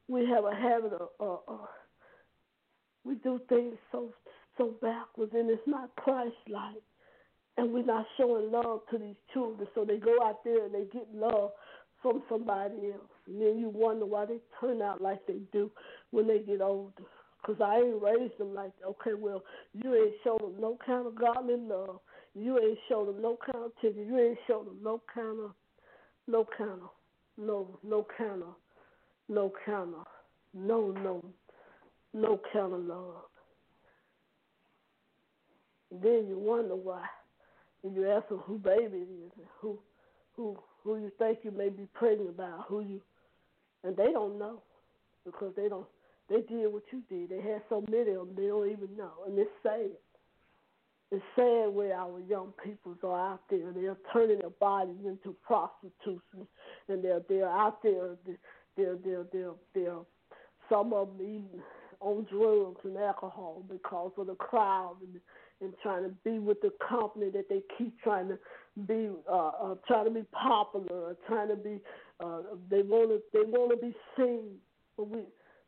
we 0.09 0.27
have 0.29 0.45
a 0.45 0.55
habit 0.55 0.93
of 0.95 1.09
uh, 1.21 1.53
uh, 1.53 1.67
we 3.05 3.17
do 3.17 3.41
things 3.49 3.77
so 3.93 4.13
so 4.63 4.75
backwards 4.81 5.33
and 5.35 5.51
it's 5.51 5.63
not 5.67 5.95
Christ 5.97 6.35
like. 6.49 6.83
And 7.59 7.73
we're 7.73 7.85
not 7.85 8.07
showing 8.17 8.51
love 8.51 8.81
to 8.91 8.99
these 8.99 9.17
children, 9.35 9.69
so 9.75 9.85
they 9.85 9.99
go 9.99 10.17
out 10.25 10.43
there 10.43 10.65
and 10.65 10.75
they 10.75 10.85
get 10.91 11.07
love 11.15 11.51
from 12.01 12.23
somebody 12.29 12.77
else. 12.93 13.11
And 13.27 13.41
then 13.43 13.59
you 13.59 13.69
wonder 13.69 14.07
why 14.07 14.25
they 14.25 14.39
turn 14.59 14.81
out 14.81 15.03
like 15.03 15.27
they 15.27 15.41
do 15.53 15.71
when 16.13 16.27
they 16.27 16.39
get 16.39 16.63
older. 16.63 16.93
Because 17.41 17.61
I 17.61 17.77
ain't 17.77 18.01
raised 18.01 18.39
them 18.39 18.55
like, 18.55 18.73
okay, 18.87 19.13
well, 19.19 19.43
you 19.75 19.95
ain't 19.95 20.15
show 20.25 20.39
them 20.39 20.55
no 20.61 20.79
kind 20.87 21.07
of 21.07 21.15
godly 21.15 21.57
love. 21.59 22.01
You 22.35 22.59
ain't 22.59 22.79
show 22.89 23.05
them 23.05 23.21
no 23.21 23.37
kind 23.45 23.67
of 23.67 23.73
attention. 23.79 24.07
You 24.07 24.19
ain't 24.19 24.39
show 24.47 24.65
them 24.65 24.79
no 24.83 25.03
kind 25.15 25.41
of, 25.45 25.51
no 26.27 26.47
kind 26.57 26.71
of, 26.71 26.91
no, 27.37 27.79
no 27.85 28.07
kind 28.17 28.43
of, 28.43 28.55
no 29.29 29.53
kind 29.67 29.95
of, 29.95 30.07
no, 30.55 30.93
no, 31.03 31.23
no 32.15 32.41
kind 32.51 32.73
of 32.73 32.81
love. 32.81 33.25
Then 36.01 36.27
you 36.29 36.39
wonder 36.39 36.77
why. 36.77 37.07
And 37.85 37.95
you 37.95 38.09
ask 38.11 38.29
them 38.29 38.39
who 38.39 38.59
baby 38.59 38.99
is 38.99 39.33
and 39.37 39.47
who 39.61 39.79
who 40.37 40.59
who 40.85 40.97
you 40.97 41.13
think 41.19 41.41
you 41.43 41.51
may 41.51 41.69
be 41.69 41.87
pregnant 41.95 42.31
about, 42.31 42.67
who 42.69 42.81
you 42.81 43.01
and 43.85 43.97
they 43.97 44.13
don't 44.13 44.39
know 44.39 44.63
because 45.25 45.53
they 45.57 45.69
don't 45.69 45.87
they 46.29 46.41
did 46.43 46.73
what 46.73 46.85
you 46.93 47.03
did. 47.11 47.31
They 47.31 47.43
had 47.43 47.63
so 47.69 47.85
many 47.91 48.13
of 48.13 48.29
them 48.29 48.37
they 48.37 48.47
don't 48.47 48.71
even 48.71 48.97
know. 48.97 49.13
And 49.27 49.39
it's 49.39 49.51
sad. 49.63 49.91
It's 51.11 51.25
sad 51.37 51.75
where 51.75 51.95
our 51.95 52.21
young 52.21 52.55
peoples 52.65 52.99
are 53.05 53.33
out 53.33 53.43
there. 53.51 53.73
They're 53.73 53.99
turning 54.13 54.39
their 54.39 54.51
bodies 54.51 55.05
into 55.05 55.37
prostitution 55.47 56.47
and 56.89 57.05
they're 57.05 57.23
they're 57.29 57.51
out 57.51 57.83
there 57.83 58.17
they're 58.77 58.97
they're 59.05 59.25
they're 59.33 59.53
they're 59.75 60.01
some 60.71 60.93
of 60.93 61.09
them 61.19 61.27
eating 61.27 61.63
on 62.01 62.27
drugs 62.31 62.81
and 62.85 62.97
alcohol 62.97 63.65
because 63.71 64.13
of 64.19 64.27
the 64.27 64.35
crowd 64.35 64.97
and 65.03 65.21
and 65.63 65.73
trying 65.83 66.03
to 66.05 66.11
be 66.25 66.39
with 66.39 66.61
the 66.61 66.73
company 66.89 67.31
that 67.31 67.49
they 67.49 67.63
keep 67.79 67.95
trying 68.03 68.29
to 68.29 68.39
be 68.87 69.09
uh, 69.31 69.49
uh 69.49 69.75
trying 69.87 70.07
to 70.07 70.11
be 70.11 70.25
popular 70.33 71.11
or 71.11 71.17
trying 71.27 71.49
to 71.49 71.57
be 71.57 71.79
uh 72.21 72.41
they 72.71 72.83
want 72.83 73.11
to 73.11 73.21
they 73.33 73.45
want 73.49 73.71
to 73.71 73.77
be 73.77 73.95
seen. 74.17 74.57
But 74.97 75.09
we 75.09 75.21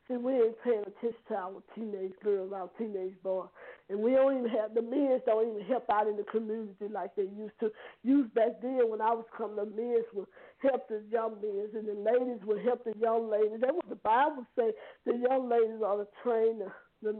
see 0.09 0.17
we 0.17 0.33
ain't 0.33 0.57
paying 0.65 0.81
attention 0.81 1.21
to 1.29 1.35
our 1.35 1.63
teenage 1.75 2.13
girls 2.23 2.53
our 2.53 2.71
teenage 2.79 3.15
boys. 3.23 3.49
And 3.91 4.01
we 4.01 4.13
don't 4.13 4.39
even 4.39 4.51
have 4.51 4.75
the 4.75 4.83
men 4.83 5.21
don't 5.27 5.55
even 5.55 5.67
help 5.67 5.85
out 5.91 6.09
in 6.09 6.17
the 6.17 6.25
community 6.25 6.89
like 6.91 7.15
they 7.15 7.23
used 7.23 7.59
to. 7.61 7.71
Use 8.03 8.29
back 8.35 8.61
then 8.63 8.89
when 8.89 9.01
I 9.01 9.13
was 9.13 9.27
coming 9.37 9.57
the 9.57 9.67
men 9.67 10.03
would 10.15 10.27
help 10.63 10.89
the 10.89 11.03
young 11.11 11.37
men 11.43 11.69
and 11.75 11.87
the 11.87 12.11
ladies 12.11 12.41
would 12.47 12.65
help 12.65 12.85
the 12.85 12.95
young 12.99 13.31
ladies. 13.31 13.61
That's 13.61 13.75
what 13.75 13.89
the 13.89 13.97
Bible 13.97 14.47
say 14.59 14.73
the 15.05 15.17
young 15.29 15.49
ladies 15.49 15.83
are 15.85 15.99
the 15.99 16.09
trainer 16.23 16.73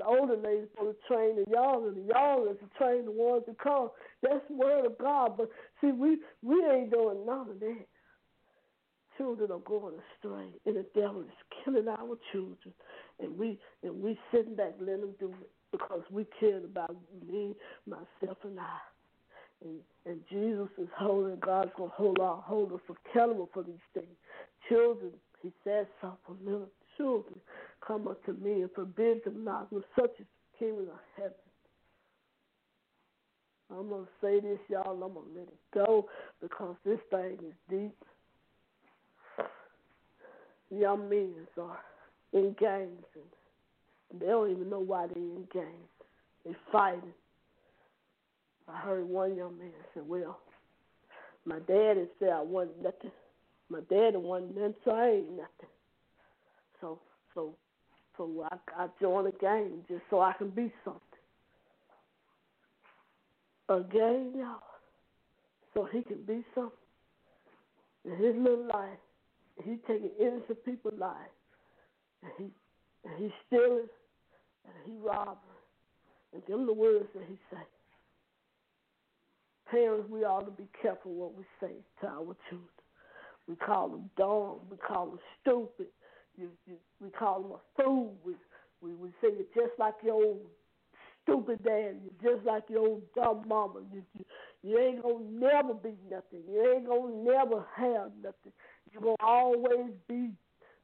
older 0.07 0.37
ladies 0.37 0.69
for 0.77 0.93
to 0.93 0.97
train 1.09 1.37
the 1.37 1.51
young, 1.51 1.87
and 1.89 1.97
the 1.97 2.13
young 2.13 2.49
is 2.51 2.57
to 2.61 2.79
train 2.79 3.05
the 3.05 3.11
ones 3.11 3.45
to 3.47 3.55
come. 3.63 3.91
That's 4.23 4.41
the 4.49 4.57
word 4.57 4.87
of 4.87 4.99
God. 4.99 5.37
But 5.37 5.51
see, 5.81 5.93
we 5.93 6.19
we 6.43 6.65
ain't 6.67 6.91
doing 6.91 7.27
none 7.27 7.51
of 7.51 7.61
that. 7.61 7.87
Children 9.17 9.53
are 9.53 9.59
going 9.61 9.95
astray, 9.95 10.49
and 10.67 10.77
the 10.77 10.87
devil 10.95 11.21
is 11.23 11.63
killing 11.65 11.89
our 11.89 12.17
children, 12.33 12.75
and 13.21 13.39
we 13.39 13.59
and 13.83 14.03
we 14.03 14.19
sitting 14.33 14.57
back 14.57 14.75
letting 14.81 15.03
them 15.03 15.15
do 15.21 15.29
it 15.29 15.51
because 15.73 16.03
we 16.11 16.27
care 16.41 16.59
about 16.59 16.97
me, 17.29 17.55
myself, 17.87 18.39
and 18.45 18.59
I. 18.59 18.79
And, 19.65 19.79
and 20.05 20.21
Jesus 20.31 20.69
is 20.79 20.89
holding. 20.99 21.39
God's 21.41 21.71
gonna 21.77 21.91
hold 21.95 22.19
our 22.19 22.43
hold 22.43 22.73
us 22.73 22.81
accountable 22.89 23.49
for 23.55 23.63
these 23.63 23.77
things. 23.95 24.17
Children, 24.69 25.13
He 25.43 25.53
says 25.65 25.87
something 26.01 26.45
little 26.45 26.69
children 26.97 27.41
come 27.87 28.09
unto 28.09 28.41
me 28.41 28.63
and 28.63 28.71
forbid 28.75 29.25
them 29.25 29.45
not, 29.45 29.73
with 29.73 29.85
such 29.99 30.13
is 30.19 30.27
the 30.27 30.59
kingdom 30.59 30.87
of 30.93 31.01
heaven. 31.17 31.33
I'm 33.71 33.89
going 33.89 34.05
to 34.05 34.11
say 34.21 34.41
this, 34.41 34.59
y'all, 34.69 35.03
I'm 35.03 35.15
going 35.15 35.27
to 35.33 35.41
let 35.41 35.49
it 35.49 35.59
go 35.75 36.07
because 36.41 36.77
this 36.85 37.01
thing 37.11 37.39
is 37.47 37.55
deep. 37.71 37.97
Young 40.71 41.09
men 41.09 41.35
are 41.61 41.79
in 42.33 42.55
gangs 42.59 43.05
and 43.15 44.21
they 44.21 44.27
don't 44.27 44.51
even 44.51 44.71
know 44.71 44.81
why 44.81 45.07
they're 45.07 45.17
in 45.23 45.47
gangs. 45.53 45.67
They're 46.45 46.57
fighting. 46.71 47.15
I 48.69 48.79
heard 48.79 49.09
one 49.09 49.37
young 49.37 49.59
man 49.59 49.71
say, 49.95 50.01
Well, 50.07 50.39
my 51.45 51.59
daddy 51.61 52.07
said 52.19 52.31
I 52.31 52.43
wasn't 52.43 52.83
nothing. 52.83 53.11
My 53.69 53.81
daddy 53.91 54.17
wasn't 54.17 54.57
nothing, 54.57 54.75
so 54.85 54.91
I 54.93 55.09
ain't 55.09 55.31
nothing. 55.31 55.71
So 56.81 56.99
so 57.35 57.55
So 58.17 58.47
I, 58.51 58.85
I 58.85 58.87
joined 59.01 59.29
a 59.29 59.33
gang 59.39 59.85
just 59.89 60.03
so 60.11 60.21
I 60.21 60.33
can 60.35 60.51
be 60.51 60.73
something. 60.85 61.01
A 63.69 63.81
gang, 63.81 64.33
y'all, 64.37 64.61
so 65.73 65.89
he 65.91 66.03
can 66.03 66.23
be 66.27 66.45
something. 66.55 66.71
In 68.05 68.13
his 68.13 68.37
little 68.37 68.67
life, 68.67 68.99
he 69.65 69.77
taking 69.87 70.11
innocent 70.21 70.65
people's 70.65 70.99
lives, 70.99 71.17
and 72.23 72.33
he 72.37 72.45
and 73.09 73.19
he 73.19 73.33
stealing, 73.47 73.89
and 74.67 74.75
he 74.85 74.93
robbing, 75.03 75.37
and 76.33 76.43
them 76.47 76.67
the 76.67 76.73
words 76.73 77.07
that 77.15 77.25
he 77.29 77.37
say. 77.51 77.63
Parents, 79.71 80.09
we 80.11 80.25
ought 80.25 80.45
to 80.45 80.51
be 80.51 80.69
careful 80.81 81.13
what 81.15 81.35
we 81.35 81.45
say 81.61 81.73
to 82.01 82.07
our 82.07 82.37
children. 82.49 82.69
We 83.49 83.57
call 83.57 83.89
them 83.89 84.11
dumb. 84.17 84.61
We 84.71 84.77
call 84.77 85.07
them 85.07 85.19
stupid. 85.41 85.87
You, 86.37 86.51
you, 86.67 86.77
we 87.01 87.11
call 87.11 87.43
them 87.43 87.53
a 87.53 87.83
fool. 87.83 88.15
We, 88.25 88.35
we, 88.81 88.95
we 88.95 89.09
say 89.21 89.29
you're 89.37 89.67
just 89.67 89.79
like 89.79 89.95
your 90.03 90.15
old 90.15 90.41
stupid 91.23 91.63
dad. 91.65 91.97
You're 92.23 92.35
just 92.37 92.47
like 92.47 92.65
your 92.69 92.87
old 92.87 93.03
dumb 93.15 93.45
mama. 93.47 93.81
You, 93.93 94.03
you, 94.15 94.25
you 94.63 94.79
ain't 94.79 95.03
gonna 95.03 95.25
never 95.31 95.75
be 95.75 95.95
nothing. 96.11 96.43
You 96.51 96.75
ain't 96.75 96.87
gonna 96.87 97.15
never 97.15 97.65
have 97.77 98.13
nothing. 98.23 98.53
You're 98.93 99.03
gonna 99.03 99.17
always 99.21 99.91
be 100.09 100.31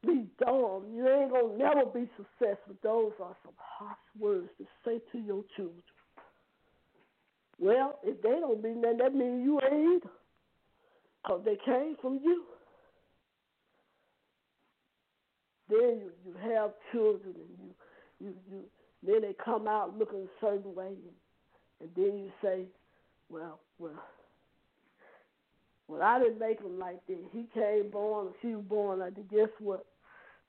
be 0.05 0.25
dumb. 0.43 0.85
You 0.93 1.07
ain't 1.07 1.31
gonna 1.31 1.57
never 1.57 1.85
be 1.85 2.09
successful. 2.17 2.75
Those 2.81 3.11
are 3.21 3.35
some 3.43 3.53
harsh 3.57 3.97
words 4.19 4.49
to 4.57 4.65
say 4.83 4.99
to 5.11 5.19
your 5.19 5.43
children. 5.55 5.83
Well, 7.59 7.99
if 8.03 8.19
they 8.23 8.29
don't 8.29 8.63
mean 8.63 8.81
that, 8.81 8.97
that 8.97 9.13
means 9.13 9.43
you 9.43 9.59
ain't. 9.71 10.03
Because 11.21 11.41
they 11.45 11.57
came 11.63 11.95
from 12.01 12.19
you. 12.23 12.43
Then 15.71 16.01
you, 16.01 16.11
you 16.27 16.35
have 16.55 16.71
children 16.93 17.35
and 17.35 17.59
you, 17.59 18.27
you, 18.27 18.35
you 18.51 18.63
then 19.03 19.21
they 19.23 19.35
come 19.45 19.67
out 19.67 19.97
looking 19.97 20.23
a 20.23 20.45
certain 20.45 20.75
way 20.75 20.89
and, 20.89 21.15
and 21.81 21.91
then 21.97 22.19
you 22.19 22.31
say, 22.43 22.65
Well, 23.29 23.59
well 23.79 23.99
well, 25.91 26.03
I 26.03 26.19
didn't 26.19 26.39
make 26.39 26.59
them 26.63 26.79
like 26.79 27.05
that. 27.07 27.19
He 27.33 27.47
came 27.53 27.91
born, 27.91 28.29
she 28.41 28.55
was 28.55 28.65
born 28.65 28.99
like 28.99 29.15
that. 29.15 29.29
Guess 29.29 29.49
what? 29.59 29.85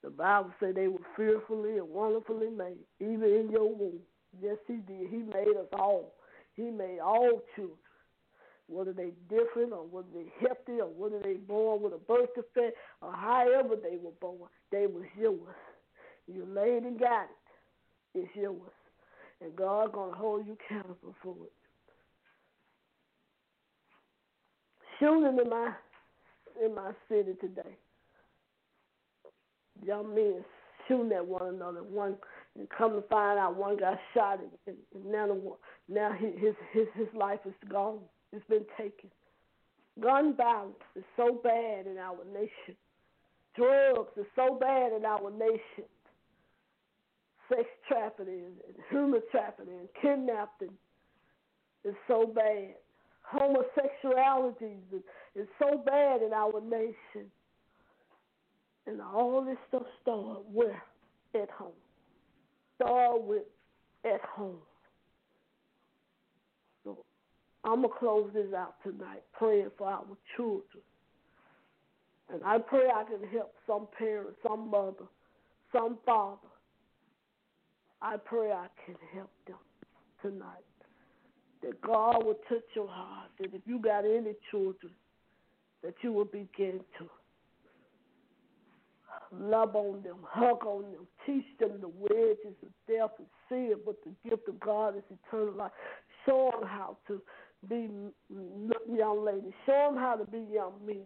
The 0.03 0.09
Bible 0.09 0.51
said 0.59 0.75
they 0.75 0.87
were 0.87 0.99
fearfully 1.17 1.79
and 1.79 1.89
wonderfully 1.89 2.49
made, 2.49 2.79
even 3.01 3.23
in 3.23 3.49
your 3.51 3.69
womb. 3.69 3.99
Yes, 4.41 4.57
He 4.67 4.75
did. 4.75 5.09
He 5.11 5.17
made 5.17 5.57
us 5.59 5.67
all. 5.73 6.13
He 6.55 6.63
made 6.63 6.99
all 7.03 7.41
children 7.55 7.77
whether 8.67 8.93
they 8.93 9.11
different 9.29 9.73
or 9.73 9.85
whether 9.85 10.07
they 10.13 10.31
healthy 10.39 10.81
or 10.81 10.87
whether 10.87 11.19
they 11.21 11.33
born 11.33 11.81
with 11.81 11.93
a 11.93 11.97
birth 11.97 12.29
defect 12.35 12.77
or 13.01 13.13
however 13.13 13.75
they 13.75 13.97
were 13.97 14.11
born, 14.21 14.49
they 14.71 14.87
was 14.87 15.03
yours. 15.19 15.55
You 16.27 16.45
laid 16.45 16.83
and 16.83 16.99
got 16.99 17.23
it. 17.23 18.19
It's 18.19 18.35
yours. 18.35 18.71
And 19.41 19.55
God 19.55 19.91
gonna 19.91 20.15
hold 20.15 20.47
you 20.47 20.57
accountable 20.69 21.15
for 21.21 21.35
it. 21.43 21.51
Shooting 24.99 25.37
in 25.37 25.49
my 25.49 25.73
in 26.63 26.75
my 26.75 26.91
city 27.09 27.33
today. 27.41 27.75
Young 29.83 30.15
men 30.15 30.45
shooting 30.87 31.11
at 31.11 31.25
one 31.25 31.55
another. 31.55 31.83
One 31.83 32.15
and 32.57 32.69
come 32.69 32.93
to 32.93 33.01
find 33.07 33.39
out 33.39 33.57
one 33.57 33.77
got 33.77 33.97
shot 34.13 34.39
and, 34.39 34.77
and, 34.93 35.05
now 35.05 35.27
the, 35.27 35.93
now 35.93 36.11
his 36.13 36.53
his 36.71 36.87
his 36.95 37.07
life 37.13 37.39
is 37.45 37.53
gone. 37.69 37.99
It's 38.33 38.45
been 38.49 38.65
taken. 38.77 39.09
Gun 40.01 40.35
violence 40.35 40.75
is 40.95 41.03
so 41.15 41.39
bad 41.43 41.85
in 41.85 41.97
our 41.99 42.17
nation. 42.33 42.75
Drugs 43.55 44.11
is 44.17 44.25
so 44.35 44.57
bad 44.59 44.91
in 44.93 45.05
our 45.05 45.29
nation. 45.29 45.87
Sex 47.47 47.65
trafficking 47.87 48.55
and 48.67 48.75
human 48.89 49.21
trafficking 49.29 49.73
and 49.73 49.89
kidnapping 50.01 50.75
is 51.85 51.93
so 52.07 52.25
bad. 52.25 52.73
Homosexuality 53.21 54.77
is, 54.91 55.01
is 55.35 55.47
so 55.59 55.77
bad 55.85 56.23
in 56.23 56.33
our 56.33 56.59
nation. 56.61 57.29
And 58.87 58.99
all 58.99 59.45
this 59.45 59.57
stuff 59.67 59.83
started 60.01 60.43
where? 60.51 60.81
At 61.35 61.49
home. 61.51 61.71
Start 62.75 63.23
with 63.23 63.43
at 64.05 64.21
home. 64.21 64.57
I'm 67.63 67.81
going 67.81 67.89
to 67.89 67.99
close 67.99 68.29
this 68.33 68.53
out 68.55 68.75
tonight 68.83 69.23
praying 69.33 69.71
for 69.77 69.87
our 69.87 70.03
children. 70.35 70.83
And 72.31 72.41
I 72.43 72.57
pray 72.57 72.87
I 72.93 73.03
can 73.03 73.27
help 73.29 73.53
some 73.67 73.87
parent, 73.97 74.35
some 74.45 74.69
mother, 74.69 75.05
some 75.71 75.97
father. 76.05 76.47
I 78.01 78.17
pray 78.17 78.51
I 78.51 78.67
can 78.85 78.95
help 79.13 79.31
them 79.47 79.57
tonight. 80.21 80.63
That 81.61 81.81
God 81.81 82.25
will 82.25 82.39
touch 82.49 82.63
your 82.75 82.87
heart. 82.89 83.29
That 83.39 83.53
if 83.53 83.61
you 83.65 83.79
got 83.79 84.03
any 84.03 84.33
children, 84.51 84.91
that 85.83 85.93
you 86.01 86.11
will 86.11 86.25
begin 86.25 86.81
to 86.99 87.09
love 89.31 89.75
on 89.75 90.01
them, 90.03 90.17
hug 90.23 90.65
on 90.65 90.83
them, 90.91 91.07
teach 91.25 91.45
them 91.59 91.79
the 91.81 91.87
wages 91.87 92.55
of 92.61 92.69
death 92.87 93.11
and 93.17 93.27
sin, 93.49 93.75
but 93.85 93.95
the 94.03 94.29
gift 94.29 94.47
of 94.47 94.59
God 94.59 94.97
is 94.97 95.03
eternal 95.09 95.53
life. 95.53 95.71
Show 96.25 96.51
them 96.51 96.67
how 96.67 96.97
to 97.07 97.21
be 97.69 97.89
young 98.95 99.25
ladies. 99.25 99.53
Show 99.65 99.91
them 99.91 100.01
how 100.01 100.15
to 100.15 100.25
be 100.25 100.45
young 100.51 100.73
men. 100.85 101.03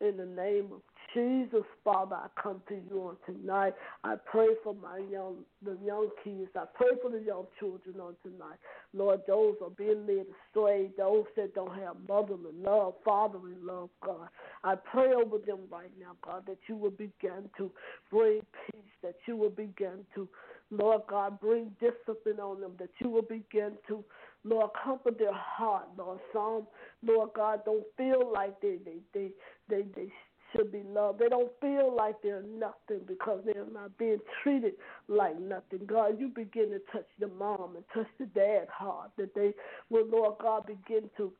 In 0.00 0.16
the 0.16 0.24
name 0.24 0.68
of 0.72 0.80
Jesus, 1.14 1.64
Father, 1.84 2.16
I 2.16 2.28
come 2.40 2.62
to 2.68 2.74
you 2.74 3.02
on 3.02 3.16
tonight. 3.26 3.74
I 4.04 4.14
pray 4.30 4.46
for 4.62 4.74
my 4.74 4.98
young, 5.10 5.38
the 5.62 5.76
young 5.84 6.08
kids. 6.24 6.50
I 6.56 6.64
pray 6.74 6.90
for 7.02 7.10
the 7.10 7.18
young 7.20 7.46
children 7.58 7.96
on 8.00 8.14
tonight. 8.22 8.56
Lord, 8.94 9.20
those 9.26 9.56
are 9.62 9.70
being 9.70 10.06
led 10.06 10.26
astray. 10.48 10.90
Those 10.96 11.26
that 11.36 11.54
don't 11.54 11.74
have 11.78 11.96
motherly 12.08 12.52
love, 12.64 12.94
fatherly 13.04 13.56
love, 13.60 13.90
God. 14.04 14.28
I 14.64 14.76
pray 14.76 15.12
over 15.12 15.38
them 15.38 15.60
right 15.70 15.90
now, 16.00 16.12
God, 16.24 16.44
that 16.46 16.58
you 16.66 16.76
will 16.76 16.90
begin 16.90 17.50
to 17.58 17.70
bring 18.10 18.40
peace, 18.66 18.92
that 19.02 19.16
you 19.26 19.36
will 19.36 19.50
begin 19.50 20.06
to 20.14 20.28
Lord 20.70 21.02
God, 21.08 21.40
bring 21.40 21.72
discipline 21.80 22.40
on 22.40 22.60
them 22.60 22.72
that 22.78 22.90
you 23.00 23.10
will 23.10 23.22
begin 23.22 23.72
to, 23.88 24.04
Lord, 24.44 24.70
comfort 24.82 25.18
their 25.18 25.34
heart, 25.34 25.88
Lord. 25.98 26.20
Some, 26.32 26.66
Lord 27.02 27.30
God, 27.34 27.60
don't 27.64 27.84
feel 27.96 28.30
like 28.32 28.60
they 28.60 28.78
they 28.84 28.98
they 29.12 29.30
they, 29.68 29.82
they 29.96 30.12
should 30.52 30.72
be 30.72 30.82
loved. 30.82 31.18
They 31.18 31.28
don't 31.28 31.50
feel 31.60 31.94
like 31.94 32.16
they're 32.22 32.42
nothing 32.42 33.04
because 33.06 33.40
they're 33.44 33.66
not 33.72 33.96
being 33.98 34.18
treated 34.42 34.74
like 35.08 35.38
nothing. 35.40 35.80
God, 35.86 36.18
you 36.18 36.28
begin 36.28 36.70
to 36.70 36.80
touch 36.92 37.06
the 37.18 37.28
mom 37.28 37.76
and 37.76 37.84
touch 37.94 38.08
the 38.18 38.26
dad 38.26 38.66
heart 38.72 39.10
that 39.16 39.34
they 39.34 39.52
will, 39.90 40.06
Lord 40.06 40.34
God, 40.40 40.66
begin 40.66 41.10
to 41.16 41.32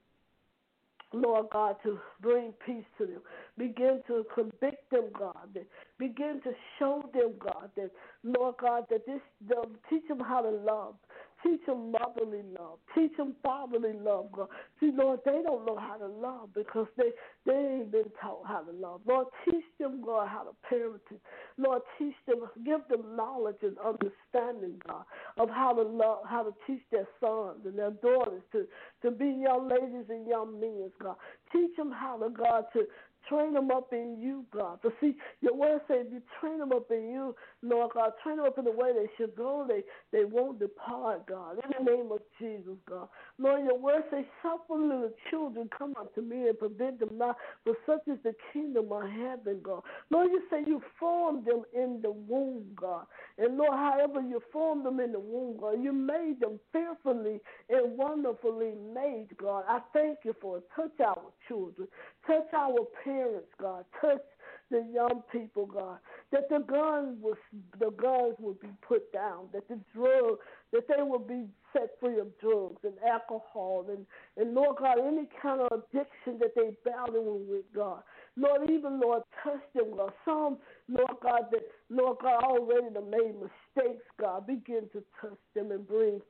Lord 1.13 1.47
God, 1.53 1.77
to 1.83 1.99
bring 2.21 2.53
peace 2.65 2.85
to 2.99 3.07
them. 3.07 3.23
Begin 3.59 4.01
to 4.07 4.25
convict 4.35 4.91
them, 4.91 5.07
God. 5.19 5.59
Begin 5.99 6.41
to 6.45 6.53
show 6.79 7.03
them, 7.13 7.33
God, 7.39 7.71
that 7.77 7.91
Lord 8.23 8.57
God, 8.61 8.85
that 8.91 9.07
this 9.07 9.21
teach 9.89 10.07
them 10.09 10.21
how 10.21 10.43
to 10.43 10.51
love. 10.51 10.95
Teach 11.43 11.61
them 11.67 11.93
motherly 11.93 12.43
love. 12.59 12.79
Teach 12.95 13.17
them 13.17 13.35
fatherly 13.43 13.95
love, 13.95 14.33
God. 14.33 14.49
See, 14.81 14.93
Lord, 14.95 15.21
they 15.25 15.41
don't 15.45 15.67
know 15.67 15.77
how 15.79 15.97
to 15.97 16.07
love 16.07 16.51
because 16.55 16.87
they, 16.97 17.11
they 17.47 17.55
ain't 17.55 17.93
been 17.93 18.11
taught 18.21 18.47
how 18.47 18.61
to 18.61 18.73
love. 18.73 19.01
Lord, 19.07 19.29
teach 19.45 19.65
them, 19.79 20.03
God, 20.05 20.29
how 20.29 20.45
to 20.45 20.53
parent. 20.69 21.03
Lord, 21.59 21.83
teach 21.99 22.15
them, 22.27 22.41
give 22.65 22.81
them 22.91 23.17
knowledge 23.17 23.59
and 23.63 23.77
understanding, 23.79 24.81
God, 24.87 25.05
of 25.39 25.49
how 25.51 25.73
to 25.75 25.83
love, 25.83 26.21
how 26.29 26.43
to 26.45 26.53
teach 26.67 26.83
their 26.93 27.09
sons 27.21 27.61
and 27.65 27.79
their 27.79 27.93
daughters 27.93 28.43
to, 28.53 28.67
to 29.03 29.11
be 29.11 29.27
young 29.27 29.69
ladies 29.69 30.07
and 30.11 30.27
young 30.27 30.61
men, 30.61 30.91
God. 31.03 31.17
Teach 31.53 31.77
them 31.77 31.93
how 31.93 32.19
to, 32.19 32.31
God, 32.31 32.65
to, 32.75 32.85
Train 33.29 33.55
them 33.55 33.71
up 33.71 33.93
in 33.93 34.19
you, 34.21 34.45
God. 34.53 34.81
But 34.83 34.93
see, 35.01 35.17
your 35.41 35.55
word 35.55 35.81
says 35.89 36.07
if 36.07 36.13
you 36.13 36.23
train 36.41 36.59
them 36.59 36.73
up 36.73 36.91
in 36.91 37.11
you, 37.11 37.35
Lord 37.63 37.93
God, 37.95 38.13
train 38.23 38.37
them 38.39 38.47
up 38.47 38.59
in 38.59 38.65
the 38.65 38.73
way 38.73 38.93
they 38.93 39.09
should 39.19 39.37
go, 39.37 39.67
they, 39.69 39.83
they 40.17 40.25
won't 40.25 40.61
depart, 40.61 41.27
God. 41.29 41.59
In 41.65 41.85
the 41.85 41.93
name 41.93 42.13
of 42.13 42.21
Jesus, 42.41 42.77
God. 42.89 43.09
Lord, 43.39 43.65
your 43.65 43.79
word 43.79 44.05
says, 44.11 44.25
suffer 44.43 44.81
little 44.81 45.11
children 45.31 45.69
come 45.77 45.95
unto 46.01 46.23
me 46.23 46.49
and 46.49 46.59
prevent 46.59 47.01
them 47.01 47.11
not, 47.19 47.37
for 47.65 47.75
such 47.87 48.03
is 48.09 48.19
the 48.25 48.35
kingdom 48.53 48.93
of 48.93 49.03
heaven, 49.03 49.61
God. 49.63 49.83
Lord, 50.11 50.31
you 50.33 50.43
say 50.51 50.65
you 50.67 50.83
formed 51.01 51.47
them 51.47 51.63
in 51.75 52.01
the 52.03 52.13
womb, 52.13 52.65
God. 52.77 53.07
And 53.39 53.57
Lord, 53.59 53.75
however 53.75 54.21
you 54.23 54.43
formed 54.53 54.87
them 54.87 55.01
in 55.01 55.13
the 55.13 55.21
womb, 55.21 55.59
God, 55.61 55.83
you 55.83 55.93
made 55.93 56.37
them 56.41 56.61
fearfully 56.73 57.41
and 57.71 57.99
wonderfully 57.99 58.73
made, 58.95 59.29
God. 59.39 59.65
I 59.69 59.81
thank 59.93 60.19
you 60.25 60.35
for 60.41 60.59
it. 60.59 60.65
Touch 60.77 61.01
our 61.01 61.23
children. 61.49 61.89
Touch 62.27 62.47
our 62.55 62.81
parents, 63.05 63.49
God. 63.61 63.85
Touch 64.01 64.23
the 64.71 64.87
young 64.93 65.23
people, 65.33 65.67
God. 65.67 65.99
That 66.33 66.49
the 66.49 66.61
guns 66.61 67.19
will 67.21 67.37
the 67.79 67.91
guns 67.91 68.35
will 68.39 68.59
be 68.61 68.71
put 68.87 69.13
down. 69.13 69.49
That 69.53 69.69
the 69.69 69.79
drug 69.95 70.39
that 70.73 70.85
they 70.89 71.03
will 71.03 71.19
be 71.19 71.47
set 71.73 71.91
free 72.01 72.19
of 72.19 72.29
drugs 72.41 72.81
and 72.85 72.95
alcohol 73.09 73.87
and, 73.89 74.07
and 74.37 74.55
Lord 74.55 74.77
God, 74.79 74.99
any 74.99 75.29
kind 75.43 75.61
of 75.61 75.69
addiction 75.73 76.39
that 76.39 76.55
they 76.55 76.71
battling 76.85 77.49
with, 77.49 77.65
God. 77.75 78.03
Lord, 78.37 78.71
even 78.71 79.01
Lord, 79.01 79.23
touch 79.43 79.61
them, 79.75 79.97
God. 79.97 80.13
Some 80.25 80.59
Lord 80.89 81.17
God, 81.23 81.43
that 81.51 81.63
Lord 81.89 82.19
God 82.23 82.45
already 82.45 82.89
made 83.11 83.35
mistakes, 83.35 84.05
God. 84.21 84.47
Begin 84.47 84.89
to 84.93 85.03
touch 85.21 85.39
them 85.55 85.73
and 85.73 85.87
bring 85.87 86.21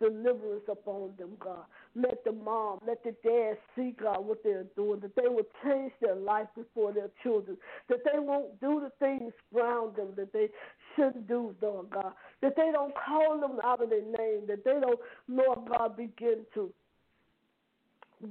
deliverance 0.00 0.64
upon 0.70 1.12
them, 1.18 1.30
God. 1.38 1.64
Let 1.94 2.24
the 2.24 2.32
mom, 2.32 2.80
let 2.86 3.02
the 3.04 3.14
dad 3.24 3.56
see, 3.74 3.94
God, 4.00 4.26
what 4.26 4.42
they're 4.44 4.66
doing, 4.76 5.00
that 5.00 5.16
they 5.16 5.28
will 5.28 5.46
change 5.64 5.92
their 6.00 6.14
life 6.14 6.48
before 6.56 6.92
their 6.92 7.10
children, 7.22 7.56
that 7.88 8.00
they 8.04 8.18
won't 8.18 8.60
do 8.60 8.80
the 8.80 8.92
things 8.98 9.32
around 9.54 9.96
them 9.96 10.08
that 10.16 10.32
they 10.32 10.48
shouldn't 10.94 11.28
do, 11.28 11.54
Lord 11.62 11.90
God, 11.90 12.12
that 12.42 12.56
they 12.56 12.70
don't 12.72 12.94
call 12.94 13.40
them 13.40 13.58
out 13.64 13.82
of 13.82 13.90
their 13.90 14.02
name, 14.02 14.46
that 14.48 14.64
they 14.64 14.78
don't, 14.80 15.00
Lord 15.28 15.60
God, 15.70 15.96
begin 15.96 16.44
to 16.54 16.72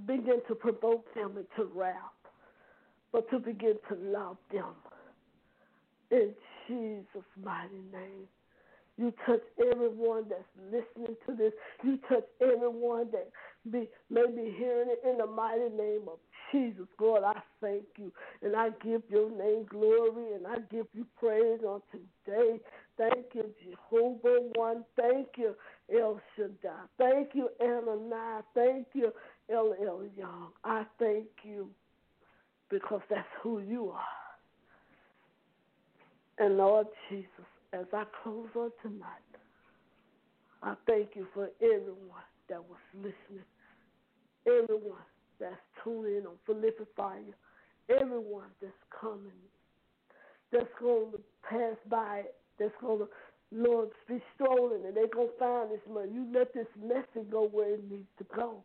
begin 0.08 0.42
to 0.48 0.56
provoke 0.56 1.14
them 1.14 1.38
into 1.38 1.70
wrath, 1.74 1.94
but 3.12 3.30
to 3.30 3.40
begin 3.40 3.76
to 3.88 3.96
love 3.96 4.38
them. 4.52 4.74
In 6.12 6.34
Jesus' 6.68 7.24
mighty 7.44 7.82
name. 7.92 8.28
You 8.98 9.14
touch 9.26 9.42
everyone 9.72 10.26
that's 10.30 10.44
listening 10.72 11.18
to 11.28 11.36
this. 11.36 11.52
You 11.84 11.98
touch 12.08 12.24
everyone 12.42 13.08
that 13.12 13.30
be, 13.70 13.90
may 14.10 14.26
be 14.28 14.56
hearing 14.58 14.90
it 14.90 15.02
in 15.08 15.18
the 15.18 15.26
mighty 15.26 15.70
name 15.76 16.04
of 16.08 16.18
Jesus. 16.52 16.86
God, 16.98 17.24
I 17.24 17.42
thank 17.60 17.84
you. 17.98 18.12
And 18.42 18.56
I 18.56 18.70
give 18.84 19.02
your 19.10 19.30
name 19.30 19.66
glory 19.70 20.36
and 20.36 20.48
I 20.48 20.60
give 20.72 20.86
you 20.94 21.06
praise 21.20 21.60
on 21.68 21.82
today. 21.92 22.60
Thank 22.98 23.26
you, 23.34 23.50
Jehovah 23.64 24.48
One. 24.56 24.86
Thank 24.96 25.28
you, 25.36 25.56
El 25.94 26.22
Shaddai. 26.38 26.86
Thank 26.98 27.30
you, 27.34 27.50
Adonai. 27.62 28.42
Thank 28.54 28.88
you, 28.94 29.12
El 29.52 29.74
Elyon. 29.82 30.52
I 30.64 30.86
thank 31.00 31.28
you 31.44 31.70
because 32.70 33.02
that's 33.10 33.28
who 33.44 33.60
you 33.60 33.90
are. 33.90 34.00
And 36.38 36.58
Lord 36.58 36.88
Jesus, 37.10 37.28
as 37.76 37.86
I 37.94 38.04
close 38.24 38.48
on 38.56 38.72
tonight, 38.82 39.32
I 40.64 40.76
thank 40.88 41.10
you 41.16 41.28
for 41.34 41.50
everyone 41.62 42.24
that 42.50 42.64
was 42.64 42.80
listening, 42.96 43.46
everyone 44.48 45.04
that's 45.40 45.56
tuning 45.84 46.18
in 46.18 46.26
on 46.26 46.36
Prolific 46.46 46.88
Fire, 46.96 47.20
everyone 47.90 48.48
that's 48.62 48.74
coming, 49.02 49.44
that's 50.52 50.66
going 50.80 51.12
to 51.12 51.20
pass 51.50 51.76
by, 51.90 52.24
that's 52.58 52.74
going 52.80 53.00
to, 53.00 53.08
Lord, 53.52 53.90
be 54.08 54.22
strolling, 54.34 54.86
and 54.86 54.96
they're 54.96 55.08
going 55.08 55.28
to 55.28 55.40
find 55.40 55.72
this 55.72 55.82
money. 55.92 56.10
You 56.14 56.28
let 56.34 56.54
this 56.54 56.68
message 56.82 57.30
go 57.30 57.48
where 57.52 57.74
it 57.74 57.92
needs 57.92 58.08
to 58.20 58.26
go. 58.36 58.64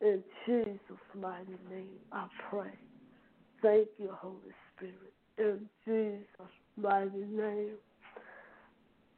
In 0.00 0.22
Jesus' 0.44 0.78
mighty 1.18 1.56
name, 1.70 2.00
I 2.12 2.26
pray. 2.50 2.72
Thank 3.62 3.88
you, 3.98 4.10
Holy 4.12 4.52
Spirit. 4.76 5.14
In 5.38 5.68
Jesus' 5.86 6.63
mighty 6.76 7.26
name. 7.30 7.76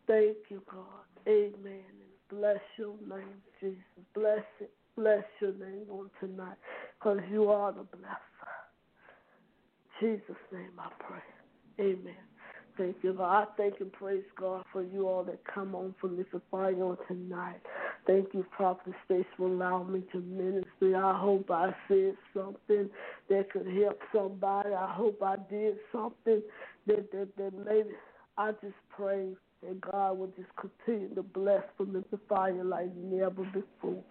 Thank 0.07 0.36
you, 0.50 0.62
God. 0.70 0.84
Amen. 1.28 1.54
And 1.64 2.40
bless 2.40 2.61
your 2.78 2.94
name, 3.09 3.42
Jesus. 3.61 3.78
Bless 4.14 4.44
it. 4.61 4.70
Bless 4.96 5.24
your 5.40 5.52
name 5.54 5.86
on 5.90 6.11
tonight 6.20 6.57
because 6.98 7.20
you 7.30 7.50
are 7.50 7.72
the 7.72 7.80
blesser. 7.80 8.48
Jesus' 10.00 10.36
name 10.52 10.72
I 10.78 10.88
pray. 11.00 11.84
Amen. 11.86 12.14
Thank 12.78 12.96
you, 13.02 13.14
God. 13.14 13.42
I 13.42 13.46
thank 13.57 13.80
and 13.80 13.92
praise 13.92 14.24
God 14.38 14.64
for 14.72 14.82
you 14.82 15.09
all 15.09 15.24
that 15.24 15.40
come 15.52 15.74
on 15.74 15.94
for 16.00 16.09
Prolific 16.09 16.42
Fire 16.50 16.84
on 16.84 16.98
tonight. 17.09 17.61
Thank 18.07 18.34
you, 18.34 18.44
Prophet 18.57 18.94
Stacy, 19.07 19.26
for 19.36 19.48
allowing 19.48 19.92
me 19.92 20.02
to 20.12 20.20
minister. 20.20 20.96
I 20.96 21.18
hope 21.18 21.50
I 21.50 21.74
said 21.88 22.16
something 22.34 22.90
that 23.30 23.52
could 23.52 23.66
help 23.68 23.98
somebody. 24.14 24.70
I 24.74 24.92
hope 24.94 25.22
I 25.22 25.36
did 25.50 25.76
something 25.92 26.42
that, 26.87 27.11
that, 27.12 27.28
that 27.37 27.53
maybe 27.66 27.91
I 28.39 28.53
just 28.53 28.74
pray 28.91 29.28
that 29.62 29.80
God 29.80 30.18
will 30.18 30.32
just 30.37 30.51
continue 30.57 31.14
to 31.14 31.22
bless 31.22 31.62
the 31.78 32.20
fire 32.28 32.64
like 32.64 32.95
never 32.97 33.45
before. 33.45 34.03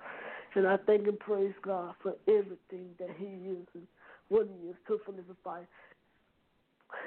And 0.56 0.68
I 0.68 0.78
thank 0.86 1.08
and 1.08 1.20
praise 1.20 1.54
God 1.62 1.96
for 2.02 2.14
everything 2.28 2.90
that 3.00 3.10
He 3.18 3.26
and 3.26 3.68
what 4.30 4.48
He 4.48 4.70
is 4.70 4.76
to 4.88 5.00
the 5.06 5.36
fire. 5.44 5.68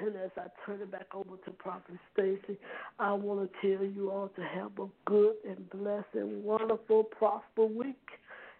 And 0.01 0.15
as 0.15 0.29
I 0.37 0.47
turn 0.65 0.81
it 0.81 0.91
back 0.91 1.07
over 1.15 1.35
to 1.45 1.51
Prophet 1.51 1.95
Stacy, 2.13 2.59
I 2.99 3.13
want 3.13 3.51
to 3.51 3.75
tell 3.77 3.85
you 3.85 4.11
all 4.11 4.29
to 4.35 4.41
have 4.41 4.71
a 4.79 4.87
good 5.05 5.35
and 5.47 5.69
blessed 5.69 6.13
and 6.13 6.43
wonderful, 6.43 7.03
prosper 7.03 7.65
week. 7.65 7.95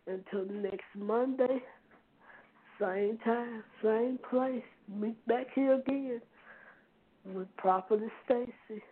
Until 0.07 0.45
next 0.51 0.85
Monday, 0.95 1.61
same 2.81 3.19
time, 3.23 3.63
same 3.83 4.17
place. 4.27 4.63
Meet 4.87 5.27
back 5.27 5.47
here 5.53 5.73
again 5.73 6.21
with 7.25 7.47
Prophet 7.57 8.01
Stacy. 8.25 8.83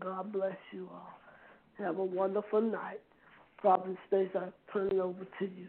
God 0.00 0.32
bless 0.32 0.56
you 0.72 0.88
all. 0.92 1.18
Have 1.78 1.98
a 1.98 2.04
wonderful 2.04 2.60
night. 2.60 3.00
Prophet 3.58 3.96
Stacy, 4.08 4.30
I 4.34 4.48
turn 4.72 4.88
it 4.88 4.98
over 4.98 5.24
to 5.38 5.44
you. 5.44 5.68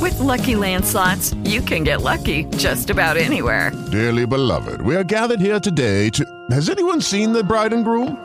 With 0.00 0.18
Lucky 0.20 0.54
Land 0.54 0.84
slots, 0.84 1.34
you 1.44 1.60
can 1.60 1.84
get 1.84 2.02
lucky 2.02 2.44
just 2.56 2.90
about 2.90 3.16
anywhere. 3.16 3.72
Dearly 3.90 4.26
beloved, 4.26 4.80
we 4.80 4.94
are 4.96 5.04
gathered 5.04 5.40
here 5.40 5.60
today 5.60 6.10
to. 6.10 6.24
Has 6.50 6.70
anyone 6.70 7.00
seen 7.00 7.32
the 7.32 7.42
bride 7.42 7.72
and 7.72 7.84
groom? 7.84 8.24